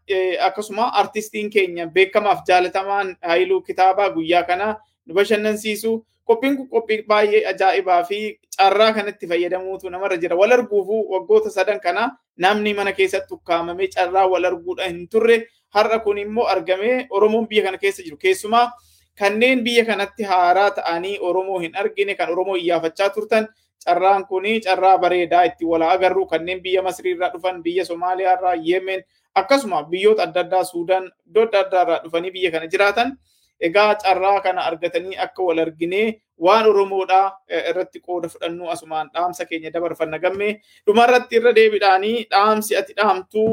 akkasuma 0.47 0.91
artistiin 1.01 1.51
keenya 1.51 1.87
beekamaaf 1.87 2.41
jaalatamaan 2.49 3.17
Haayiluu 3.23 3.61
Kitaabaa 3.63 4.11
guyyaa 4.11 4.43
kana 4.43 4.77
nu 5.07 5.15
bashannansiisu. 5.15 6.07
Qophiin 6.27 6.57
kun 6.57 6.69
qophii 6.69 7.03
baay'ee 7.07 7.43
ajaa'ibaa 7.47 8.03
fi 8.05 8.39
carraa 8.59 8.93
kanatti 8.93 9.27
fayyadamuutu 9.29 9.89
namarra 9.91 10.17
jira. 10.17 10.37
Wal 10.37 10.51
arguufuu 10.53 11.13
waggoota 11.13 11.51
sadan 11.51 11.81
kana 11.81 12.11
namni 12.37 12.75
mana 12.75 12.93
keessatti 12.93 13.35
ukkaamamee 13.35 13.87
carraa 13.89 14.27
wal 14.27 14.45
arguudha 14.45 14.85
hin 14.89 15.07
turre. 15.09 15.47
Har'a 15.75 15.99
kun 15.99 16.19
immoo 16.19 16.47
argamee 16.47 17.07
Oromoon 17.11 17.47
biyya 17.49 17.63
kana 17.65 17.79
keessa 17.79 18.03
jiru. 18.03 18.17
Keessumaa 18.17 18.73
kanneen 19.19 19.63
biyya 19.65 19.85
kanatti 19.85 20.23
haaraa 20.23 20.71
ta'anii 20.71 21.19
Oromoo 21.21 21.59
hin 21.61 21.77
argine 21.77 22.15
kan 22.15 22.31
Oromoo 22.33 22.57
iyyaafachaa 22.57 23.11
turtan 23.11 23.49
carraan 23.87 24.27
kun 24.27 24.43
carraa 24.65 24.99
bareedaa 24.99 25.45
itti 25.45 25.65
wal 25.65 25.83
agarru 25.83 26.27
kanneen 26.27 26.61
biyya 26.63 26.83
Masrii 26.83 27.13
irraa 27.15 27.31
dhufan 27.33 27.63
biyya 27.63 27.85
Somaaliyaa 27.85 28.33
irraa 28.39 28.55
Yemen 28.65 29.05
akkasuma 29.41 29.83
biyyoota 29.91 30.23
adda 30.27 30.41
addaa 30.45 30.65
Suudaan 30.73 31.11
iddoo 31.29 31.43
adda 31.49 31.61
addaa 31.65 31.83
irraa 31.87 32.03
dhufanii 32.05 32.31
biyya 32.37 32.51
kana 32.55 32.67
jiraatan 32.75 33.17
egaa 33.69 33.95
carraa 34.05 34.41
kana 34.47 34.65
argatanii 34.71 35.17
akka 35.25 35.43
wal 35.49 35.59
arginee 35.65 36.07
waan 36.47 36.67
Oromoodhaa 36.71 37.27
irratti 37.71 38.01
qooda 38.07 38.29
fudhannu 38.33 38.71
asumaan 38.75 39.11
dhaamsa 39.15 39.45
keenya 39.51 39.71
dabarfanna 39.77 40.19
gammee 40.25 40.51
dhumarratti 40.87 41.37
irra 41.41 41.53
deebiidhaanii 41.59 42.17
dhaamsi 42.35 42.77
ati 42.81 42.93
dhaamtuu 42.99 43.49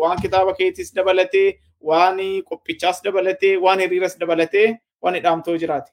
waan 0.00 0.18
kitaaba 0.22 0.54
keetis 0.60 0.94
dabalatee 0.96 1.48
waan 1.90 2.18
qophichaas 2.50 3.02
dabalatee 3.04 3.56
waan 3.66 3.80
hiriiras 3.84 4.18
dabalatee 4.20 4.66
waan 5.02 5.20
dhaamtoo 5.26 5.56
jiraate. 5.62 5.92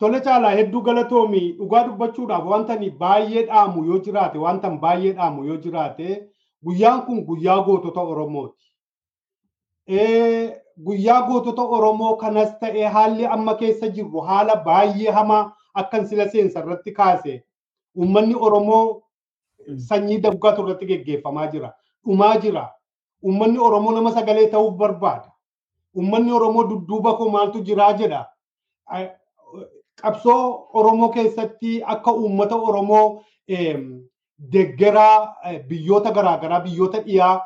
Tole 0.00 0.20
caalaa 0.26 0.50
hedduu 0.58 0.80
galatoomi 0.82 1.40
dhugaa 1.58 1.84
dubbachuudhaaf 1.86 2.44
wanta 2.52 2.76
baay'ee 3.02 3.42
dhaamu 3.48 3.84
yoo 3.88 3.98
jiraate 4.06 4.38
wanta 4.44 4.70
baay'ee 4.84 5.12
dhaamu 5.18 5.44
yoo 5.48 5.56
jiraate 5.64 6.06
guyyaan 6.64 7.02
kun 7.06 7.24
guyyaa 7.26 7.62
gootota 7.64 8.00
Oromooti. 8.00 8.64
Guyyaa 10.84 11.22
gootota 11.28 11.62
Oromoo 11.62 12.16
kanas 12.16 12.50
ta'ee 12.60 12.86
haalli 12.86 13.26
amma 13.26 13.54
keessa 13.54 13.86
jirru 13.88 14.20
haala 14.20 14.56
baay'ee 14.64 15.10
hamaa 15.12 15.52
akkan 15.74 16.06
sila 16.06 16.28
seensa 16.28 16.60
irratti 16.60 16.92
kaase 16.92 17.44
uummanni 17.96 18.34
Oromoo 18.34 19.02
sanyii 19.88 20.20
dabgaatu 20.22 20.62
irratti 20.62 20.86
geggeeffamaa 20.86 21.46
jira. 21.52 21.72
Dhumaa 22.06 22.36
jira. 22.38 22.68
Uummanni 23.24 23.58
Oromoo 23.58 23.92
nama 23.92 24.12
sagalee 24.12 24.46
ta'uuf 24.50 24.74
barbaada. 24.76 25.30
Uummanni 25.96 26.32
Oromoo 26.32 26.64
dudduuba 26.70 27.14
koo 27.16 27.28
maaltu 27.30 27.60
jiraa 27.64 27.92
jedha. 27.92 28.26
Qabsoo 30.02 30.68
Oromoo 30.72 31.08
keessatti 31.08 31.82
akka 31.84 32.12
uummata 32.12 32.56
Oromoo 32.56 33.22
deggeraa 34.52 35.34
biyyoota 35.68 36.10
garaagaraa 36.10 36.60
biyyoota 36.60 37.00
dhiyaa 37.04 37.40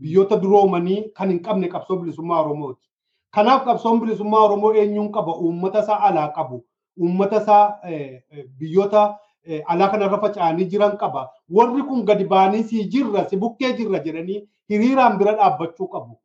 biyyoota 0.00 0.36
duroomanii 0.42 1.10
kan 1.16 1.28
hin 1.30 1.42
qabne 1.42 1.68
qabsoo 1.68 1.96
bilisummaa 1.96 2.40
Oromooti. 2.42 2.88
Kanaaf 3.34 3.64
qabsoon 3.64 4.00
bilisummaa 4.00 4.44
Oromoo 4.44 4.72
eenyuun 4.74 5.12
qaba? 5.12 5.32
Uummata 5.36 5.78
isaa 5.82 6.00
alaa 6.08 6.28
qabu. 6.28 6.64
Uummata 7.00 7.42
isaa 7.42 7.78
biyyoota 8.58 9.14
alaa 9.66 9.88
kanarra 9.88 10.18
faca'anii 10.20 10.64
jiran 10.70 10.96
qaba. 10.98 11.28
Warri 11.50 11.82
kun 11.82 12.04
gadi 12.04 12.24
ba'anii 12.24 12.62
si 12.64 12.84
jirra, 12.88 13.28
si 13.28 13.36
bukkee 13.36 13.72
jirra 13.76 13.98
jedhanii 14.04 14.42
hiriiraan 14.70 15.18
bira 15.18 15.32
dhaabbachuu 15.36 15.88
qabu. 15.88 16.18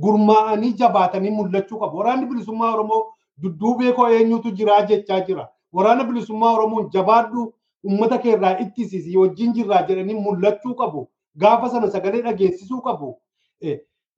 Gurmaa'anii 0.00 0.72
jabaatanii 0.78 1.30
mul'achuu 1.30 1.78
qabu. 1.80 1.98
Waraanni 1.98 2.26
bilisummaa 2.26 2.72
Oromoo 2.74 3.02
dudduubee 3.42 3.92
koo 3.92 4.08
eenyutu 4.08 4.50
jiraa 4.50 4.82
jechaa 4.86 5.20
jira. 5.20 5.48
Waraana 5.72 6.04
bilisummaa 6.04 6.52
Oromoon 6.54 6.90
jabaadhu 6.90 7.52
uummata 7.84 8.18
keerraa 8.18 8.58
ittisisi 8.58 9.16
wajjin 9.16 9.52
jirraa 9.52 9.82
jedhanii 9.88 10.14
mul'achuu 10.14 10.74
qabu. 10.74 11.08
Gaafa 11.38 11.68
sana 11.68 11.90
sagalee 11.90 12.22
dhageessisuu 12.22 12.80
qabu. 12.80 13.16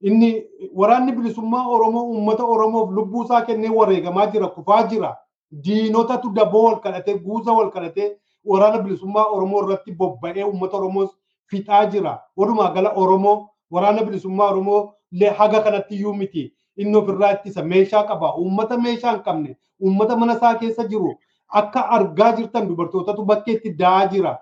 Inni 0.03 0.45
waraanni 0.75 1.13
bilisummaa 1.13 1.67
Oromoo 1.69 2.03
uummata 2.05 2.45
Oromoof 2.45 2.91
lubbuu 2.91 3.25
isaa 3.25 3.41
kennee 3.43 3.71
wareegamaa 3.71 4.27
jira, 4.27 4.47
kufaa 4.49 4.83
jira. 4.83 5.17
Diinotatu 5.65 6.31
daboo 6.31 6.63
wal 6.65 6.81
kadhatee, 6.81 7.19
guuza 7.19 7.53
wal 7.53 7.71
kadhatee 7.71 8.17
waraana 8.45 8.79
bilisummaa 8.79 9.25
Oromoo 9.25 9.63
irratti 9.65 9.93
bobba'ee 9.93 10.45
uummata 10.45 10.77
Oromoos 10.77 11.11
fixaa 11.47 11.87
jira. 11.87 12.21
Walumaa 12.37 12.71
gala 12.75 12.93
Oromoo 12.97 13.49
waraana 13.71 14.03
bilisummaa 14.03 14.51
Oromoo 14.51 14.93
illee 15.13 15.31
haga 15.31 15.61
kanatti 15.61 15.95
iyyuu 15.95 16.15
miti. 16.15 16.53
Inni 16.77 16.97
ofirraa 16.97 17.33
ittisa 17.33 17.63
meeshaa 17.65 18.03
qaba. 18.05 18.35
Uummata 18.37 18.77
meeshaa 18.79 19.13
hin 19.13 19.21
qabne, 19.23 19.57
uummata 19.83 20.17
mana 20.17 20.35
isaa 20.37 20.55
keessa 20.55 20.85
jiru 20.85 21.15
akka 21.49 21.89
argaa 21.91 22.33
jirtan 22.37 22.69
dubartootatu 22.69 23.25
bakkeetti 23.25 23.71
da'aa 23.79 24.09
jira. 24.13 24.37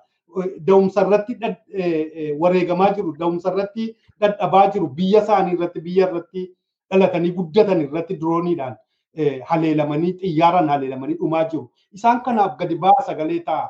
Da'umsa 0.66 1.02
irratti 1.06 1.36
wareegamaa 2.38 2.92
jiru. 2.94 3.14
Da'umsa 3.18 3.52
irratti 3.52 3.94
dadhabaa 4.20 4.70
jiru. 4.72 4.88
Biyya 4.88 5.22
isaanii 5.22 5.54
irratti 5.54 5.80
biyya 5.80 6.08
irratti 6.08 6.48
dhalatanii 6.90 7.32
guddatan 7.36 7.80
irratti 7.80 8.16
dirooniidhaan 8.20 8.76
haleelamanii 9.50 10.12
xiyyaaraan 10.18 10.68
haleelamanii 10.68 11.14
dhumaa 11.20 11.44
jiru. 11.44 11.70
Isaan 11.92 12.20
kanaaf 12.22 12.58
gadi 12.58 12.76
ba'a 12.78 13.02
sagalee 13.06 13.40
ta'a. 13.44 13.68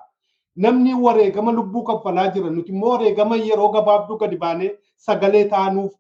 Namni 0.56 0.94
wareegama 0.94 1.52
lubbuu 1.52 1.82
kaffalaa 1.84 2.28
jira. 2.34 2.50
Nuti 2.50 2.72
immoo 2.72 2.90
wareegama 2.96 3.36
yeroo 3.36 3.68
gabaabduu 3.72 4.16
gadi 4.18 4.36
baanee 4.36 4.70
sagalee 4.96 5.44
ta'anuuf 5.48 5.92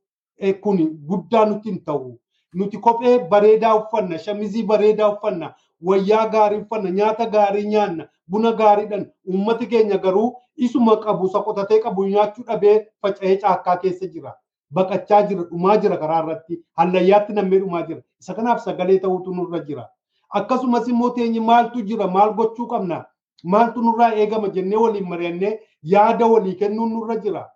kun 0.62 0.78
guddaa 1.08 1.44
nutti 1.44 1.70
hin 1.70 1.84
ta'u. 1.84 2.18
Nuti 2.54 2.78
kophee 2.78 3.18
bareedaa 3.28 3.74
uffanna, 3.74 4.18
shamizii 4.18 4.62
bareedaa 4.62 5.08
uffanna, 5.08 5.54
wayyaa 5.82 6.28
gaarii 6.28 6.58
uffanna, 6.60 6.90
nyaata 6.90 7.26
gaarii 7.26 7.66
nyaanna, 7.66 8.08
buna 8.26 8.52
gaariidhaan 8.52 9.06
uummati 9.28 9.66
keenya 9.66 9.98
garuu 9.98 10.34
isuma 10.56 10.96
qabu 10.96 11.26
isa 11.26 11.40
qotatee 11.42 11.78
qabu 11.82 12.04
nyaachuu 12.06 12.44
dhabee 12.44 12.86
faca'ee 13.02 13.36
caakkaa 13.36 13.76
keessa 13.76 14.06
jira. 14.06 14.32
Baqachaa 14.74 15.22
jira, 15.22 15.42
dhumaa 15.50 15.76
jira 15.76 15.96
karaa 15.96 16.22
irratti, 16.22 16.60
hallayyaatti 16.76 17.32
nammee 17.32 17.58
dhumaa 17.58 17.82
jira. 17.86 18.00
Isa 18.20 18.34
kanaaf 18.34 18.60
sagalee 18.64 18.98
ta'uutu 18.98 19.34
nurra 19.34 19.58
jira. 19.66 19.88
Akkasumas 20.30 20.88
immoo 20.88 21.10
teenye 21.10 21.40
maaltu 21.40 21.82
jira, 21.82 22.06
maal 22.08 22.32
gochuu 22.34 22.66
qabna, 22.66 23.04
maaltu 23.44 23.82
nurraa 23.82 24.12
eegama 24.14 24.48
jennee 24.48 24.76
waliin 24.76 25.08
mari'annee 25.08 25.58
yaada 25.82 26.26
walii 26.26 26.54
kennuun 26.54 26.92
nurra 26.92 27.16
jira. 27.16 27.50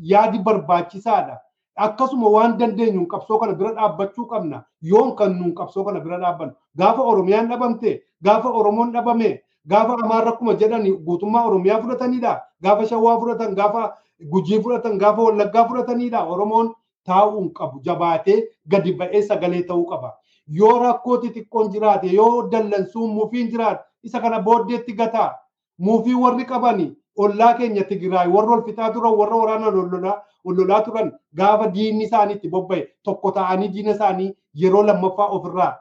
Yaadi 0.00 0.38
barbaachisaadha. 0.38 1.40
Akkasuma 1.76 2.28
waan 2.30 2.58
dandeenyu 2.58 3.06
qabsoo 3.06 3.38
kana 3.40 3.54
bira 3.54 3.72
dhaabbachuu 3.74 4.26
qabna. 4.26 4.64
Yoom 4.82 5.16
kan 5.16 5.32
nuun 5.38 5.54
qabsoo 5.54 5.84
kana 5.84 6.00
bira 6.00 6.18
dhaabbannu. 6.18 6.52
Gaafa 6.76 7.02
Oromiyaan 7.02 7.48
dhabamte, 7.48 8.02
gaafa 8.22 8.48
Oromoon 8.48 8.92
dhabame, 8.92 9.40
gaafa 9.66 9.96
Amaarri 10.04 10.28
akkuma 10.28 10.54
jedhan 10.58 10.84
guutummaa 11.04 11.46
Oromiyaa 11.46 11.80
fudhatanidha. 11.82 12.40
Gaafa 12.62 12.86
Shawaa 12.86 13.18
fudhatan, 13.20 13.54
gaafa 13.54 13.94
Gujii 14.30 14.60
fudhatan, 14.62 14.98
gaafa 14.98 15.22
Wallaggaa 15.22 15.68
fudhatanidha. 15.68 16.24
Oromoon 16.28 16.74
taa'uun 17.06 17.52
qabu 17.54 17.80
jabaatee 17.84 18.42
gadi 18.68 18.92
ba'ee 18.92 19.22
sagalee 19.22 19.62
ta'uu 19.66 19.86
qaba. 19.86 20.12
Yoo 20.48 20.78
rakkoo 20.78 21.20
xixiqqoon 21.22 21.72
jiraate, 21.72 22.12
yoo 22.12 22.48
dallansuun 22.50 23.14
muufiin 23.14 23.48
jiraate, 23.50 23.80
isa 24.02 24.20
kana 24.20 24.40
booddeetti 24.42 24.92
gataa. 24.92 25.32
Muufii 25.78 26.14
warri 26.14 26.44
qabani 26.44 26.96
ollaa 27.16 27.54
keenya 27.58 27.84
Tigraay 27.84 28.28
warra 28.28 28.52
ol 28.56 28.62
fixaa 28.66 28.90
turan 28.92 29.14
warra 29.20 29.36
waraanaan 29.42 29.78
ollolaa 29.82 30.22
ollolaa 30.44 30.80
turan 30.84 31.12
gaafa 31.34 31.66
diinni 31.74 32.04
isaanii 32.04 32.34
itti 32.38 32.48
bobba'e 32.48 32.82
tokko 33.04 33.30
ta'anii 33.36 33.68
diina 33.74 33.90
isaanii 33.96 34.32
yeroo 34.62 34.82
lammaffaa 34.86 35.28
ofirraa 35.36 35.72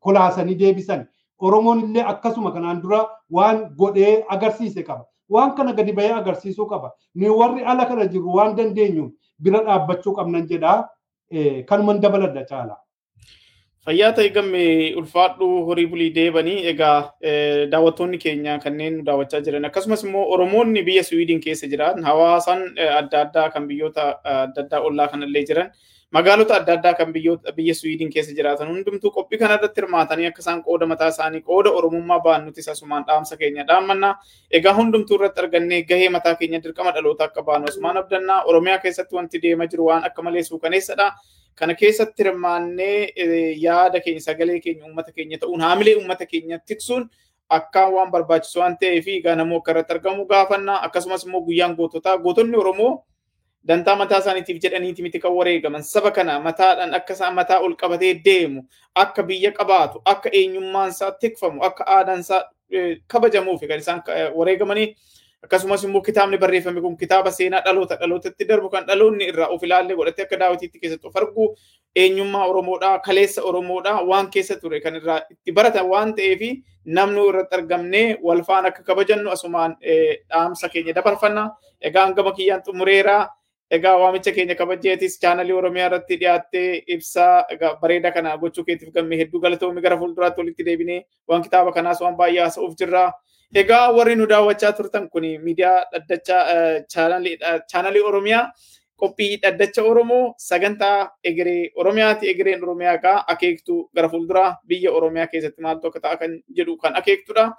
kolaasanii 0.00 0.54
deebisan. 0.58 1.06
Oromoon 1.40 1.80
illee 1.84 2.02
akkasuma 2.12 2.50
kanaan 2.52 2.82
dura 2.82 3.06
waan 3.30 3.58
godhee 3.78 4.24
agarsiise 4.28 4.82
qaba. 4.82 5.04
Waan 5.30 5.54
kana 5.54 5.72
gadi 5.72 5.92
bahee 5.92 6.12
agarsiisuu 6.12 6.66
qaba. 6.66 6.90
Ni 7.14 7.28
warri 7.30 7.64
ala 7.64 7.84
kana 7.86 8.06
jiru 8.06 8.34
waan 8.36 8.56
dandeenyu 8.56 9.12
bira 9.42 9.60
dhaabbachuu 9.64 10.14
qabnan 10.16 10.48
jedhaa 10.48 10.88
kanuman 11.68 12.00
dabaladha 12.00 12.44
caala. 12.50 12.76
Fayyaa 13.86 14.12
ta'e 14.16 14.28
gamme 14.36 14.62
ulfaadhu 15.00 15.46
horii 15.68 15.86
bulii 15.90 16.10
deebanii 16.14 16.56
egaa 16.72 16.96
daawwattoonni 17.74 18.18
keenya 18.24 18.56
kanneen 18.64 18.96
daawwachaa 19.06 19.40
jiran 19.46 19.64
akkasumas 19.68 20.02
immoo 20.04 20.24
Oromoonni 20.34 20.82
biyya 20.88 21.04
Suwiidin 21.10 21.40
keessa 21.44 21.66
jiran 21.74 22.02
hawaasaan 22.08 22.64
adda 23.00 23.20
addaa 23.26 23.50
kan 23.54 23.68
biyyoota 23.68 24.08
adda 24.24 24.62
addaa 24.64 24.80
ollaa 24.88 25.06
kanallee 25.12 25.44
jiran 25.50 25.70
magaalota 26.18 26.56
adda 26.58 26.72
addaa 26.78 26.94
kan 27.00 27.12
biyya 27.14 27.74
Suwiidin 27.80 28.10
keessa 28.16 28.34
jiraatan 28.40 28.68
hundumtuu 28.74 29.10
qophii 29.16 29.38
kana 29.44 29.54
irratti 29.60 29.80
hirmaatanii 29.80 30.26
akka 30.32 30.42
isaan 30.46 30.62
qooda 30.68 30.86
mataa 30.92 31.08
isaanii 31.14 31.40
qooda 31.48 31.70
Oromummaa 31.80 32.20
ba'an 32.28 32.44
nuti 32.50 32.66
asumaan 32.74 33.04
dhaamsa 33.08 33.36
keenya 33.36 33.64
dhaammanna. 33.72 34.14
Egaa 34.50 34.74
hundumtuu 34.82 35.16
irratti 35.22 35.40
argannee 35.46 35.82
gahee 35.82 36.08
mataa 36.18 36.34
keenya 36.34 36.60
dirqama 36.66 36.92
dhaloota 36.98 37.24
akka 37.30 37.42
baanu 37.42 37.68
asumaan 37.72 37.96
abdannaa 38.04 38.42
Oromiyaa 38.44 38.78
keessatti 38.84 39.14
wanti 39.16 39.38
deemaa 39.42 39.66
jiru 39.72 39.86
waan 39.92 40.04
akka 40.04 40.22
malee 40.22 40.42
suukaneessadha. 40.42 41.12
Kana 41.58 41.74
keessatti 41.74 42.22
hirmaannee 42.24 43.12
yaada 43.64 44.00
keenya 44.00 44.20
sagalee 44.20 44.60
keenya 44.60 44.84
uummata 44.86 45.12
keenya 45.12 45.38
ta'uun 45.42 45.60
haamilee 45.60 45.94
uummata 45.98 46.26
keenya 46.26 46.58
tiksuun 46.66 47.08
akkaan 47.56 47.92
waan 47.92 48.10
barbaachisu 48.14 48.60
waan 48.60 48.76
ta'eef 48.78 49.06
egaa 49.08 49.34
namoo 49.34 49.58
akka 49.58 49.70
irratti 49.72 49.92
argamu 49.96 50.26
gaafanna 50.26 50.76
akkasumas 50.86 51.24
immoo 51.26 51.40
guyyaan 51.46 51.74
goototaa. 51.76 52.18
Gootonni 52.18 52.56
Oromoo 52.56 53.04
dantaa 53.68 53.96
mataa 53.96 54.18
isaaniitiif 54.22 54.60
jedhaniiti 54.62 55.02
miti 55.02 55.18
kan 55.18 55.32
wareegaman. 55.34 55.82
Saba 55.82 56.10
kana 56.10 56.38
mataadhaan 56.40 56.94
akka 56.94 57.12
isaan 57.18 57.34
mataa 57.34 57.58
ol 57.60 57.74
qabatee 57.74 58.14
deemu 58.24 58.62
akka 58.94 59.22
biyya 59.22 59.50
qabaatu 59.52 60.02
akka 60.04 60.30
eenyummaan 60.32 60.90
isaa 60.94 61.10
tikfamu 61.12 61.62
akka 61.64 61.84
aadaan 61.86 62.20
isaa 62.20 62.44
kabajamuuf 63.06 63.60
kan 63.68 63.78
isaan 63.78 64.02
wareegamanii 64.34 64.94
akkasumas 65.44 65.84
immoo 65.84 66.00
kitaabni 66.02 66.38
barreeffame 66.38 66.80
kun 66.80 66.96
kitaaba 66.96 67.30
seenaa 67.30 67.60
dhaloota 67.64 67.96
dhalootatti 68.00 68.44
darbu 68.48 68.68
kan 68.70 68.86
dhaloonni 68.86 69.24
irraa 69.32 69.46
of 69.54 69.62
ilaallee 69.62 69.96
godhatee 69.96 70.24
akka 70.24 70.36
daawwitiitti 70.40 70.80
keessatti 70.80 71.06
of 71.06 71.16
argu 71.16 71.46
eenyummaa 71.96 72.46
Oromoodhaa 72.50 72.98
kaleessa 72.98 73.42
Oromoodhaa 73.42 74.02
waan 74.10 74.30
keessa 74.30 74.56
ture 74.60 74.80
kan 74.80 74.96
irraa 74.96 75.20
itti 75.30 75.52
baratan 75.52 75.86
waan 75.92 76.14
ta'eef 76.14 76.40
namni 76.98 77.22
irratti 77.30 77.54
argamnee 77.56 78.18
wal 78.22 78.42
faana 78.42 78.68
akka 78.68 78.82
kabajannu 78.82 79.30
asumaan 79.30 79.76
dhaamsa 80.28 80.68
keenya 80.68 80.94
dabarfanna. 80.94 81.50
Egaa 81.80 82.12
gama 82.12 82.32
kiyyaan 82.32 82.62
xumureeraa. 82.66 83.28
Egaa 83.70 83.96
waamicha 84.00 84.32
keenya 84.32 84.54
kabajeetis 84.54 85.18
chaanalii 85.20 85.52
Oromiyaa 85.52 85.86
irratti 85.86 86.16
dhiyaattee 86.20 86.82
ibsaa 86.86 87.44
bareeda 87.80 88.10
kana 88.12 88.36
gochuu 88.38 88.64
keetiif 88.64 88.92
gammee 88.94 89.18
hedduu 89.18 89.40
galatoomii 89.40 89.82
gara 89.82 89.96
fuulduraatti 89.98 90.40
walitti 90.40 90.64
deebinee 90.64 91.02
waan 91.28 91.42
kitaaba 91.42 91.72
kanaas 91.72 92.00
waan 92.00 92.16
baay'ee 92.16 92.40
haasa'uuf 92.42 92.74
jirra. 92.78 93.12
Egaa 93.54 93.92
warri 93.96 94.14
nu 94.16 94.26
daawwachaa 94.26 94.72
turtan 94.76 95.08
kun 95.08 95.22
miidiyaa 95.44 95.84
dhaddachaa 95.92 96.84
chaanalii 96.92 98.02
Oromiyaa 98.04 98.52
qophii 99.00 99.36
dhaddacha 99.42 99.82
Oromoo 99.82 100.34
sagantaa 100.36 101.10
egeree 101.24 101.70
Oromiyaati. 101.76 102.28
Egereen 102.28 102.62
Oromiyaa 102.64 102.94
egaa 103.00 103.24
akeektuu 103.26 103.90
gara 103.94 104.08
fuulduraa 104.08 104.56
biyya 104.68 104.92
Oromiyaa 104.92 105.26
keessatti 105.32 105.62
maaltu 105.62 105.88
akka 105.88 106.00
ta'a 106.00 106.16
kan 106.16 106.36
jedhu 106.56 106.76
kan 106.76 106.96
akeektudha. 106.96 107.52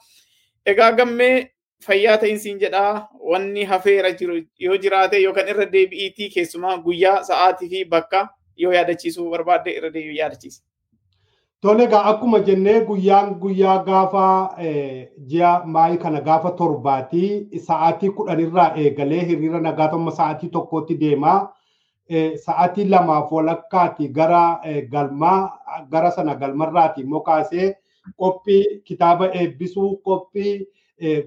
Egaa 0.65 0.91
gammee 0.91 1.49
fayyaa 1.85 2.17
ta'insiin 2.17 2.59
jedhaa 2.59 3.07
wanni 3.31 3.63
hafeera 3.65 4.11
jiru 4.11 4.41
yoo 4.59 4.77
jiraate 4.77 5.17
yookaan 5.23 5.47
irra 5.49 5.65
deebi'iitii 5.73 6.29
keessumaa 6.29 6.77
guyyaa 6.77 7.23
sa'aatii 7.23 7.69
fi 7.69 7.85
bakka 7.85 8.27
yoo 8.57 8.73
yaadachiisuu 8.73 9.29
barbaadde 9.31 9.71
irra 9.77 9.89
deebi'uu 9.93 10.17
yaadachiisa. 10.21 10.61
Tole 11.61 11.83
egaa 11.83 12.03
akkuma 12.09 12.39
jennee 12.47 12.79
guyyaan 12.87 13.33
guyyaa 13.39 13.83
gaafa 13.87 14.25
ji'a 15.31 15.49
maayii 15.73 15.97
kana 16.03 16.21
gaafa 16.27 16.51
torbaatii 16.59 17.59
sa'aatii 17.65 18.11
kudhanirraa 18.19 18.67
eegalee 18.83 19.23
hiriira 19.31 19.59
nagaa 19.65 19.87
tomma 19.93 20.11
sa'aatii 20.19 20.49
tokkotti 20.53 20.95
deemaa. 21.01 21.39
Sa'aatii 22.45 22.85
lamaaf 22.93 23.31
walakkaati 23.37 24.07
gara 24.19 24.43
galmaa 24.93 25.37
gara 25.91 26.11
sana 26.11 26.35
galmarraati 26.35 27.01
immoo 27.01 27.19
kaasee 27.27 27.67
qophii 28.23 28.63
kitaaba 28.91 29.27
eebbisuu 29.41 29.89
qophii 30.07 30.53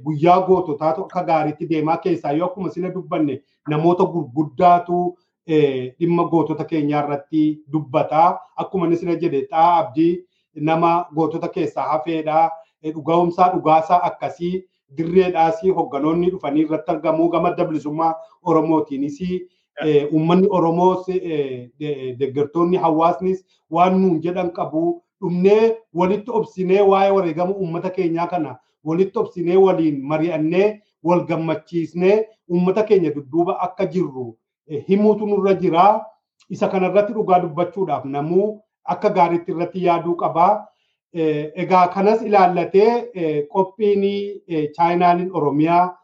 guyyaa 0.07 0.41
goototaa 0.47 0.95
akka 1.05 1.23
gaariitti 1.29 1.69
deemaa 1.75 1.97
keessaa 2.07 2.33
yoo 2.39 2.47
akkuma 2.49 2.71
sila 2.71 2.89
dubbanne 2.95 3.43
namoota 3.69 4.05
gurguddaatu 4.15 5.03
dhimma 5.49 6.25
gootota 6.33 6.65
keenyaa 6.65 7.05
irratti 7.05 7.45
dubbataa 7.73 8.39
akkuma 8.65 8.87
inni 8.87 8.97
sila 8.97 9.15
jedhe 9.23 9.41
xaa 9.51 9.77
abdii 9.79 10.25
nama 10.55 10.91
gootota 11.15 11.49
keessaa 11.49 11.89
hafeedhaa 11.93 12.51
dhugaa'umsaa 12.95 13.49
dhugaasaa 13.55 14.03
akkasii 14.11 14.53
dirreedhaas 14.97 15.63
hogganoonni 15.77 16.31
dhufanii 16.31 16.63
irratti 16.67 16.91
argamuu 16.93 17.29
gama 17.29 17.51
dablisummaa 17.57 18.15
oromootiinis 18.43 19.19
uummanni 20.13 20.49
oromoos 20.51 21.07
deeggartoonni 22.19 22.77
hawaasnis 22.77 23.45
waan 23.71 24.01
nuun 24.03 24.21
jedhan 24.23 24.51
qabu. 24.53 25.03
Dhumnee 25.23 25.77
walitti 25.95 26.31
obsinee 26.31 26.81
waa'ee 26.83 27.11
wareegama 27.17 27.55
uummata 27.55 27.91
keenyaa 27.91 28.27
kana 28.27 28.57
walitti 28.85 29.19
obsinee 29.19 29.57
waliin 29.57 30.01
mari'annee 30.13 30.81
wal 31.05 31.25
gammachiisnee 31.27 32.17
uummata 32.51 32.83
keenya 32.83 33.11
dudduuba 33.15 33.55
akka 33.67 33.87
jirru 33.87 34.25
himuutu 34.89 35.27
nurra 35.27 35.55
jira. 35.55 36.05
Isa 36.51 36.69
kanarratti 36.69 37.13
dhugaa 37.13 37.41
dubbachuudhaaf 37.41 38.05
namuu 38.05 38.61
akka 38.85 39.11
gaariitti 39.11 39.53
irratti 39.53 39.85
yaaduu 39.85 40.15
qabaa. 40.17 40.67
Egaa 41.15 41.89
kanas 41.89 42.23
ilaallatee 42.23 43.47
qophiin 43.53 44.03
chaayinaaliin 44.77 45.31
Oromiyaa 45.35 45.97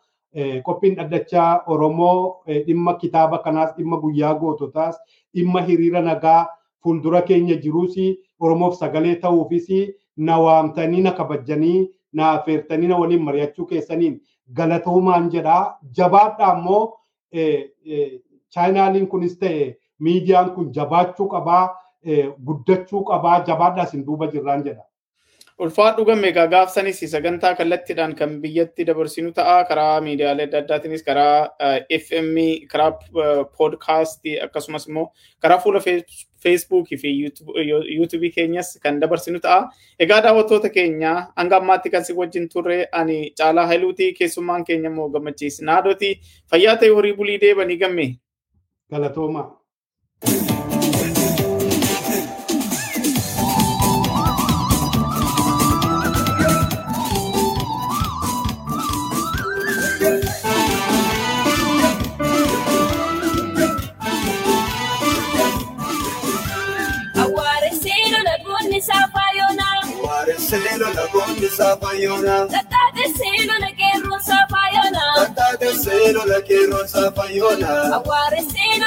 qophiin 0.64 0.96
dhaddachaa 0.96 1.62
Oromoo 1.66 2.42
dhimma 2.66 2.94
kitaaba 2.94 3.38
kanaas 3.38 3.74
dhimma 3.76 3.96
guyyaa 4.00 4.34
goototaas 4.34 4.98
dhimma 5.34 5.61
hiriira 5.62 6.00
nagaa 6.02 6.46
fuuldura 6.82 7.22
keenya 7.22 7.56
jiruus 7.56 7.96
Oromoof 8.40 8.74
sagalee 8.78 9.14
ta'uufis 9.16 9.68
na 10.16 10.38
waamtanii 10.40 11.00
na 11.02 11.11
kabajanii 11.12 11.88
na 12.12 12.30
affeertanii 12.30 12.86
na 12.88 12.96
waliin 12.98 13.22
mari'achuu 13.22 13.66
keessaniin 13.66 14.20
galatoomaan 14.52 15.30
jedhaa. 15.30 15.78
Jabaadhaa 15.96 16.52
immoo 16.59 16.94
chaayinaaliin 18.55 19.07
kunis 19.09 19.38
ta'e 19.38 19.76
miidiyaan 19.99 20.51
kun 20.55 20.72
jabaachuu 20.74 21.28
qabaa, 21.28 21.64
guddachuu 22.46 23.05
qabaa, 23.05 23.40
jabaadhaas 23.46 23.92
hin 23.92 24.05
duuba 24.07 24.26
jirraan 24.34 24.62
jedha. 24.64 24.82
Ulfaadhu 25.59 26.05
gamme 26.07 26.28
egaa 26.28 26.46
gaafsanis 26.46 27.01
sagantaa 27.12 27.55
kallattiidhaan 27.59 28.12
kan 28.18 28.34
biyyatti 28.42 28.84
dabarsinu 28.86 29.32
ta'a 29.38 29.64
karaa 29.70 30.01
miidiyaalee 30.01 30.44
adda 30.46 30.59
addaatiinis 30.59 31.03
karaa 31.03 31.49
FM 31.96 32.36
karaa 32.72 32.92
poodkaastii 33.59 34.36
akkasumas 34.44 34.86
immoo 34.88 35.07
karaa 35.40 35.59
fuula 35.64 35.80
feesbuukii 36.42 36.96
fi 36.99 37.11
yuutuubii 37.96 38.30
keenyas 38.30 38.78
kan 38.82 39.01
dabarsinu 39.01 39.40
ta'a. 39.40 39.66
Egaa 39.99 40.20
daawwattoota 40.22 40.68
keenya 40.70 41.26
hanga 41.36 41.57
ammaatti 41.57 41.90
kan 41.90 42.05
si 42.05 42.12
wajjin 42.12 42.49
turre 42.49 42.86
ani 42.92 43.18
caalaa 43.38 43.66
hailuutii 43.66 44.12
keessummaan 44.14 44.64
keenya 44.64 44.90
immoo 44.94 45.09
gammachiis 45.09 45.61
naadooti 45.62 46.14
fayyaa 46.51 46.76
ta'e 46.76 46.88
horii 46.94 47.12
bulii 47.16 47.40
deebanii 47.40 47.76
gamme. 47.82 48.09
Dale, 48.91 49.11
toma. 49.11 49.55
Aguarecero, 67.14 68.22
la 68.24 68.39
buena 68.45 68.80
sapayona. 68.80 69.64
Aguarecero, 69.82 70.93
la 70.95 71.07
buena 71.12 71.49
sapayona. 71.57 72.47
Atardecero 72.99 73.55
la 73.61 73.70
que 73.72 74.01
rosa 74.03 74.46
payona. 74.51 75.22
Atardecero 75.22 76.26
la 76.26 76.42
que 76.42 76.66
rosa 76.66 77.14
payona. 77.14 77.88
La 77.88 78.03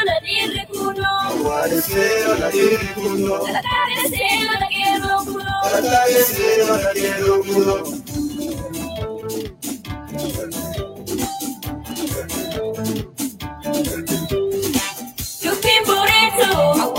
de 0.03 0.47
recuno. 0.53 1.19
Aguarecero 1.21 2.35
la 2.37 2.49
de 2.49 2.77
recuno. 2.77 3.37
La 3.47 3.61
que 4.67 4.99
rocuno. 4.99 5.61
Atardecero 5.63 6.77
la 6.77 6.91
que 6.91 7.13
rocuno. 7.19 7.83
Yo 15.41 15.61
pienso. 15.61 16.90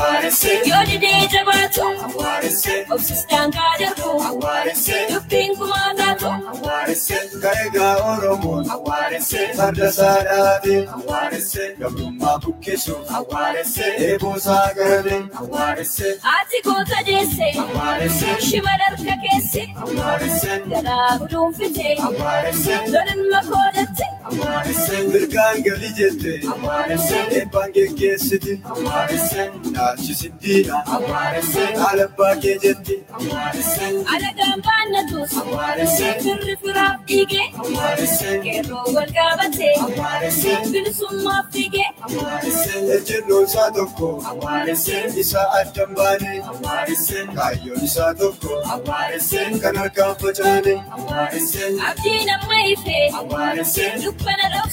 Se, 4.75 5.07
Dubin 5.09 5.57
kumadato. 5.57 6.29
Aware 6.29 6.95
Se, 6.95 7.15
Kaiga 7.41 7.97
Oromon, 8.03 8.69
Aware 8.71 9.21
Se, 9.21 9.53
Farda 9.55 9.91
Sadati, 9.91 10.87
Aware 10.87 11.41
Se, 11.41 11.75
Gabumma 11.79 12.39
Bukesu, 12.41 12.95
Aware 13.11 13.65
Se, 13.65 13.83
Ebo 13.99 14.39
Sagarade, 14.39 15.29
Aware 15.35 15.85
Se, 15.85 16.19
Ati 16.23 16.63
kota 16.65 17.03
jese. 17.07 17.53
Aware 17.59 18.09
Se, 18.09 18.41
Shimadar 18.41 18.97
kakesi. 18.97 19.75
Aware 19.77 20.29
Se, 20.29 20.63
Gara 20.69 21.19
gudun 21.19 21.53
fite. 21.53 21.97
Aware 22.01 22.53
Se, 22.53 22.75
Lonin 22.93 23.31
makodatti. 23.31 24.07
Aware 24.25 24.73
Se, 24.75 24.97
Mirgaan 25.03 25.63
gali 25.63 25.93
jette, 25.97 26.47
Aware 26.47 26.99
Se, 26.99 27.19
Ebbaan 27.41 27.73
geggeessiti, 27.73 28.61
Aware 28.65 29.19
Se, 29.19 29.51
Naachi 29.93 30.15
Siddiidha, 30.15 30.77
Alabbaa 31.89 32.35
kee 32.43 32.55
jetti, 32.63 32.95
Alagaan 34.15 34.63
baannatus. 34.67 35.33
Firri. 37.07 37.43
Aware 37.65 38.07
Se, 38.07 38.31
Qeerroo 38.45 38.85
wal 38.95 39.11
qabatee. 39.17 39.75
Aware 39.87 40.31
Se, 40.31 40.53
ejjennoon 42.97 43.45
isaa 43.45 43.71
tokko, 43.77 44.09
isaa 45.25 45.47
addan 45.61 45.95
baane, 46.01 46.33
Aware 46.53 46.97
Se, 47.05 47.27
kaayyoon 47.37 47.85
isaa 47.85 48.15
tokko, 48.15 48.63
kan 49.63 49.77
harkaan 49.77 50.17
facaane, 50.25 50.75
Abdiin 51.91 52.31
amma 52.39 52.63
ifee. 52.73 53.07
Dubbana 54.05 54.47
dhokseera. 54.55 54.72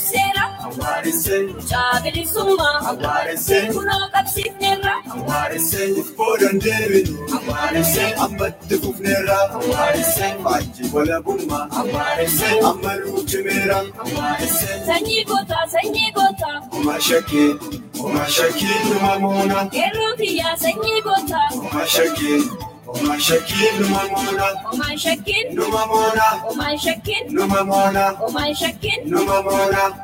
Aware 0.69 1.11
Se, 1.11 1.37
Mucaa 1.47 1.99
bilisummaa. 2.03 2.79
Aware 2.91 3.37
Se, 3.37 3.59
Kunoo 3.73 4.07
qabsiifneerra. 4.13 4.93
Aware 5.15 5.59
Se, 5.59 5.87
boodan 6.17 6.59
deebinu, 6.65 7.17
Aware 7.37 7.83
Se, 7.83 8.05
ammatti 8.25 8.77
fufneerra, 8.83 9.37
Aware 9.59 10.03
Se, 10.03 10.27
faajjii 10.43 10.89
walabummaa, 10.93 11.67
Aware 11.81 12.27
Se, 12.37 12.49
amma 12.71 12.95
luuchimeera, 13.03 13.77
Aware 14.05 14.47
Se, 14.57 14.67
Sanyii 14.85 15.23
gootaa 15.25 15.65
sanyii 15.75 16.11
gootaa. 16.19 16.57
Oma 16.71 16.99
shakkii, 17.01 17.49
Oma 18.03 18.27
shakkii 18.29 18.79
numa 18.89 19.19
moona, 19.19 19.65
Qeerroo 19.77 20.13
kiyyaa 20.17 20.55
sanyii 20.57 21.01
gootaa. 21.01 21.49
ومن 22.95 23.19
شكين 23.19 23.73
نمامونا 23.81 24.47
ومن 24.73 24.97
شكين 24.97 25.45
نمامونا 25.55 26.27
ومن 26.51 26.77
شكين 26.77 27.23
نمامونا 27.29 28.17
ومن 28.21 28.53
شكين 28.53 28.99
نمامونا 29.05 30.03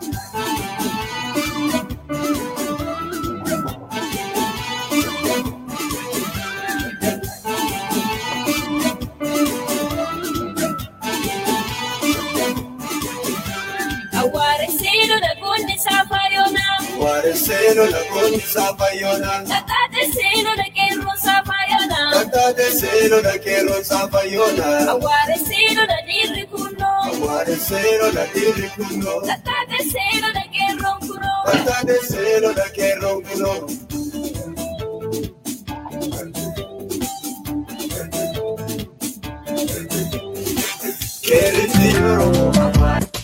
Guarda 16.98 17.28
il 17.30 17.36
seno, 17.36 17.84
la 17.86 18.02
conta 18.10 18.40
sapaiona. 18.48 19.42
La 19.48 19.64
tata 19.70 20.00
il 20.02 20.12
seno, 20.14 20.54
la 20.56 20.64
che 20.74 20.96
ruota. 20.96 21.15
de 22.36 22.70
cero 22.72 23.22
la 23.22 23.38
quiero 23.40 23.84
zapayona. 23.84 24.92
Aguare 24.92 25.36
cero 25.48 25.84
la 25.88 26.02
dirri 26.06 26.46
cuno. 26.48 26.88
Aguare 27.04 27.56
cero 27.58 28.12
la 28.12 28.26
dirri 28.34 28.70
cuno. 28.76 29.22
Tata 29.22 29.54
de 29.70 29.78
cero 29.94 30.28
la 30.34 30.44
quiero 30.52 30.98
cuno. 31.00 31.32
Tata 31.46 31.84
de 31.84 31.98
cero 32.06 32.52
la 32.56 32.70
quiero 32.74 33.22
cuno. 33.22 33.68
Querido, 41.22 42.52
aguare. 42.62 43.15